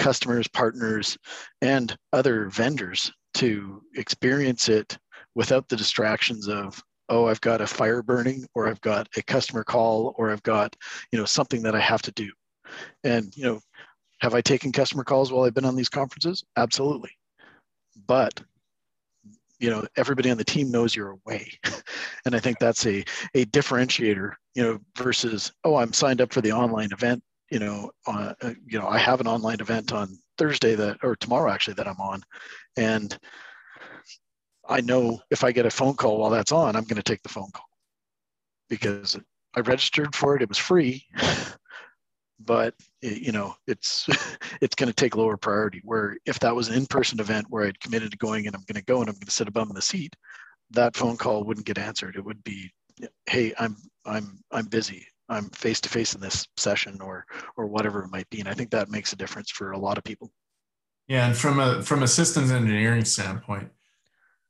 customers, 0.02 0.48
partners, 0.48 1.16
and 1.60 1.96
other 2.12 2.48
vendors 2.48 3.12
to 3.34 3.80
experience 3.94 4.68
it 4.68 4.98
without 5.36 5.68
the 5.68 5.76
distractions 5.76 6.48
of 6.48 6.82
oh 7.08 7.26
i've 7.26 7.40
got 7.40 7.60
a 7.60 7.66
fire 7.66 8.02
burning 8.02 8.44
or 8.54 8.68
i've 8.68 8.80
got 8.80 9.08
a 9.16 9.22
customer 9.22 9.64
call 9.64 10.14
or 10.18 10.30
i've 10.30 10.42
got 10.42 10.74
you 11.10 11.18
know 11.18 11.24
something 11.24 11.62
that 11.62 11.74
i 11.74 11.80
have 11.80 12.02
to 12.02 12.12
do. 12.12 12.30
And 13.04 13.34
you 13.36 13.44
know 13.44 13.60
have 14.20 14.34
i 14.34 14.40
taken 14.40 14.72
customer 14.72 15.04
calls 15.04 15.30
while 15.30 15.44
i've 15.44 15.54
been 15.54 15.64
on 15.64 15.76
these 15.76 15.88
conferences? 15.88 16.44
Absolutely. 16.56 17.10
But 18.06 18.40
you 19.60 19.70
know 19.70 19.86
everybody 19.96 20.30
on 20.30 20.36
the 20.36 20.44
team 20.44 20.70
knows 20.70 20.96
you're 20.96 21.16
away. 21.26 21.48
And 22.24 22.34
i 22.36 22.38
think 22.38 22.58
that's 22.58 22.86
a 22.86 23.04
a 23.34 23.44
differentiator 23.46 24.32
you 24.54 24.62
know 24.62 24.78
versus 24.96 25.52
oh 25.64 25.76
i'm 25.76 25.92
signed 25.92 26.20
up 26.20 26.32
for 26.32 26.40
the 26.40 26.52
online 26.52 26.90
event 26.92 27.22
you 27.52 27.58
know 27.58 27.90
uh, 28.06 28.32
you 28.66 28.78
know 28.78 28.88
i 28.88 28.96
have 28.96 29.20
an 29.20 29.26
online 29.26 29.60
event 29.60 29.92
on 29.92 30.18
thursday 30.38 30.74
that 30.74 30.96
or 31.02 31.14
tomorrow 31.16 31.52
actually 31.52 31.74
that 31.74 31.86
i'm 31.86 32.00
on. 32.00 32.22
And 32.78 33.16
i 34.68 34.80
know 34.80 35.20
if 35.30 35.44
i 35.44 35.52
get 35.52 35.66
a 35.66 35.70
phone 35.70 35.94
call 35.94 36.18
while 36.18 36.30
that's 36.30 36.52
on 36.52 36.74
i'm 36.74 36.84
going 36.84 36.96
to 36.96 37.02
take 37.02 37.22
the 37.22 37.28
phone 37.28 37.50
call 37.52 37.68
because 38.70 39.18
i 39.54 39.60
registered 39.60 40.14
for 40.14 40.34
it 40.34 40.42
it 40.42 40.48
was 40.48 40.58
free. 40.58 41.04
But 42.44 42.74
you 43.02 43.30
know 43.30 43.54
it's 43.68 44.08
it's 44.60 44.74
going 44.74 44.88
to 44.88 44.92
take 44.92 45.14
lower 45.14 45.36
priority 45.36 45.80
where 45.84 46.16
if 46.26 46.40
that 46.40 46.56
was 46.56 46.66
an 46.66 46.74
in-person 46.74 47.20
event 47.20 47.46
where 47.50 47.66
i'd 47.66 47.78
committed 47.78 48.10
to 48.10 48.16
going 48.16 48.48
and 48.48 48.56
i'm 48.56 48.64
going 48.66 48.80
to 48.80 48.92
go 48.92 48.98
and 48.98 49.08
i'm 49.08 49.14
going 49.14 49.26
to 49.26 49.30
sit 49.30 49.46
above 49.46 49.68
in 49.68 49.76
the 49.76 49.82
seat 49.82 50.16
that 50.72 50.96
phone 50.96 51.16
call 51.16 51.44
wouldn't 51.44 51.66
get 51.66 51.78
answered. 51.78 52.16
It 52.16 52.24
would 52.24 52.42
be 52.42 52.72
hey 53.26 53.54
i'm 53.58 53.76
i'm 54.04 54.40
i'm 54.50 54.66
busy 54.66 55.06
i'm 55.32 55.48
face 55.50 55.80
to 55.80 55.88
face 55.88 56.14
in 56.14 56.20
this 56.20 56.46
session 56.56 57.00
or 57.00 57.26
or 57.56 57.66
whatever 57.66 58.02
it 58.04 58.10
might 58.10 58.28
be 58.30 58.40
and 58.40 58.48
i 58.48 58.54
think 58.54 58.70
that 58.70 58.90
makes 58.90 59.12
a 59.12 59.16
difference 59.16 59.50
for 59.50 59.72
a 59.72 59.78
lot 59.78 59.98
of 59.98 60.04
people 60.04 60.30
yeah 61.08 61.26
and 61.26 61.36
from 61.36 61.58
a 61.58 61.82
from 61.82 62.02
a 62.02 62.08
systems 62.08 62.50
engineering 62.50 63.04
standpoint 63.04 63.68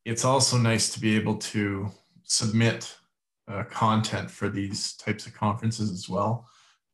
it's 0.04 0.24
also 0.24 0.56
nice 0.56 0.92
to 0.92 1.00
be 1.00 1.16
able 1.16 1.36
to 1.36 1.88
submit 2.24 2.94
uh, 3.48 3.64
content 3.64 4.30
for 4.30 4.48
these 4.48 4.94
types 4.96 5.26
of 5.26 5.34
conferences 5.34 5.90
as 5.90 6.08
well 6.08 6.46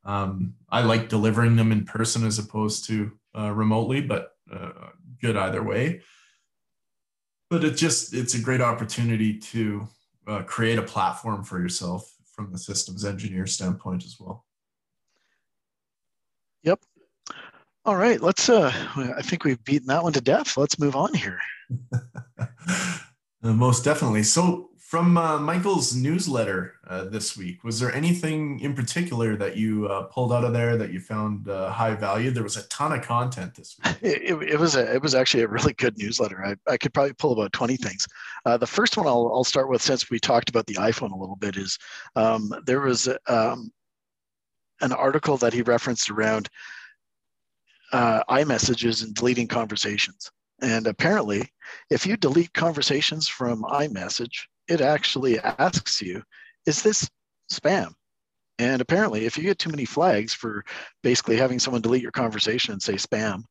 um, 0.09 0.55
I 0.71 0.83
like 0.83 1.11
delivering 1.11 1.57
them 1.57 1.71
in 1.71 1.85
person 1.85 2.27
as 2.27 2.39
opposed 2.39 2.87
to 2.87 3.13
uh, 3.37 3.53
remotely, 3.53 4.01
but 4.01 4.33
uh, 4.51 4.71
good 5.21 5.37
either 5.37 5.63
way. 5.63 6.01
But 7.51 7.63
it 7.63 7.77
just 7.77 8.15
it's 8.15 8.35
a 8.35 8.41
great 8.41 8.63
opportunity 8.63 9.39
to 9.39 9.87
uh, 10.27 10.43
create 10.43 10.79
a 10.79 10.83
platform 10.83 11.45
for 11.45 11.61
yourself 11.61 12.11
from 12.39 12.53
the 12.53 12.59
systems 12.59 13.05
engineer 13.05 13.47
standpoint 13.49 14.05
as 14.05 14.17
well. 14.21 14.45
Yep. 16.63 16.81
All 17.85 17.97
right, 17.97 18.21
let's. 18.21 18.49
Uh, 18.49 18.73
I 18.95 19.23
think 19.23 19.43
we've 19.43 19.63
beaten 19.65 19.89
that 19.89 20.05
one 20.05 20.13
to 20.13 20.21
death. 20.21 20.57
Let's 20.57 20.79
move 20.79 20.95
on 20.95 21.13
here. 21.15 21.41
Uh, 23.41 23.53
most 23.53 23.85
definitely. 23.85 24.25
So 24.25 24.68
from 24.89 25.19
uh, 25.19 25.39
Michael's 25.39 25.95
newsletter 25.95 26.77
uh, 26.89 27.05
this 27.05 27.37
week, 27.37 27.63
was 27.63 27.79
there 27.79 27.95
anything 27.95 28.59
in 28.61 28.75
particular 28.75 29.37
that 29.37 29.55
you 29.55 29.87
uh, 29.87 30.05
pulled 30.05 30.33
out 30.33 30.45
of 30.45 30.55
there 30.55 30.79
that 30.79 30.95
you 30.95 30.99
found 30.99 31.47
uh, 31.47 31.71
high 31.71 31.95
value? 31.95 32.31
There 32.31 32.43
was 32.43 32.57
a 32.57 32.67
ton 32.69 32.93
of 32.93 33.03
content 33.05 33.55
this 33.55 33.77
week. 33.85 33.97
It, 34.03 34.43
it, 34.55 34.59
was 34.59 34.77
a, 34.77 34.95
it 34.95 35.03
was 35.03 35.15
actually 35.15 35.43
a 35.43 35.49
really 35.49 35.75
good 35.75 35.99
newsletter. 35.99 36.43
I, 36.43 36.73
I 36.73 36.79
could 36.79 36.95
probably 36.95 37.13
pull 37.13 37.33
about 37.33 37.53
20 37.53 37.77
things. 37.77 38.07
Uh, 38.47 38.57
the 38.57 38.67
first 38.67 38.97
one 38.97 39.07
I'll, 39.07 39.31
I'll 39.35 39.45
start 39.45 39.69
with, 39.69 39.83
since 39.83 40.09
we 40.09 40.19
talked 40.19 40.49
about 40.49 40.67
the 40.67 40.77
iPhone 40.77 41.13
a 41.13 41.19
little 41.19 41.37
bit, 41.37 41.59
is 41.59 41.79
um, 42.17 42.51
there 42.65 42.81
was 42.81 43.11
um, 43.27 43.71
an 44.81 44.93
article 44.93 45.37
that 45.37 45.53
he 45.53 45.61
referenced 45.61 46.09
around 46.09 46.49
uh, 47.93 48.23
iMessages 48.31 49.05
and 49.05 49.15
deleting 49.15 49.49
conversations. 49.49 50.31
And 50.63 50.87
apparently, 50.87 51.53
if 51.91 52.07
you 52.07 52.17
delete 52.17 52.55
conversations 52.55 53.29
from 53.29 53.65
iMessage, 53.65 54.47
it 54.69 54.81
actually 54.81 55.39
asks 55.41 56.01
you, 56.01 56.23
is 56.67 56.83
this 56.83 57.09
spam? 57.53 57.93
And 58.61 58.81
apparently, 58.81 59.25
if 59.25 59.37
you 59.37 59.45
get 59.45 59.59
too 59.59 59.71
many 59.71 59.85
flags 59.85 60.35
for 60.35 60.65
basically 61.03 61.37
having 61.37 61.61
someone 61.61 61.81
delete 61.81 62.03
your 62.03 62.11
conversation 62.11 62.73
and 62.73 62.83
say 62.83 62.95
spam, 62.95 63.45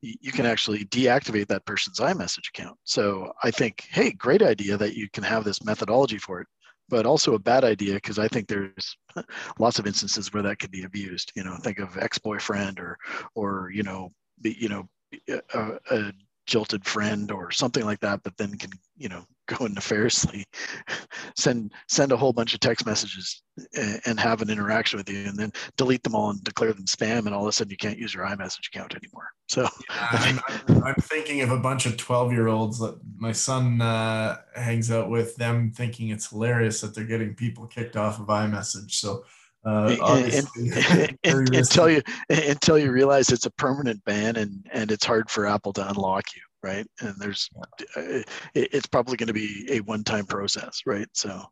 you 0.00 0.30
can 0.30 0.46
actually 0.46 0.84
deactivate 0.84 1.48
that 1.48 1.66
person's 1.66 1.98
iMessage 1.98 2.48
account. 2.48 2.78
So 2.84 3.32
I 3.42 3.50
think, 3.50 3.88
hey, 3.90 4.12
great 4.12 4.40
idea 4.40 4.76
that 4.76 4.94
you 4.94 5.08
can 5.12 5.24
have 5.24 5.42
this 5.42 5.64
methodology 5.64 6.18
for 6.18 6.40
it, 6.40 6.46
but 6.88 7.06
also 7.06 7.34
a 7.34 7.40
bad 7.40 7.64
idea 7.64 7.94
because 7.94 8.20
I 8.20 8.28
think 8.28 8.46
there's 8.46 8.96
lots 9.58 9.80
of 9.80 9.86
instances 9.86 10.32
where 10.32 10.44
that 10.44 10.60
could 10.60 10.70
be 10.70 10.84
abused. 10.84 11.32
You 11.34 11.42
know, 11.42 11.56
think 11.56 11.80
of 11.80 11.98
ex-boyfriend 11.98 12.78
or, 12.78 12.96
or 13.34 13.70
you 13.74 13.82
know, 13.82 14.12
you 14.44 14.68
know, 14.68 14.88
a, 15.28 15.32
a 15.32 15.58
uh, 15.58 15.78
uh, 15.90 15.94
uh, 15.94 16.10
jilted 16.46 16.84
friend 16.84 17.30
or 17.30 17.50
something 17.50 17.84
like 17.84 18.00
that 18.00 18.22
but 18.22 18.36
then 18.36 18.56
can 18.56 18.70
you 18.96 19.08
know 19.08 19.24
go 19.46 19.66
nefariously 19.66 20.44
send 21.36 21.72
send 21.88 22.12
a 22.12 22.16
whole 22.16 22.32
bunch 22.32 22.54
of 22.54 22.60
text 22.60 22.86
messages 22.86 23.42
and, 23.74 24.00
and, 24.06 24.20
have 24.20 24.40
an 24.40 24.48
interaction 24.48 24.96
with 24.96 25.10
you 25.10 25.26
and 25.26 25.36
then 25.36 25.52
delete 25.76 26.02
them 26.02 26.14
all 26.14 26.30
and 26.30 26.42
declare 26.44 26.72
them 26.72 26.84
spam 26.86 27.26
and 27.26 27.34
all 27.34 27.42
of 27.42 27.48
a 27.48 27.52
sudden 27.52 27.70
you 27.70 27.76
can't 27.76 27.98
use 27.98 28.14
your 28.14 28.24
imessage 28.24 28.70
account 28.72 28.94
anymore. 28.94 29.28
So 29.48 29.62
yeah, 29.62 30.08
I'm, 30.12 30.40
I'm, 30.48 30.84
I'm, 30.84 30.94
thinking 30.94 31.42
of 31.42 31.50
a 31.50 31.58
bunch 31.58 31.84
of 31.84 31.96
12 31.96 32.32
year 32.32 32.48
olds 32.48 32.78
that 32.78 32.98
my 33.16 33.32
son 33.32 33.82
uh, 33.82 34.38
hangs 34.54 34.90
out 34.90 35.10
with 35.10 35.36
them 35.36 35.70
thinking 35.70 36.08
it's 36.08 36.30
hilarious 36.30 36.80
that 36.80 36.94
they're 36.94 37.04
getting 37.04 37.34
people 37.34 37.66
kicked 37.66 37.96
off 37.96 38.20
of 38.20 38.30
imessage. 38.30 38.98
So 38.98 39.24
uh, 39.64 39.96
and, 40.32 40.48
and, 40.56 41.18
and, 41.24 41.54
until 41.54 41.88
you 41.88 42.02
until 42.28 42.78
you 42.78 42.90
realize 42.90 43.30
it's 43.30 43.46
a 43.46 43.50
permanent 43.52 44.04
ban 44.04 44.36
and 44.36 44.66
and 44.72 44.90
it's 44.90 45.04
hard 45.04 45.30
for 45.30 45.46
Apple 45.46 45.72
to 45.74 45.88
unlock 45.88 46.24
you, 46.34 46.42
right? 46.62 46.86
And 47.00 47.14
there's 47.18 47.48
uh, 47.96 48.22
it, 48.54 48.68
it's 48.72 48.86
probably 48.86 49.16
going 49.16 49.28
to 49.28 49.32
be 49.32 49.66
a 49.70 49.80
one-time 49.80 50.26
process, 50.26 50.82
right? 50.86 51.08
So. 51.12 51.42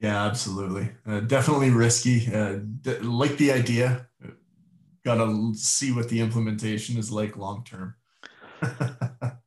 Yeah, 0.00 0.24
absolutely. 0.26 0.90
Uh, 1.06 1.20
definitely 1.20 1.70
risky. 1.70 2.34
Uh, 2.34 2.58
d- 2.82 2.98
like 2.98 3.38
the 3.38 3.52
idea, 3.52 4.08
got 5.04 5.14
to 5.16 5.54
see 5.54 5.92
what 5.92 6.08
the 6.08 6.20
implementation 6.20 6.98
is 6.98 7.10
like 7.10 7.36
long 7.36 7.64
term. 7.64 7.94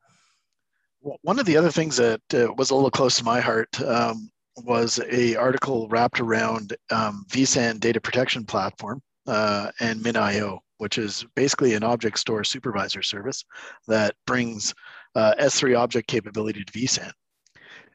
One 1.21 1.39
of 1.39 1.45
the 1.45 1.57
other 1.57 1.71
things 1.71 1.97
that 1.97 2.21
uh, 2.33 2.51
was 2.57 2.71
a 2.71 2.75
little 2.75 2.91
close 2.91 3.17
to 3.17 3.23
my 3.23 3.39
heart 3.39 3.79
um, 3.81 4.31
was 4.63 4.99
a 5.09 5.35
article 5.35 5.87
wrapped 5.89 6.19
around 6.19 6.75
um, 6.89 7.25
vSAN 7.29 7.79
data 7.79 8.01
protection 8.01 8.45
platform 8.45 9.01
uh, 9.27 9.71
and 9.79 10.01
MinIO, 10.01 10.59
which 10.77 10.97
is 10.97 11.25
basically 11.35 11.73
an 11.73 11.83
object 11.83 12.19
store 12.19 12.43
supervisor 12.43 13.01
service 13.01 13.43
that 13.87 14.15
brings 14.25 14.73
uh, 15.15 15.33
S3 15.39 15.77
object 15.77 16.07
capability 16.07 16.63
to 16.63 16.73
vSAN. 16.73 17.11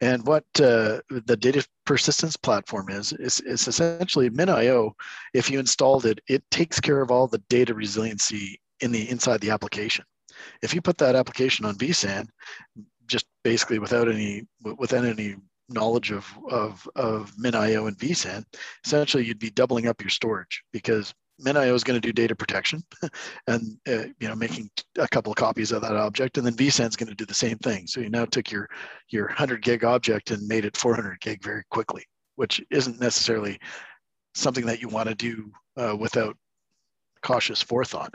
And 0.01 0.25
what 0.25 0.43
uh, 0.59 0.99
the 1.09 1.37
data 1.37 1.65
persistence 1.85 2.35
platform 2.35 2.89
is, 2.89 3.13
is, 3.13 3.39
is 3.41 3.67
essentially 3.67 4.29
MinIO. 4.29 4.91
If 5.33 5.49
you 5.49 5.59
installed 5.59 6.05
it, 6.05 6.19
it 6.27 6.43
takes 6.51 6.79
care 6.79 7.01
of 7.01 7.11
all 7.11 7.27
the 7.27 7.41
data 7.49 7.73
resiliency 7.73 8.59
in 8.81 8.91
the 8.91 9.09
inside 9.09 9.39
the 9.41 9.51
application. 9.51 10.03
If 10.61 10.73
you 10.73 10.81
put 10.81 10.97
that 10.97 11.15
application 11.15 11.65
on 11.65 11.75
vSAN, 11.75 12.27
just 13.07 13.25
basically 13.43 13.79
without 13.79 14.09
any 14.09 14.47
without 14.77 15.05
any 15.05 15.35
knowledge 15.69 16.11
of, 16.11 16.25
of, 16.49 16.87
of 16.95 17.33
MinIO 17.35 17.87
and 17.87 17.97
vSAN, 17.97 18.43
essentially 18.85 19.25
you'd 19.25 19.39
be 19.39 19.49
doubling 19.49 19.87
up 19.87 20.01
your 20.01 20.09
storage 20.09 20.63
because 20.71 21.13
MinIO 21.41 21.73
is 21.73 21.83
going 21.83 21.99
to 21.99 22.07
do 22.07 22.13
data 22.13 22.35
protection 22.35 22.83
and 23.47 23.77
uh, 23.87 24.05
you 24.19 24.27
know 24.27 24.35
making 24.35 24.69
a 24.99 25.07
couple 25.07 25.31
of 25.31 25.35
copies 25.35 25.71
of 25.71 25.81
that 25.81 25.95
object, 25.95 26.37
and 26.37 26.45
then 26.45 26.55
vSAN 26.55 26.89
is 26.89 26.95
going 26.95 27.09
to 27.09 27.15
do 27.15 27.25
the 27.25 27.33
same 27.33 27.57
thing. 27.57 27.87
So 27.87 27.99
you 27.99 28.09
now 28.09 28.25
took 28.25 28.51
your 28.51 28.69
your 29.09 29.27
100 29.27 29.61
gig 29.61 29.83
object 29.83 30.31
and 30.31 30.47
made 30.47 30.65
it 30.65 30.77
400 30.77 31.19
gig 31.21 31.43
very 31.43 31.63
quickly, 31.69 32.05
which 32.35 32.61
isn't 32.69 32.99
necessarily 32.99 33.59
something 34.35 34.65
that 34.65 34.81
you 34.81 34.87
want 34.87 35.09
to 35.09 35.15
do 35.15 35.51
uh, 35.77 35.95
without 35.99 36.37
cautious 37.23 37.61
forethought. 37.61 38.13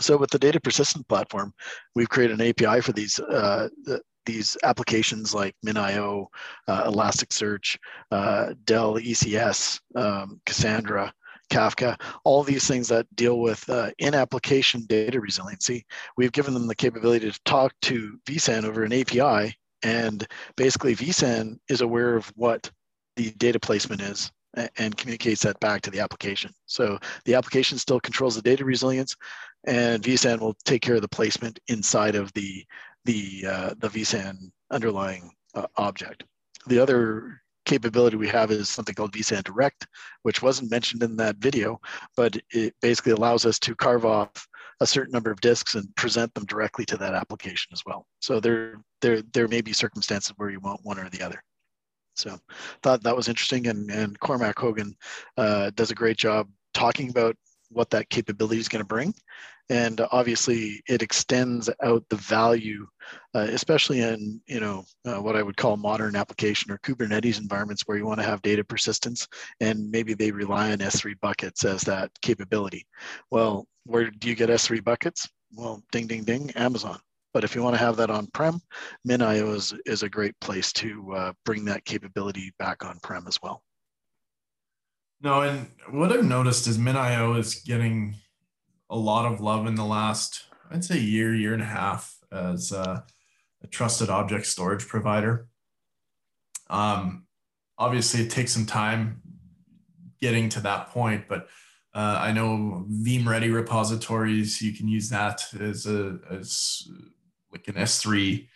So 0.00 0.16
with 0.16 0.30
the 0.30 0.38
data 0.38 0.60
persistent 0.60 1.08
platform, 1.08 1.52
we've 1.94 2.08
created 2.08 2.40
an 2.40 2.48
API 2.48 2.80
for 2.82 2.92
these 2.92 3.18
uh, 3.18 3.68
these 4.28 4.58
applications 4.62 5.34
like 5.34 5.56
MinIO, 5.64 6.26
uh, 6.68 6.90
Elasticsearch, 6.90 7.78
uh, 8.10 8.52
Dell 8.64 8.96
ECS, 8.96 9.80
um, 9.96 10.40
Cassandra, 10.44 11.12
Kafka, 11.50 11.98
all 12.24 12.42
these 12.42 12.68
things 12.68 12.88
that 12.88 13.06
deal 13.16 13.40
with 13.40 13.66
uh, 13.70 13.90
in-application 13.98 14.84
data 14.86 15.18
resiliency. 15.18 15.86
We've 16.18 16.30
given 16.30 16.52
them 16.52 16.66
the 16.66 16.74
capability 16.74 17.30
to 17.30 17.40
talk 17.46 17.72
to 17.82 18.18
vSAN 18.26 18.64
over 18.64 18.84
an 18.84 18.92
API, 18.92 19.56
and 19.82 20.26
basically 20.56 20.94
vSAN 20.94 21.58
is 21.70 21.80
aware 21.80 22.14
of 22.14 22.30
what 22.36 22.70
the 23.16 23.30
data 23.32 23.58
placement 23.58 24.02
is 24.02 24.30
and 24.76 24.96
communicates 24.96 25.42
that 25.42 25.60
back 25.60 25.80
to 25.82 25.90
the 25.90 26.00
application. 26.00 26.52
So 26.66 26.98
the 27.24 27.34
application 27.34 27.78
still 27.78 28.00
controls 28.00 28.34
the 28.34 28.42
data 28.42 28.64
resilience, 28.64 29.16
and 29.66 30.02
vSAN 30.02 30.40
will 30.40 30.56
take 30.64 30.82
care 30.82 30.96
of 30.96 31.02
the 31.02 31.08
placement 31.08 31.58
inside 31.68 32.14
of 32.14 32.32
the 32.34 32.64
the 33.08 33.46
uh, 33.48 33.74
the 33.78 33.88
vSAN 33.88 34.36
underlying 34.70 35.30
uh, 35.54 35.66
object. 35.78 36.24
The 36.66 36.78
other 36.78 37.40
capability 37.64 38.18
we 38.18 38.28
have 38.28 38.50
is 38.50 38.68
something 38.68 38.94
called 38.94 39.12
vSAN 39.12 39.44
Direct, 39.44 39.86
which 40.24 40.42
wasn't 40.42 40.70
mentioned 40.70 41.02
in 41.02 41.16
that 41.16 41.36
video, 41.36 41.80
but 42.16 42.36
it 42.50 42.74
basically 42.82 43.12
allows 43.12 43.46
us 43.46 43.58
to 43.60 43.74
carve 43.74 44.04
off 44.04 44.30
a 44.80 44.86
certain 44.86 45.12
number 45.12 45.30
of 45.30 45.40
disks 45.40 45.74
and 45.74 45.94
present 45.96 46.32
them 46.34 46.44
directly 46.44 46.84
to 46.84 46.98
that 46.98 47.14
application 47.14 47.70
as 47.72 47.82
well. 47.86 48.06
So 48.20 48.40
there, 48.40 48.80
there, 49.00 49.22
there 49.32 49.48
may 49.48 49.60
be 49.60 49.72
circumstances 49.72 50.32
where 50.36 50.50
you 50.50 50.60
want 50.60 50.80
one 50.84 50.98
or 50.98 51.08
the 51.08 51.22
other. 51.22 51.42
So 52.14 52.38
thought 52.82 53.02
that 53.02 53.16
was 53.16 53.28
interesting, 53.28 53.68
and, 53.68 53.90
and 53.90 54.20
Cormac 54.20 54.58
Hogan 54.58 54.94
uh, 55.36 55.70
does 55.74 55.90
a 55.90 55.94
great 55.94 56.18
job 56.18 56.48
talking 56.74 57.08
about 57.10 57.36
what 57.70 57.90
that 57.90 58.10
capability 58.10 58.60
is 58.60 58.68
going 58.68 58.82
to 58.82 58.86
bring 58.86 59.14
and 59.70 60.00
obviously 60.12 60.82
it 60.88 61.02
extends 61.02 61.68
out 61.82 62.04
the 62.08 62.16
value 62.16 62.86
uh, 63.34 63.46
especially 63.50 64.00
in 64.00 64.40
you 64.46 64.60
know 64.60 64.84
uh, 65.06 65.20
what 65.20 65.36
i 65.36 65.42
would 65.42 65.56
call 65.56 65.76
modern 65.76 66.16
application 66.16 66.70
or 66.70 66.78
kubernetes 66.78 67.38
environments 67.38 67.82
where 67.86 67.96
you 67.96 68.06
want 68.06 68.18
to 68.18 68.26
have 68.26 68.42
data 68.42 68.64
persistence 68.64 69.26
and 69.60 69.90
maybe 69.90 70.14
they 70.14 70.30
rely 70.30 70.72
on 70.72 70.78
s3 70.78 71.18
buckets 71.20 71.64
as 71.64 71.82
that 71.82 72.10
capability. 72.22 72.86
Well 73.30 73.66
where 73.84 74.10
do 74.10 74.28
you 74.28 74.34
get 74.34 74.50
s3 74.50 74.82
buckets? 74.82 75.28
Well 75.52 75.82
ding 75.92 76.06
ding 76.06 76.24
ding 76.24 76.50
amazon. 76.52 76.98
But 77.34 77.44
if 77.44 77.54
you 77.54 77.62
want 77.62 77.74
to 77.74 77.80
have 77.80 77.96
that 77.96 78.10
on 78.10 78.26
prem 78.28 78.60
minio 79.06 79.54
is, 79.54 79.74
is 79.86 80.02
a 80.02 80.08
great 80.08 80.38
place 80.40 80.72
to 80.74 81.14
uh, 81.14 81.32
bring 81.44 81.64
that 81.66 81.84
capability 81.84 82.52
back 82.58 82.84
on 82.84 82.98
prem 83.02 83.26
as 83.26 83.38
well. 83.42 83.62
No 85.20 85.42
and 85.42 85.70
what 85.90 86.12
i've 86.12 86.24
noticed 86.24 86.66
is 86.66 86.78
minio 86.78 87.38
is 87.38 87.56
getting 87.56 88.16
a 88.90 88.96
lot 88.96 89.30
of 89.30 89.40
love 89.40 89.66
in 89.66 89.74
the 89.74 89.84
last, 89.84 90.46
I'd 90.70 90.84
say, 90.84 90.98
year, 90.98 91.34
year 91.34 91.52
and 91.52 91.62
a 91.62 91.66
half 91.66 92.18
as 92.32 92.72
a, 92.72 93.04
a 93.62 93.66
trusted 93.66 94.08
object 94.08 94.46
storage 94.46 94.86
provider. 94.86 95.48
Um, 96.70 97.26
obviously, 97.76 98.22
it 98.22 98.30
takes 98.30 98.52
some 98.52 98.66
time 98.66 99.22
getting 100.20 100.48
to 100.50 100.60
that 100.60 100.88
point, 100.88 101.24
but 101.28 101.48
uh, 101.94 102.18
I 102.20 102.32
know 102.32 102.86
Veeam 102.90 103.26
Ready 103.26 103.50
repositories, 103.50 104.60
you 104.60 104.72
can 104.72 104.88
use 104.88 105.08
that 105.10 105.42
as 105.58 105.86
a 105.86 106.18
as 106.30 106.86
like 107.50 107.66
an 107.68 107.74
S3 107.74 108.46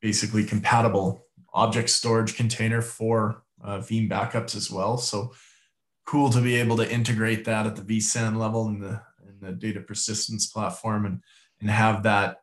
basically 0.00 0.44
compatible 0.44 1.26
object 1.52 1.90
storage 1.90 2.36
container 2.36 2.80
for 2.80 3.42
uh, 3.62 3.78
Veeam 3.78 4.08
backups 4.08 4.54
as 4.54 4.70
well. 4.70 4.96
So 4.96 5.34
cool 6.06 6.30
to 6.30 6.40
be 6.40 6.56
able 6.56 6.76
to 6.76 6.90
integrate 6.90 7.44
that 7.46 7.66
at 7.66 7.76
the 7.76 7.82
vSAN 7.82 8.36
level 8.36 8.68
and 8.68 8.80
the 8.80 9.02
the 9.40 9.52
data 9.52 9.80
persistence 9.80 10.46
platform 10.46 11.06
and, 11.06 11.22
and 11.60 11.70
have 11.70 12.02
that 12.02 12.38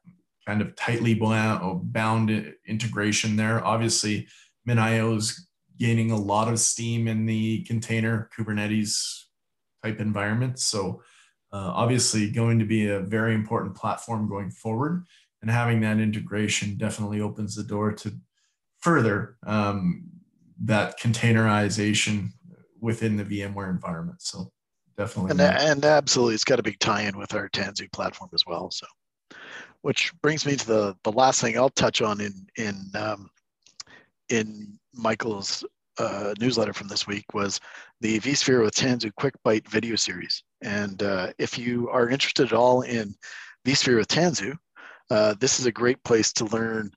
kind 0.46 0.62
of 0.62 0.76
tightly 0.76 1.14
bound 1.14 2.56
integration 2.68 3.36
there. 3.36 3.66
Obviously, 3.66 4.28
MinIO 4.68 5.18
is 5.18 5.48
gaining 5.80 6.12
a 6.12 6.16
lot 6.16 6.48
of 6.48 6.60
steam 6.60 7.08
in 7.08 7.26
the 7.26 7.64
container 7.64 8.30
Kubernetes 8.38 9.24
type 9.84 10.00
environment. 10.00 10.60
So 10.60 11.02
uh, 11.52 11.72
obviously 11.74 12.30
going 12.30 12.60
to 12.60 12.66
be 12.66 12.88
a 12.88 13.00
very 13.00 13.34
important 13.34 13.76
platform 13.76 14.30
going 14.30 14.52
forward 14.52 15.06
and 15.42 15.52
having 15.52 15.82
that 15.82 16.00
integration 16.00 16.76
definitely 16.76 17.22
opens 17.22 17.56
the 17.56 17.64
door 17.64 17.92
to 17.94 18.14
further 18.80 19.38
um, 19.46 20.04
that 20.64 21.00
containerization 21.00 22.30
within 22.80 23.16
the 23.16 23.26
VMware 23.26 23.70
environment. 23.70 24.22
So 24.22 24.52
definitely. 24.98 25.32
And, 25.32 25.42
and 25.42 25.86
absolutely, 25.86 26.36
it's 26.36 26.44
got 26.44 26.60
a 26.60 26.64
big 26.64 26.80
tie-in 26.80 27.18
with 27.18 27.34
our 27.34 27.50
Tanzu 27.50 27.92
platform 27.92 28.30
as 28.34 28.44
well. 28.46 28.72
So, 28.72 28.86
which 29.82 30.14
brings 30.22 30.46
me 30.46 30.56
to 30.56 30.68
the 30.68 30.98
the 31.04 31.12
last 31.12 31.42
thing 31.42 31.58
I'll 31.58 31.70
touch 31.70 32.02
on 32.02 32.22
in 32.22 32.48
in 32.58 32.92
um, 32.96 33.30
in 34.30 34.80
Michael's 34.94 35.64
uh, 35.98 36.34
newsletter 36.40 36.74
from 36.74 36.88
this 36.88 37.08
week 37.08 37.26
was 37.34 37.60
the 38.02 38.20
vSphere 38.20 38.64
with 38.64 38.76
Tanzu 38.76 39.14
Quick 39.16 39.36
Bite 39.44 39.70
video 39.70 39.96
series. 39.96 40.44
And 40.62 41.02
uh, 41.04 41.32
if 41.38 41.58
you 41.58 41.90
are 41.90 42.10
interested 42.10 42.48
at 42.48 42.54
all 42.54 42.82
in 42.82 43.16
vSphere 43.66 43.98
with 43.98 44.08
Tanzu, 44.08 44.58
uh, 45.10 45.36
this 45.40 45.60
is 45.60 45.66
a 45.66 45.72
great 45.72 46.04
place 46.04 46.34
to 46.34 46.46
learn 46.46 46.92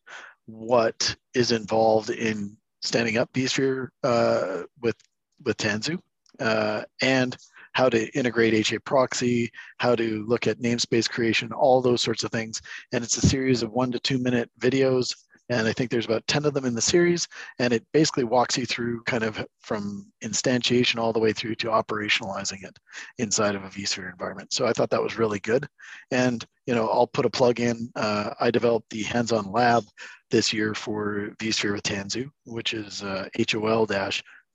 what 0.47 1.15
is 1.35 1.53
involved 1.53 2.11
in 2.11 2.57
standing 2.81 3.19
up 3.19 3.33
vSphere 3.33 3.89
uh, 4.03 4.63
with 4.81 4.97
with 5.45 5.57
Tanzu 5.57 5.99
uh, 6.41 6.83
and 7.03 7.37
how 7.79 7.89
to 7.89 8.09
integrate 8.19 8.55
HA 8.55 8.77
proxy, 8.81 9.53
how 9.77 9.95
to 9.95 10.25
look 10.27 10.49
at 10.49 10.59
namespace 10.59 11.09
creation, 11.09 11.53
all 11.53 11.81
those 11.81 12.03
sorts 12.03 12.25
of 12.25 12.33
things. 12.33 12.61
And 12.93 13.05
it's 13.05 13.17
a 13.19 13.29
series 13.29 13.63
of 13.63 13.71
one 13.71 13.93
to 13.93 14.01
two 14.01 14.19
minute 14.19 14.51
videos 14.59 15.15
and 15.51 15.67
I 15.67 15.73
think 15.73 15.91
there's 15.91 16.05
about 16.05 16.27
10 16.27 16.45
of 16.45 16.53
them 16.53 16.67
in 16.67 16.75
the 16.75 16.81
series. 16.81 17.27
And 17.59 17.73
it 17.73 17.87
basically 17.93 18.25
walks 18.25 18.59
you 18.59 18.67
through 18.67 19.03
kind 19.05 19.23
of 19.23 19.45
from 19.61 20.07
instantiation 20.23 20.99
all 20.99 21.13
the 21.13 21.19
way 21.19 21.33
through 21.33 21.55
to 21.57 21.69
operationalizing 21.69 22.65
it 22.65 22.79
inside 23.19 23.55
of 23.55 23.65
a 23.65 23.69
vSphere 23.69 24.11
environment. 24.11 24.53
So 24.53 24.67
I 24.67 24.73
thought 24.73 24.91
that 24.91 25.03
was 25.03 25.17
really 25.17 25.41
good. 25.41 25.67
And, 26.11 26.45
you 26.67 26.75
know, 26.75 26.89
I'll 26.89 27.07
put 27.07 27.25
a 27.25 27.31
plug 27.31 27.61
in. 27.61 27.91
Uh, 27.97 28.35
I 28.39 28.51
developed 28.51 28.91
the 28.91 29.05
hands-on 29.05 29.51
lab 29.51 29.85
this 30.31 30.53
year 30.53 30.75
for 30.75 31.31
vSphere 31.39 31.73
with 31.73 31.83
Tanzu, 31.83 32.31
which 32.45 32.75
is 32.75 33.03
uh, 33.03 33.29
HOL 33.51 33.87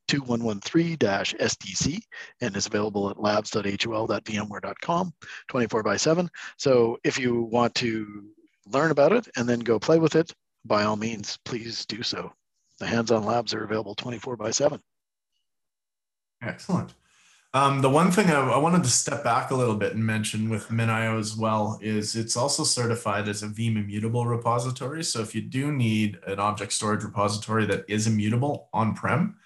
2113-SDC 0.07 2.01
and 2.41 2.55
is 2.55 2.67
available 2.67 3.09
at 3.09 3.19
labs.hol.vmware.com 3.19 5.13
24 5.47 5.83
by 5.83 5.97
7. 5.97 6.29
So 6.57 6.97
if 7.03 7.19
you 7.19 7.43
want 7.43 7.75
to 7.75 8.25
learn 8.67 8.91
about 8.91 9.11
it 9.11 9.27
and 9.35 9.47
then 9.47 9.59
go 9.59 9.79
play 9.79 9.99
with 9.99 10.15
it, 10.15 10.33
by 10.65 10.83
all 10.83 10.95
means, 10.95 11.37
please 11.45 11.85
do 11.85 12.03
so. 12.03 12.31
The 12.79 12.87
hands-on 12.87 13.25
labs 13.25 13.53
are 13.53 13.63
available 13.63 13.95
24 13.95 14.37
by 14.37 14.51
7. 14.51 14.79
Excellent. 16.41 16.93
Um, 17.55 17.81
the 17.81 17.89
one 17.89 18.11
thing 18.11 18.31
I, 18.31 18.39
I, 18.39 18.57
wanted 18.57 18.83
to 18.83 18.89
step 18.89 19.23
back 19.23 19.51
a 19.51 19.55
little 19.55 19.75
bit 19.75 19.93
and 19.93 20.03
mention 20.03 20.49
with 20.49 20.69
MinIO 20.69 21.19
as 21.19 21.35
well 21.35 21.77
is 21.83 22.15
it's 22.15 22.35
also 22.35 22.63
certified 22.63 23.27
as 23.29 23.43
a 23.43 23.47
Veeam 23.47 23.77
immutable 23.77 24.25
repository. 24.25 25.03
So 25.03 25.21
if 25.21 25.35
you 25.35 25.41
do 25.41 25.71
need 25.71 26.17
an 26.25 26.39
object 26.39 26.73
storage 26.73 27.03
repository 27.03 27.67
that 27.67 27.85
is 27.87 28.07
immutable 28.07 28.69
on-prem 28.73 29.37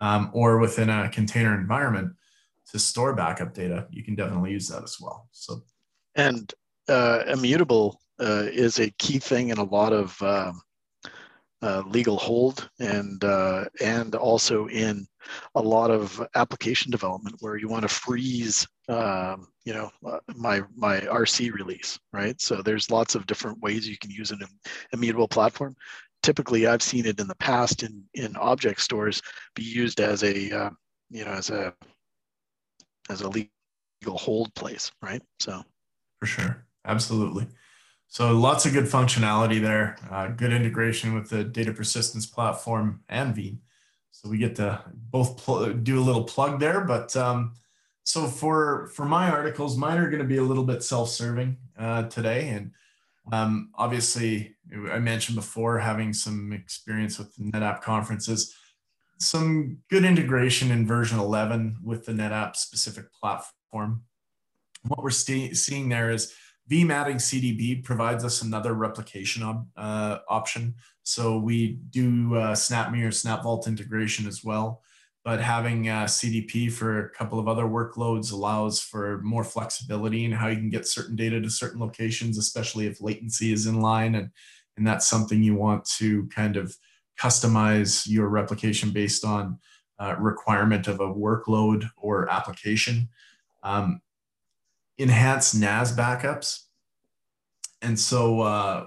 um, 0.00 0.30
or 0.32 0.58
within 0.58 0.90
a 0.90 1.08
container 1.08 1.54
environment 1.54 2.12
to 2.70 2.78
store 2.78 3.14
backup 3.14 3.54
data, 3.54 3.86
you 3.90 4.02
can 4.02 4.14
definitely 4.14 4.52
use 4.52 4.68
that 4.68 4.82
as 4.82 4.96
well. 5.00 5.28
So, 5.32 5.62
and 6.14 6.52
uh, 6.88 7.22
immutable 7.28 8.00
uh, 8.20 8.46
is 8.50 8.78
a 8.78 8.90
key 8.98 9.18
thing 9.18 9.50
in 9.50 9.58
a 9.58 9.64
lot 9.64 9.92
of 9.92 10.20
um, 10.22 10.60
uh, 11.62 11.82
legal 11.86 12.16
hold 12.16 12.68
and 12.80 13.24
uh, 13.24 13.64
and 13.80 14.14
also 14.14 14.66
in 14.68 15.06
a 15.54 15.60
lot 15.60 15.90
of 15.90 16.24
application 16.34 16.90
development 16.90 17.34
where 17.40 17.56
you 17.56 17.68
want 17.68 17.82
to 17.82 17.88
freeze 17.88 18.66
um, 18.88 19.48
you 19.64 19.72
know 19.72 19.90
uh, 20.06 20.18
my 20.36 20.62
my 20.76 21.00
RC 21.00 21.52
release 21.52 21.98
right 22.12 22.40
so 22.40 22.62
there's 22.62 22.90
lots 22.90 23.14
of 23.14 23.26
different 23.26 23.58
ways 23.60 23.88
you 23.88 23.98
can 23.98 24.10
use 24.10 24.30
an 24.30 24.40
immutable 24.92 25.28
platform 25.28 25.74
typically 26.26 26.66
I've 26.66 26.82
seen 26.82 27.06
it 27.06 27.20
in 27.20 27.28
the 27.28 27.36
past 27.36 27.84
in 27.84 28.02
in 28.14 28.34
object 28.36 28.80
stores 28.80 29.22
be 29.54 29.62
used 29.62 30.00
as 30.00 30.24
a 30.24 30.50
uh, 30.50 30.70
you 31.08 31.24
know 31.24 31.30
as 31.30 31.50
a 31.50 31.72
as 33.08 33.20
a 33.20 33.28
legal 33.28 34.18
hold 34.18 34.52
place 34.54 34.90
right? 35.00 35.22
So. 35.38 35.62
For 36.18 36.26
sure. 36.26 36.66
Absolutely. 36.84 37.46
So 38.08 38.32
lots 38.32 38.66
of 38.66 38.72
good 38.72 38.86
functionality 38.86 39.60
there, 39.60 39.96
uh, 40.10 40.28
good 40.28 40.52
integration 40.52 41.14
with 41.14 41.28
the 41.30 41.44
data 41.44 41.72
persistence 41.72 42.26
platform 42.26 43.02
and 43.08 43.34
Veeam. 43.34 43.58
So 44.10 44.28
we 44.28 44.38
get 44.38 44.56
to 44.56 44.82
both 44.94 45.44
pl- 45.44 45.74
do 45.74 45.98
a 45.98 46.04
little 46.08 46.24
plug 46.24 46.58
there. 46.58 46.80
But 46.80 47.14
um, 47.16 47.54
so 48.02 48.26
for 48.26 48.88
for 48.94 49.04
my 49.04 49.30
articles, 49.30 49.76
mine 49.76 49.98
are 49.98 50.10
going 50.10 50.22
to 50.22 50.28
be 50.28 50.38
a 50.38 50.42
little 50.50 50.64
bit 50.64 50.82
self-serving 50.82 51.56
uh, 51.78 52.04
today, 52.04 52.48
and 52.48 52.72
um, 53.32 53.70
obviously 53.74 54.56
I 54.90 54.98
mentioned 54.98 55.36
before 55.36 55.78
having 55.78 56.12
some 56.12 56.52
experience 56.52 57.18
with 57.18 57.36
NetApp 57.38 57.82
conferences, 57.82 58.54
some 59.18 59.78
good 59.90 60.04
integration 60.04 60.70
in 60.70 60.86
version 60.86 61.18
11 61.18 61.78
with 61.82 62.04
the 62.06 62.12
NetApp 62.12 62.56
specific 62.56 63.06
platform. 63.12 64.02
What 64.82 65.02
we're 65.02 65.10
seeing 65.10 65.88
there 65.88 66.10
is 66.10 66.34
Veeam 66.70 66.90
adding 66.90 67.16
CDP 67.16 67.84
provides 67.84 68.24
us 68.24 68.42
another 68.42 68.74
replication 68.74 69.42
op, 69.42 69.66
uh, 69.76 70.18
option. 70.28 70.74
So 71.04 71.38
we 71.38 71.78
do 71.90 72.34
uh, 72.36 72.54
SnapVault 72.54 73.66
integration 73.66 74.26
as 74.26 74.42
well. 74.42 74.82
But 75.26 75.40
having 75.40 75.88
uh, 75.88 76.04
CDP 76.04 76.70
for 76.70 77.00
a 77.00 77.10
couple 77.10 77.40
of 77.40 77.48
other 77.48 77.64
workloads 77.64 78.32
allows 78.32 78.80
for 78.80 79.20
more 79.22 79.42
flexibility 79.42 80.24
in 80.24 80.30
how 80.30 80.46
you 80.46 80.54
can 80.54 80.70
get 80.70 80.86
certain 80.86 81.16
data 81.16 81.40
to 81.40 81.50
certain 81.50 81.80
locations, 81.80 82.38
especially 82.38 82.86
if 82.86 83.00
latency 83.00 83.52
is 83.52 83.66
in 83.66 83.80
line. 83.80 84.14
And, 84.14 84.30
and 84.76 84.86
that's 84.86 85.08
something 85.08 85.42
you 85.42 85.56
want 85.56 85.84
to 85.96 86.28
kind 86.28 86.56
of 86.56 86.76
customize 87.20 88.06
your 88.06 88.28
replication 88.28 88.90
based 88.90 89.24
on 89.24 89.58
uh, 89.98 90.14
requirement 90.16 90.86
of 90.86 91.00
a 91.00 91.12
workload 91.12 91.90
or 91.96 92.30
application. 92.30 93.08
Um, 93.64 94.02
enhanced 94.96 95.56
NAS 95.56 95.92
backups. 95.96 96.66
And 97.82 97.98
so 97.98 98.42
uh, 98.42 98.86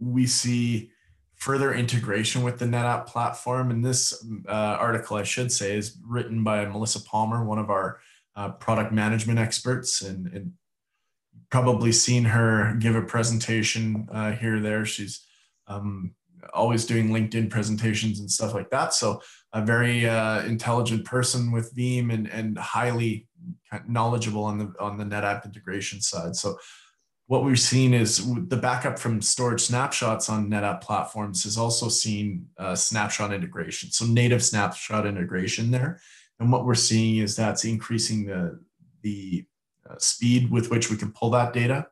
we 0.00 0.26
see 0.26 0.90
further 1.38 1.72
integration 1.72 2.42
with 2.42 2.58
the 2.58 2.64
NetApp 2.64 3.06
platform. 3.06 3.70
And 3.70 3.84
this 3.84 4.24
uh, 4.48 4.52
article, 4.52 5.16
I 5.16 5.22
should 5.22 5.50
say, 5.50 5.76
is 5.76 5.96
written 6.04 6.44
by 6.44 6.64
Melissa 6.66 7.00
Palmer, 7.02 7.44
one 7.44 7.58
of 7.58 7.70
our 7.70 8.00
uh, 8.36 8.50
product 8.50 8.92
management 8.92 9.38
experts, 9.38 10.02
and, 10.02 10.26
and, 10.28 10.52
probably 11.50 11.90
seen 11.90 12.24
her 12.24 12.74
give 12.78 12.94
a 12.94 13.00
presentation 13.00 14.06
uh, 14.12 14.32
here 14.32 14.56
or 14.56 14.60
there. 14.60 14.84
She's 14.84 15.26
um, 15.66 16.14
always 16.52 16.84
doing 16.84 17.08
LinkedIn 17.08 17.48
presentations 17.48 18.20
and 18.20 18.30
stuff 18.30 18.52
like 18.52 18.68
that. 18.68 18.92
So 18.92 19.22
a 19.54 19.64
very 19.64 20.06
uh, 20.06 20.42
intelligent 20.42 21.06
person 21.06 21.50
with 21.50 21.74
Veeam 21.74 22.12
and, 22.12 22.30
and 22.30 22.58
highly 22.58 23.28
knowledgeable 23.86 24.44
on 24.44 24.58
the 24.58 24.72
on 24.78 24.98
the 24.98 25.04
NetApp 25.04 25.46
integration 25.46 26.02
side. 26.02 26.36
So 26.36 26.58
what 27.28 27.44
we've 27.44 27.60
seen 27.60 27.92
is 27.92 28.26
the 28.48 28.56
backup 28.56 28.98
from 28.98 29.20
storage 29.20 29.60
snapshots 29.60 30.30
on 30.30 30.48
NetApp 30.48 30.80
platforms 30.80 31.44
has 31.44 31.58
also 31.58 31.90
seen 31.90 32.48
uh, 32.56 32.74
snapshot 32.74 33.34
integration. 33.34 33.90
So 33.90 34.06
native 34.06 34.42
snapshot 34.42 35.06
integration 35.06 35.70
there. 35.70 36.00
And 36.40 36.50
what 36.50 36.64
we're 36.64 36.74
seeing 36.74 37.18
is 37.18 37.36
that's 37.36 37.66
increasing 37.66 38.24
the, 38.24 38.58
the 39.02 39.44
uh, 39.88 39.96
speed 39.98 40.50
with 40.50 40.70
which 40.70 40.90
we 40.90 40.96
can 40.96 41.12
pull 41.12 41.28
that 41.30 41.52
data. 41.52 41.88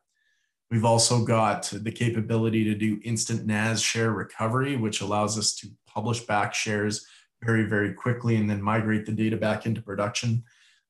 We've 0.71 0.85
also 0.85 1.23
got 1.23 1.71
the 1.71 1.91
capability 1.91 2.63
to 2.63 2.73
do 2.73 2.99
instant 3.03 3.45
NAS 3.45 3.79
share 3.79 4.13
recovery, 4.13 4.75
which 4.75 5.01
allows 5.01 5.37
us 5.37 5.53
to 5.57 5.67
publish 5.85 6.21
back 6.21 6.55
shares 6.55 7.05
very, 7.43 7.65
very 7.65 7.93
quickly 7.93 8.37
and 8.37 8.49
then 8.49 8.59
migrate 8.59 9.05
the 9.05 9.11
data 9.11 9.37
back 9.37 9.67
into 9.67 9.83
production. 9.83 10.43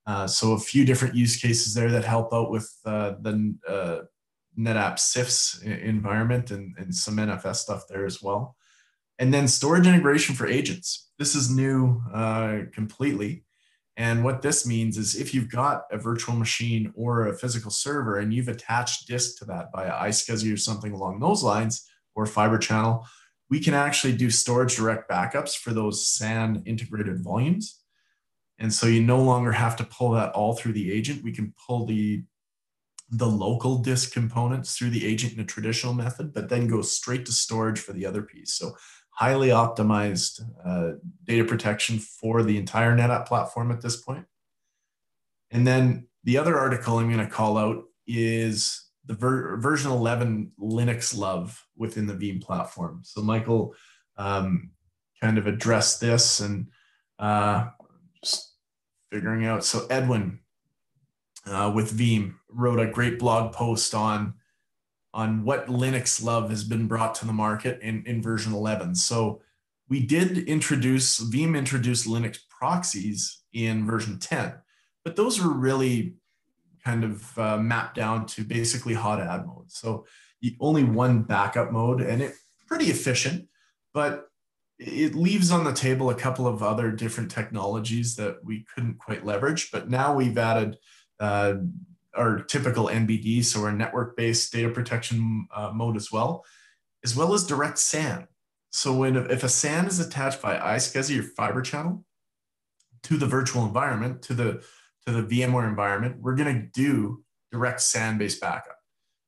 Uh, 0.05 0.25
so 0.25 0.53
a 0.53 0.59
few 0.59 0.85
different 0.85 1.15
use 1.15 1.35
cases 1.35 1.73
there 1.73 1.91
that 1.91 2.05
help 2.05 2.33
out 2.33 2.49
with 2.49 2.73
uh, 2.85 3.15
the 3.19 3.53
uh, 3.67 3.97
NetApp 4.57 4.95
CIFS 4.95 5.63
environment 5.63 6.51
and, 6.51 6.75
and 6.77 6.93
some 6.93 7.17
NFS 7.17 7.57
stuff 7.57 7.83
there 7.87 8.05
as 8.05 8.21
well. 8.21 8.55
And 9.19 9.33
then 9.33 9.47
storage 9.47 9.87
integration 9.87 10.35
for 10.35 10.47
agents. 10.47 11.09
This 11.17 11.35
is 11.35 11.49
new 11.49 12.01
uh, 12.13 12.59
completely. 12.73 13.43
And 13.97 14.23
what 14.23 14.43
this 14.43 14.65
means 14.65 14.97
is 14.97 15.15
if 15.15 15.33
you've 15.33 15.49
got 15.49 15.83
a 15.91 15.97
virtual 15.97 16.35
machine 16.35 16.93
or 16.95 17.27
a 17.27 17.37
physical 17.37 17.71
server 17.71 18.19
and 18.19 18.31
you've 18.31 18.47
attached 18.47 19.07
disk 19.07 19.39
to 19.39 19.45
that 19.45 19.69
via 19.75 19.91
iSCSI 20.07 20.53
or 20.53 20.57
something 20.57 20.91
along 20.91 21.19
those 21.19 21.43
lines 21.43 21.89
or 22.13 22.27
fiber 22.27 22.59
channel, 22.59 23.07
we 23.49 23.59
can 23.59 23.73
actually 23.73 24.15
do 24.15 24.29
storage 24.29 24.75
direct 24.75 25.09
backups 25.09 25.55
for 25.55 25.73
those 25.73 26.07
SAN 26.07 26.61
integrated 26.65 27.23
volumes. 27.23 27.81
And 28.59 28.71
so 28.71 28.85
you 28.85 29.01
no 29.01 29.21
longer 29.21 29.51
have 29.51 29.75
to 29.77 29.83
pull 29.83 30.11
that 30.11 30.31
all 30.33 30.55
through 30.55 30.73
the 30.73 30.91
agent. 30.91 31.23
We 31.23 31.31
can 31.31 31.53
pull 31.65 31.85
the 31.85 32.23
the 33.09 33.27
local 33.27 33.77
disk 33.77 34.11
components 34.11 34.75
through 34.75 34.89
the 34.89 35.05
agent 35.05 35.33
in 35.33 35.39
a 35.39 35.45
traditional 35.45 35.93
method, 35.93 36.33
but 36.33 36.49
then 36.49 36.67
go 36.67 36.81
straight 36.81 37.25
to 37.25 37.31
storage 37.31 37.79
for 37.79 37.93
the 37.93 38.05
other 38.05 38.21
piece. 38.21 38.53
So 38.53 38.75
highly 39.11 39.47
optimized 39.47 40.41
uh, 40.63 40.97
data 41.23 41.43
protection 41.43 41.99
for 41.99 42.43
the 42.43 42.57
entire 42.57 42.95
NetApp 42.95 43.27
platform 43.27 43.71
at 43.71 43.81
this 43.81 43.95
point. 43.97 44.25
And 45.51 45.65
then 45.65 46.07
the 46.23 46.37
other 46.37 46.57
article 46.57 46.97
I'm 46.97 47.11
going 47.11 47.25
to 47.25 47.31
call 47.31 47.57
out 47.57 47.85
is 48.05 48.85
the 49.05 49.13
ver 49.13 49.57
version 49.57 49.91
11 49.91 50.51
Linux 50.59 51.17
love 51.17 51.65
within 51.75 52.07
the 52.07 52.13
Veeam 52.13 52.41
platform. 52.43 53.01
So 53.03 53.21
Michael 53.21 53.73
um, 54.17 54.71
kind 55.21 55.37
of 55.37 55.47
addressed 55.47 56.01
this 56.01 56.41
and 56.41 56.67
uh, 57.17 57.67
just 58.23 58.53
figuring 59.11 59.45
out. 59.45 59.63
So 59.63 59.87
Edwin 59.89 60.39
uh, 61.45 61.71
with 61.73 61.97
Veeam 61.97 62.35
wrote 62.57 62.79
a 62.79 62.91
great 62.91 63.19
blog 63.19 63.53
post 63.53 63.93
on 63.93 64.33
on 65.13 65.43
what 65.43 65.67
Linux 65.67 66.23
love 66.23 66.49
has 66.49 66.63
been 66.63 66.85
brought 66.87 67.15
to 67.15 67.25
the 67.25 67.33
market 67.33 67.79
in, 67.81 68.03
in 68.05 68.21
version 68.21 68.53
11. 68.53 68.93
So 68.93 69.41
we 69.89 70.05
did 70.05 70.37
introduce 70.39 71.19
Veeam 71.19 71.57
introduced 71.57 72.07
Linux 72.07 72.37
proxies 72.49 73.41
in 73.53 73.85
version 73.85 74.19
10, 74.19 74.53
but 75.03 75.15
those 75.15 75.41
were 75.41 75.53
really 75.53 76.15
kind 76.83 77.03
of 77.03 77.39
uh, 77.39 77.57
mapped 77.57 77.95
down 77.95 78.25
to 78.27 78.43
basically 78.43 78.93
hot 78.93 79.19
add 79.19 79.45
mode. 79.45 79.71
So 79.71 80.05
only 80.59 80.83
one 80.83 81.23
backup 81.23 81.71
mode 81.71 82.01
and 82.01 82.21
it 82.21 82.33
pretty 82.67 82.85
efficient, 82.85 83.47
but 83.93 84.27
it 84.77 85.15
leaves 85.15 85.51
on 85.51 85.63
the 85.63 85.73
table 85.73 86.09
a 86.09 86.15
couple 86.15 86.47
of 86.47 86.61
other 86.61 86.91
different 86.91 87.31
technologies 87.31 88.15
that 88.17 88.37
we 88.43 88.65
couldn't 88.73 88.99
quite 88.99 89.25
leverage. 89.25 89.71
But 89.71 89.89
now 89.89 90.13
we've 90.13 90.37
added 90.37 90.77
uh, 91.19 91.55
our 92.15 92.39
typical 92.39 92.87
NBD, 92.87 93.43
so 93.43 93.63
our 93.63 93.71
network-based 93.71 94.51
data 94.51 94.69
protection 94.69 95.47
uh, 95.55 95.71
mode 95.73 95.95
as 95.95 96.11
well, 96.11 96.45
as 97.03 97.15
well 97.15 97.33
as 97.33 97.45
direct 97.45 97.77
SAN. 97.77 98.27
So 98.71 98.93
when 98.93 99.15
if 99.15 99.43
a 99.43 99.49
SAN 99.49 99.85
is 99.85 99.99
attached 99.99 100.41
by 100.41 100.57
iSCSI 100.57 101.19
or 101.19 101.23
fiber 101.23 101.61
channel 101.61 102.03
to 103.03 103.17
the 103.17 103.25
virtual 103.25 103.65
environment, 103.65 104.21
to 104.23 104.33
the 104.33 104.63
to 105.05 105.13
the 105.13 105.23
VMware 105.23 105.67
environment, 105.67 106.17
we're 106.19 106.35
going 106.35 106.53
to 106.53 106.67
do 106.73 107.23
direct 107.51 107.81
SAN-based 107.81 108.41
backup. 108.41 108.77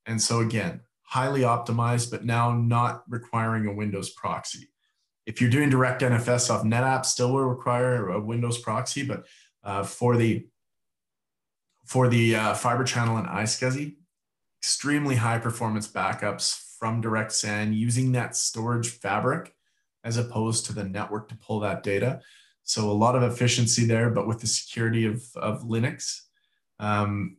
And 0.05 0.21
so 0.21 0.39
again, 0.39 0.81
highly 1.03 1.41
optimized, 1.41 2.11
but 2.11 2.25
now 2.25 2.53
not 2.53 3.03
requiring 3.07 3.65
a 3.65 3.73
Windows 3.73 4.09
proxy. 4.11 4.69
If 5.25 5.39
you're 5.39 5.49
doing 5.49 5.69
direct 5.69 6.01
NFS 6.01 6.49
off 6.49 6.63
NetApp, 6.63 7.05
still 7.05 7.31
will 7.31 7.45
require 7.45 8.09
a 8.09 8.19
Windows 8.19 8.57
proxy, 8.57 9.03
but 9.03 9.25
uh, 9.63 9.83
for 9.83 10.17
the 10.17 10.47
for 11.89 12.07
the 12.07 12.35
uh, 12.35 12.53
fiber 12.53 12.83
channel 12.83 13.17
and 13.17 13.27
iSCSI, 13.27 13.95
extremely 14.61 15.15
high 15.15 15.39
performance 15.39 15.87
backups 15.87 16.75
from 16.77 17.01
direct 17.01 17.31
SAN 17.31 17.73
using 17.73 18.11
that 18.11 18.35
storage 18.35 18.89
fabric 18.89 19.55
as 20.03 20.15
opposed 20.15 20.67
to 20.67 20.73
the 20.73 20.83
network 20.83 21.27
to 21.29 21.35
pull 21.37 21.59
that 21.61 21.81
data. 21.81 22.21
So 22.61 22.91
a 22.91 22.93
lot 22.93 23.15
of 23.15 23.23
efficiency 23.23 23.85
there, 23.85 24.11
but 24.11 24.27
with 24.27 24.39
the 24.39 24.45
security 24.45 25.07
of, 25.07 25.23
of 25.35 25.63
Linux. 25.63 26.21
Um, 26.79 27.37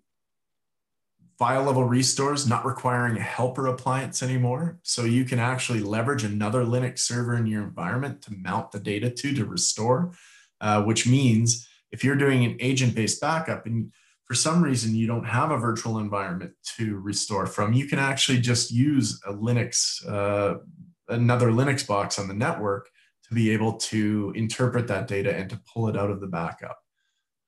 file 1.39 1.63
level 1.63 1.85
restores 1.85 2.49
not 2.49 2.67
requiring 2.67 3.19
a 3.19 3.23
helper 3.23 3.69
appliance 3.69 4.21
anymore. 4.21 4.81
So 4.83 5.05
you 5.05 5.25
can 5.25 5.39
actually 5.39 5.79
leverage 5.81 6.25
another 6.25 6.65
Linux 6.65 6.99
server 6.99 7.37
in 7.37 7.47
your 7.47 7.63
environment 7.63 8.21
to 8.23 8.35
mount 8.35 8.73
the 8.73 8.81
data 8.81 9.11
to 9.11 9.33
to 9.33 9.45
restore, 9.45 10.11
uh, 10.61 10.83
which 10.83 11.07
means 11.07 11.69
if 11.93 12.03
you're 12.03 12.17
doing 12.17 12.45
an 12.45 12.57
agent 12.59 12.97
based 12.97 13.21
backup 13.21 13.65
and 13.65 13.93
for 14.31 14.37
some 14.37 14.63
reason 14.63 14.95
you 14.95 15.09
don't 15.09 15.25
have 15.25 15.51
a 15.51 15.59
virtual 15.59 15.99
environment 15.99 16.53
to 16.63 17.01
restore 17.01 17.47
from, 17.47 17.73
you 17.73 17.89
can 17.89 17.99
actually 17.99 18.39
just 18.39 18.71
use 18.71 19.21
a 19.27 19.33
Linux, 19.33 20.09
uh, 20.09 20.59
another 21.09 21.51
Linux 21.51 21.85
box 21.85 22.17
on 22.17 22.29
the 22.29 22.35
network 22.35 22.89
to 23.27 23.35
be 23.35 23.51
able 23.51 23.73
to 23.73 24.33
interpret 24.37 24.87
that 24.87 25.09
data 25.09 25.37
and 25.37 25.51
to 25.51 25.61
pull 25.75 25.89
it 25.89 25.97
out 25.97 26.13
of 26.13 26.21
the 26.21 26.29
backup. 26.29 26.79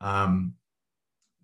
Um, 0.00 0.54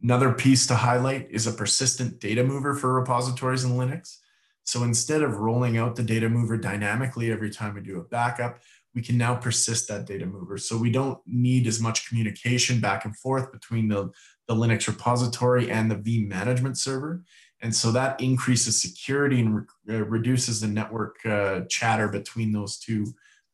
another 0.02 0.32
piece 0.32 0.66
to 0.66 0.74
highlight 0.74 1.28
is 1.30 1.46
a 1.46 1.52
persistent 1.52 2.18
data 2.18 2.42
mover 2.42 2.74
for 2.74 2.92
repositories 2.92 3.62
in 3.62 3.70
Linux. 3.74 4.16
So 4.64 4.82
instead 4.82 5.22
of 5.22 5.36
rolling 5.36 5.78
out 5.78 5.94
the 5.94 6.02
data 6.02 6.28
mover 6.28 6.56
dynamically 6.56 7.30
every 7.30 7.50
time 7.50 7.76
we 7.76 7.80
do 7.80 8.00
a 8.00 8.02
backup, 8.02 8.58
we 8.92 9.02
can 9.02 9.16
now 9.16 9.36
persist 9.36 9.86
that 9.86 10.04
data 10.04 10.26
mover. 10.26 10.58
So 10.58 10.76
we 10.76 10.90
don't 10.90 11.20
need 11.26 11.68
as 11.68 11.78
much 11.78 12.08
communication 12.08 12.80
back 12.80 13.04
and 13.04 13.16
forth 13.16 13.52
between 13.52 13.86
the, 13.86 14.10
the 14.48 14.54
Linux 14.54 14.88
repository 14.88 15.70
and 15.70 15.90
the 15.90 15.96
Veeam 15.96 16.26
management 16.26 16.78
server. 16.78 17.22
And 17.60 17.74
so 17.74 17.92
that 17.92 18.20
increases 18.20 18.80
security 18.80 19.40
and 19.40 19.56
re- 19.56 19.96
uh, 19.96 20.04
reduces 20.04 20.60
the 20.60 20.68
network 20.68 21.16
uh, 21.26 21.60
chatter 21.68 22.08
between 22.08 22.52
those 22.52 22.78
two 22.78 23.06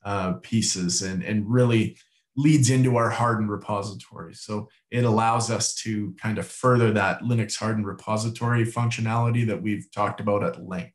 uh, 0.04 0.34
pieces 0.34 1.02
and, 1.02 1.22
and 1.22 1.50
really 1.50 1.96
leads 2.36 2.70
into 2.70 2.96
our 2.96 3.10
hardened 3.10 3.50
repository. 3.50 4.34
So 4.34 4.68
it 4.90 5.04
allows 5.04 5.50
us 5.50 5.74
to 5.76 6.14
kind 6.20 6.38
of 6.38 6.46
further 6.46 6.92
that 6.92 7.22
Linux 7.22 7.56
hardened 7.56 7.86
repository 7.86 8.64
functionality 8.64 9.46
that 9.46 9.62
we've 9.62 9.90
talked 9.92 10.20
about 10.20 10.44
at 10.44 10.66
length. 10.66 10.94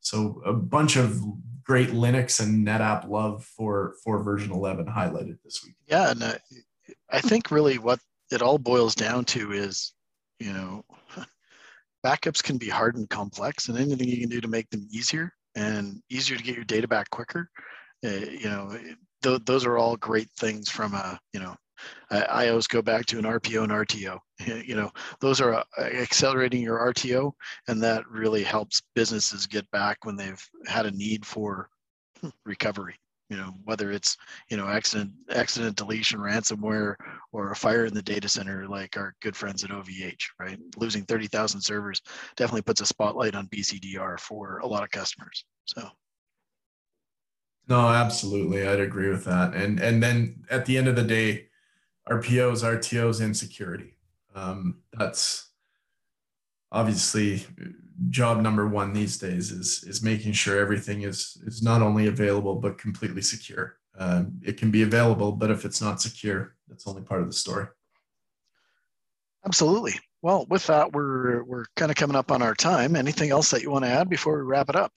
So 0.00 0.40
a 0.44 0.52
bunch 0.52 0.96
of 0.96 1.20
great 1.64 1.88
Linux 1.88 2.40
and 2.40 2.66
NetApp 2.66 3.08
love 3.08 3.44
for 3.44 3.96
for 4.04 4.22
version 4.22 4.52
11 4.52 4.86
highlighted 4.86 5.38
this 5.42 5.64
week. 5.64 5.74
Yeah, 5.88 6.12
and 6.12 6.38
I 7.10 7.20
think 7.20 7.50
really 7.50 7.78
what 7.78 7.98
it 8.30 8.42
all 8.42 8.58
boils 8.58 8.94
down 8.94 9.24
to 9.26 9.52
is, 9.52 9.92
you 10.38 10.52
know, 10.52 10.84
backups 12.04 12.42
can 12.42 12.58
be 12.58 12.68
hard 12.68 12.96
and 12.96 13.08
complex, 13.08 13.68
and 13.68 13.78
anything 13.78 14.08
you 14.08 14.20
can 14.20 14.28
do 14.28 14.40
to 14.40 14.48
make 14.48 14.68
them 14.70 14.86
easier 14.90 15.32
and 15.54 16.02
easier 16.10 16.36
to 16.36 16.42
get 16.42 16.54
your 16.54 16.64
data 16.64 16.86
back 16.86 17.08
quicker, 17.10 17.50
uh, 18.04 18.08
you 18.08 18.48
know, 18.48 18.78
th- 19.22 19.42
those 19.44 19.64
are 19.64 19.78
all 19.78 19.96
great 19.96 20.30
things 20.38 20.68
from 20.68 20.94
a, 20.94 21.18
you 21.32 21.40
know, 21.40 21.56
I, 22.10 22.48
always 22.48 22.66
go 22.66 22.80
back 22.80 23.06
to 23.06 23.18
an 23.18 23.24
RPO 23.24 23.62
and 23.64 23.72
RTO. 23.72 24.18
You 24.66 24.76
know, 24.76 24.90
those 25.20 25.40
are 25.40 25.54
uh, 25.54 25.64
accelerating 25.78 26.62
your 26.62 26.78
RTO, 26.92 27.32
and 27.68 27.82
that 27.82 28.06
really 28.06 28.42
helps 28.42 28.82
businesses 28.94 29.46
get 29.46 29.70
back 29.70 30.04
when 30.04 30.14
they've 30.16 30.42
had 30.66 30.84
a 30.84 30.90
need 30.90 31.24
for 31.24 31.70
recovery. 32.44 32.96
You 33.28 33.36
know, 33.36 33.54
whether 33.64 33.90
it's 33.90 34.16
you 34.50 34.56
know 34.56 34.68
accident, 34.68 35.10
accident 35.30 35.76
deletion, 35.76 36.20
ransomware, 36.20 36.94
or 37.32 37.50
a 37.50 37.56
fire 37.56 37.84
in 37.86 37.94
the 37.94 38.02
data 38.02 38.28
center, 38.28 38.68
like 38.68 38.96
our 38.96 39.14
good 39.20 39.36
friends 39.36 39.64
at 39.64 39.70
OVH. 39.70 40.22
Right, 40.38 40.58
losing 40.76 41.04
thirty 41.04 41.26
thousand 41.26 41.60
servers 41.60 42.00
definitely 42.36 42.62
puts 42.62 42.80
a 42.80 42.86
spotlight 42.86 43.34
on 43.34 43.48
BCDR 43.48 44.20
for 44.20 44.58
a 44.58 44.66
lot 44.66 44.84
of 44.84 44.90
customers. 44.90 45.44
So. 45.64 45.88
No, 47.68 47.88
absolutely, 47.88 48.66
I'd 48.66 48.78
agree 48.78 49.08
with 49.08 49.24
that. 49.24 49.54
And 49.54 49.80
and 49.80 50.00
then 50.02 50.44
at 50.50 50.66
the 50.66 50.78
end 50.78 50.86
of 50.86 50.94
the 50.94 51.02
day, 51.02 51.48
RPOs, 52.08 52.62
RTOs, 52.62 53.20
and 53.20 53.36
security. 53.36 53.96
Um, 54.34 54.78
that's 54.92 55.48
obviously 56.70 57.46
job 58.10 58.40
number 58.40 58.66
one 58.66 58.92
these 58.92 59.18
days 59.18 59.50
is 59.50 59.84
is 59.84 60.02
making 60.02 60.32
sure 60.32 60.58
everything 60.58 61.02
is 61.02 61.42
is 61.46 61.62
not 61.62 61.82
only 61.82 62.08
available 62.08 62.56
but 62.56 62.78
completely 62.78 63.22
secure. 63.22 63.78
Um, 63.98 64.38
it 64.44 64.58
can 64.58 64.70
be 64.70 64.82
available, 64.82 65.32
but 65.32 65.50
if 65.50 65.64
it's 65.64 65.80
not 65.80 66.00
secure, 66.00 66.54
that's 66.68 66.86
only 66.86 67.02
part 67.02 67.22
of 67.22 67.28
the 67.28 67.32
story. 67.32 67.66
Absolutely. 69.46 69.94
Well, 70.22 70.46
with 70.50 70.66
that, 70.66 70.92
we're 70.92 71.44
we're 71.44 71.66
kind 71.76 71.90
of 71.90 71.96
coming 71.96 72.16
up 72.16 72.30
on 72.30 72.42
our 72.42 72.54
time. 72.54 72.96
Anything 72.96 73.30
else 73.30 73.50
that 73.50 73.62
you 73.62 73.70
want 73.70 73.84
to 73.84 73.90
add 73.90 74.08
before 74.08 74.36
we 74.36 74.42
wrap 74.42 74.68
it 74.68 74.76
up? 74.76 74.92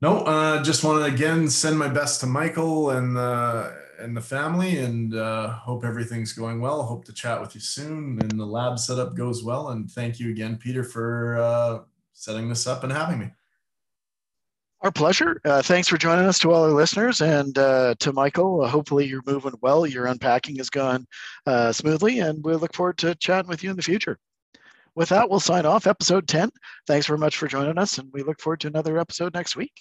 No, 0.00 0.18
uh, 0.24 0.62
just 0.64 0.82
want 0.82 0.98
to 0.98 1.14
again 1.14 1.48
send 1.48 1.78
my 1.78 1.86
best 1.86 2.20
to 2.20 2.26
Michael 2.26 2.90
and 2.90 3.16
uh, 3.16 3.70
and 4.00 4.16
the 4.16 4.20
family, 4.20 4.78
and 4.78 5.14
uh, 5.14 5.50
hope 5.50 5.84
everything's 5.84 6.32
going 6.32 6.60
well. 6.60 6.82
Hope 6.82 7.04
to 7.04 7.12
chat 7.12 7.40
with 7.40 7.54
you 7.54 7.60
soon, 7.60 8.18
and 8.20 8.32
the 8.32 8.44
lab 8.44 8.80
setup 8.80 9.14
goes 9.14 9.44
well. 9.44 9.68
And 9.68 9.88
thank 9.88 10.18
you 10.18 10.30
again, 10.30 10.56
Peter, 10.56 10.82
for 10.82 11.36
uh, 11.36 11.78
setting 12.22 12.48
this 12.48 12.66
up 12.66 12.84
and 12.84 12.92
having 12.92 13.18
me. 13.18 13.30
Our 14.80 14.90
pleasure. 14.90 15.40
Uh, 15.44 15.62
thanks 15.62 15.88
for 15.88 15.96
joining 15.96 16.24
us 16.24 16.38
to 16.40 16.50
all 16.52 16.64
our 16.64 16.70
listeners 16.70 17.20
and 17.20 17.56
uh, 17.56 17.94
to 18.00 18.12
Michael. 18.12 18.62
Uh, 18.62 18.68
hopefully, 18.68 19.06
you're 19.06 19.22
moving 19.26 19.54
well. 19.60 19.86
Your 19.86 20.06
unpacking 20.06 20.56
has 20.56 20.70
gone 20.70 21.06
uh, 21.46 21.70
smoothly, 21.72 22.18
and 22.18 22.44
we 22.44 22.54
look 22.56 22.74
forward 22.74 22.98
to 22.98 23.14
chatting 23.16 23.48
with 23.48 23.62
you 23.62 23.70
in 23.70 23.76
the 23.76 23.82
future. 23.82 24.18
With 24.94 25.08
that, 25.10 25.30
we'll 25.30 25.40
sign 25.40 25.66
off 25.66 25.86
episode 25.86 26.26
10. 26.28 26.50
Thanks 26.86 27.06
very 27.06 27.18
much 27.18 27.36
for 27.36 27.46
joining 27.46 27.78
us, 27.78 27.98
and 27.98 28.12
we 28.12 28.22
look 28.22 28.40
forward 28.40 28.60
to 28.60 28.68
another 28.68 28.98
episode 28.98 29.34
next 29.34 29.56
week. 29.56 29.72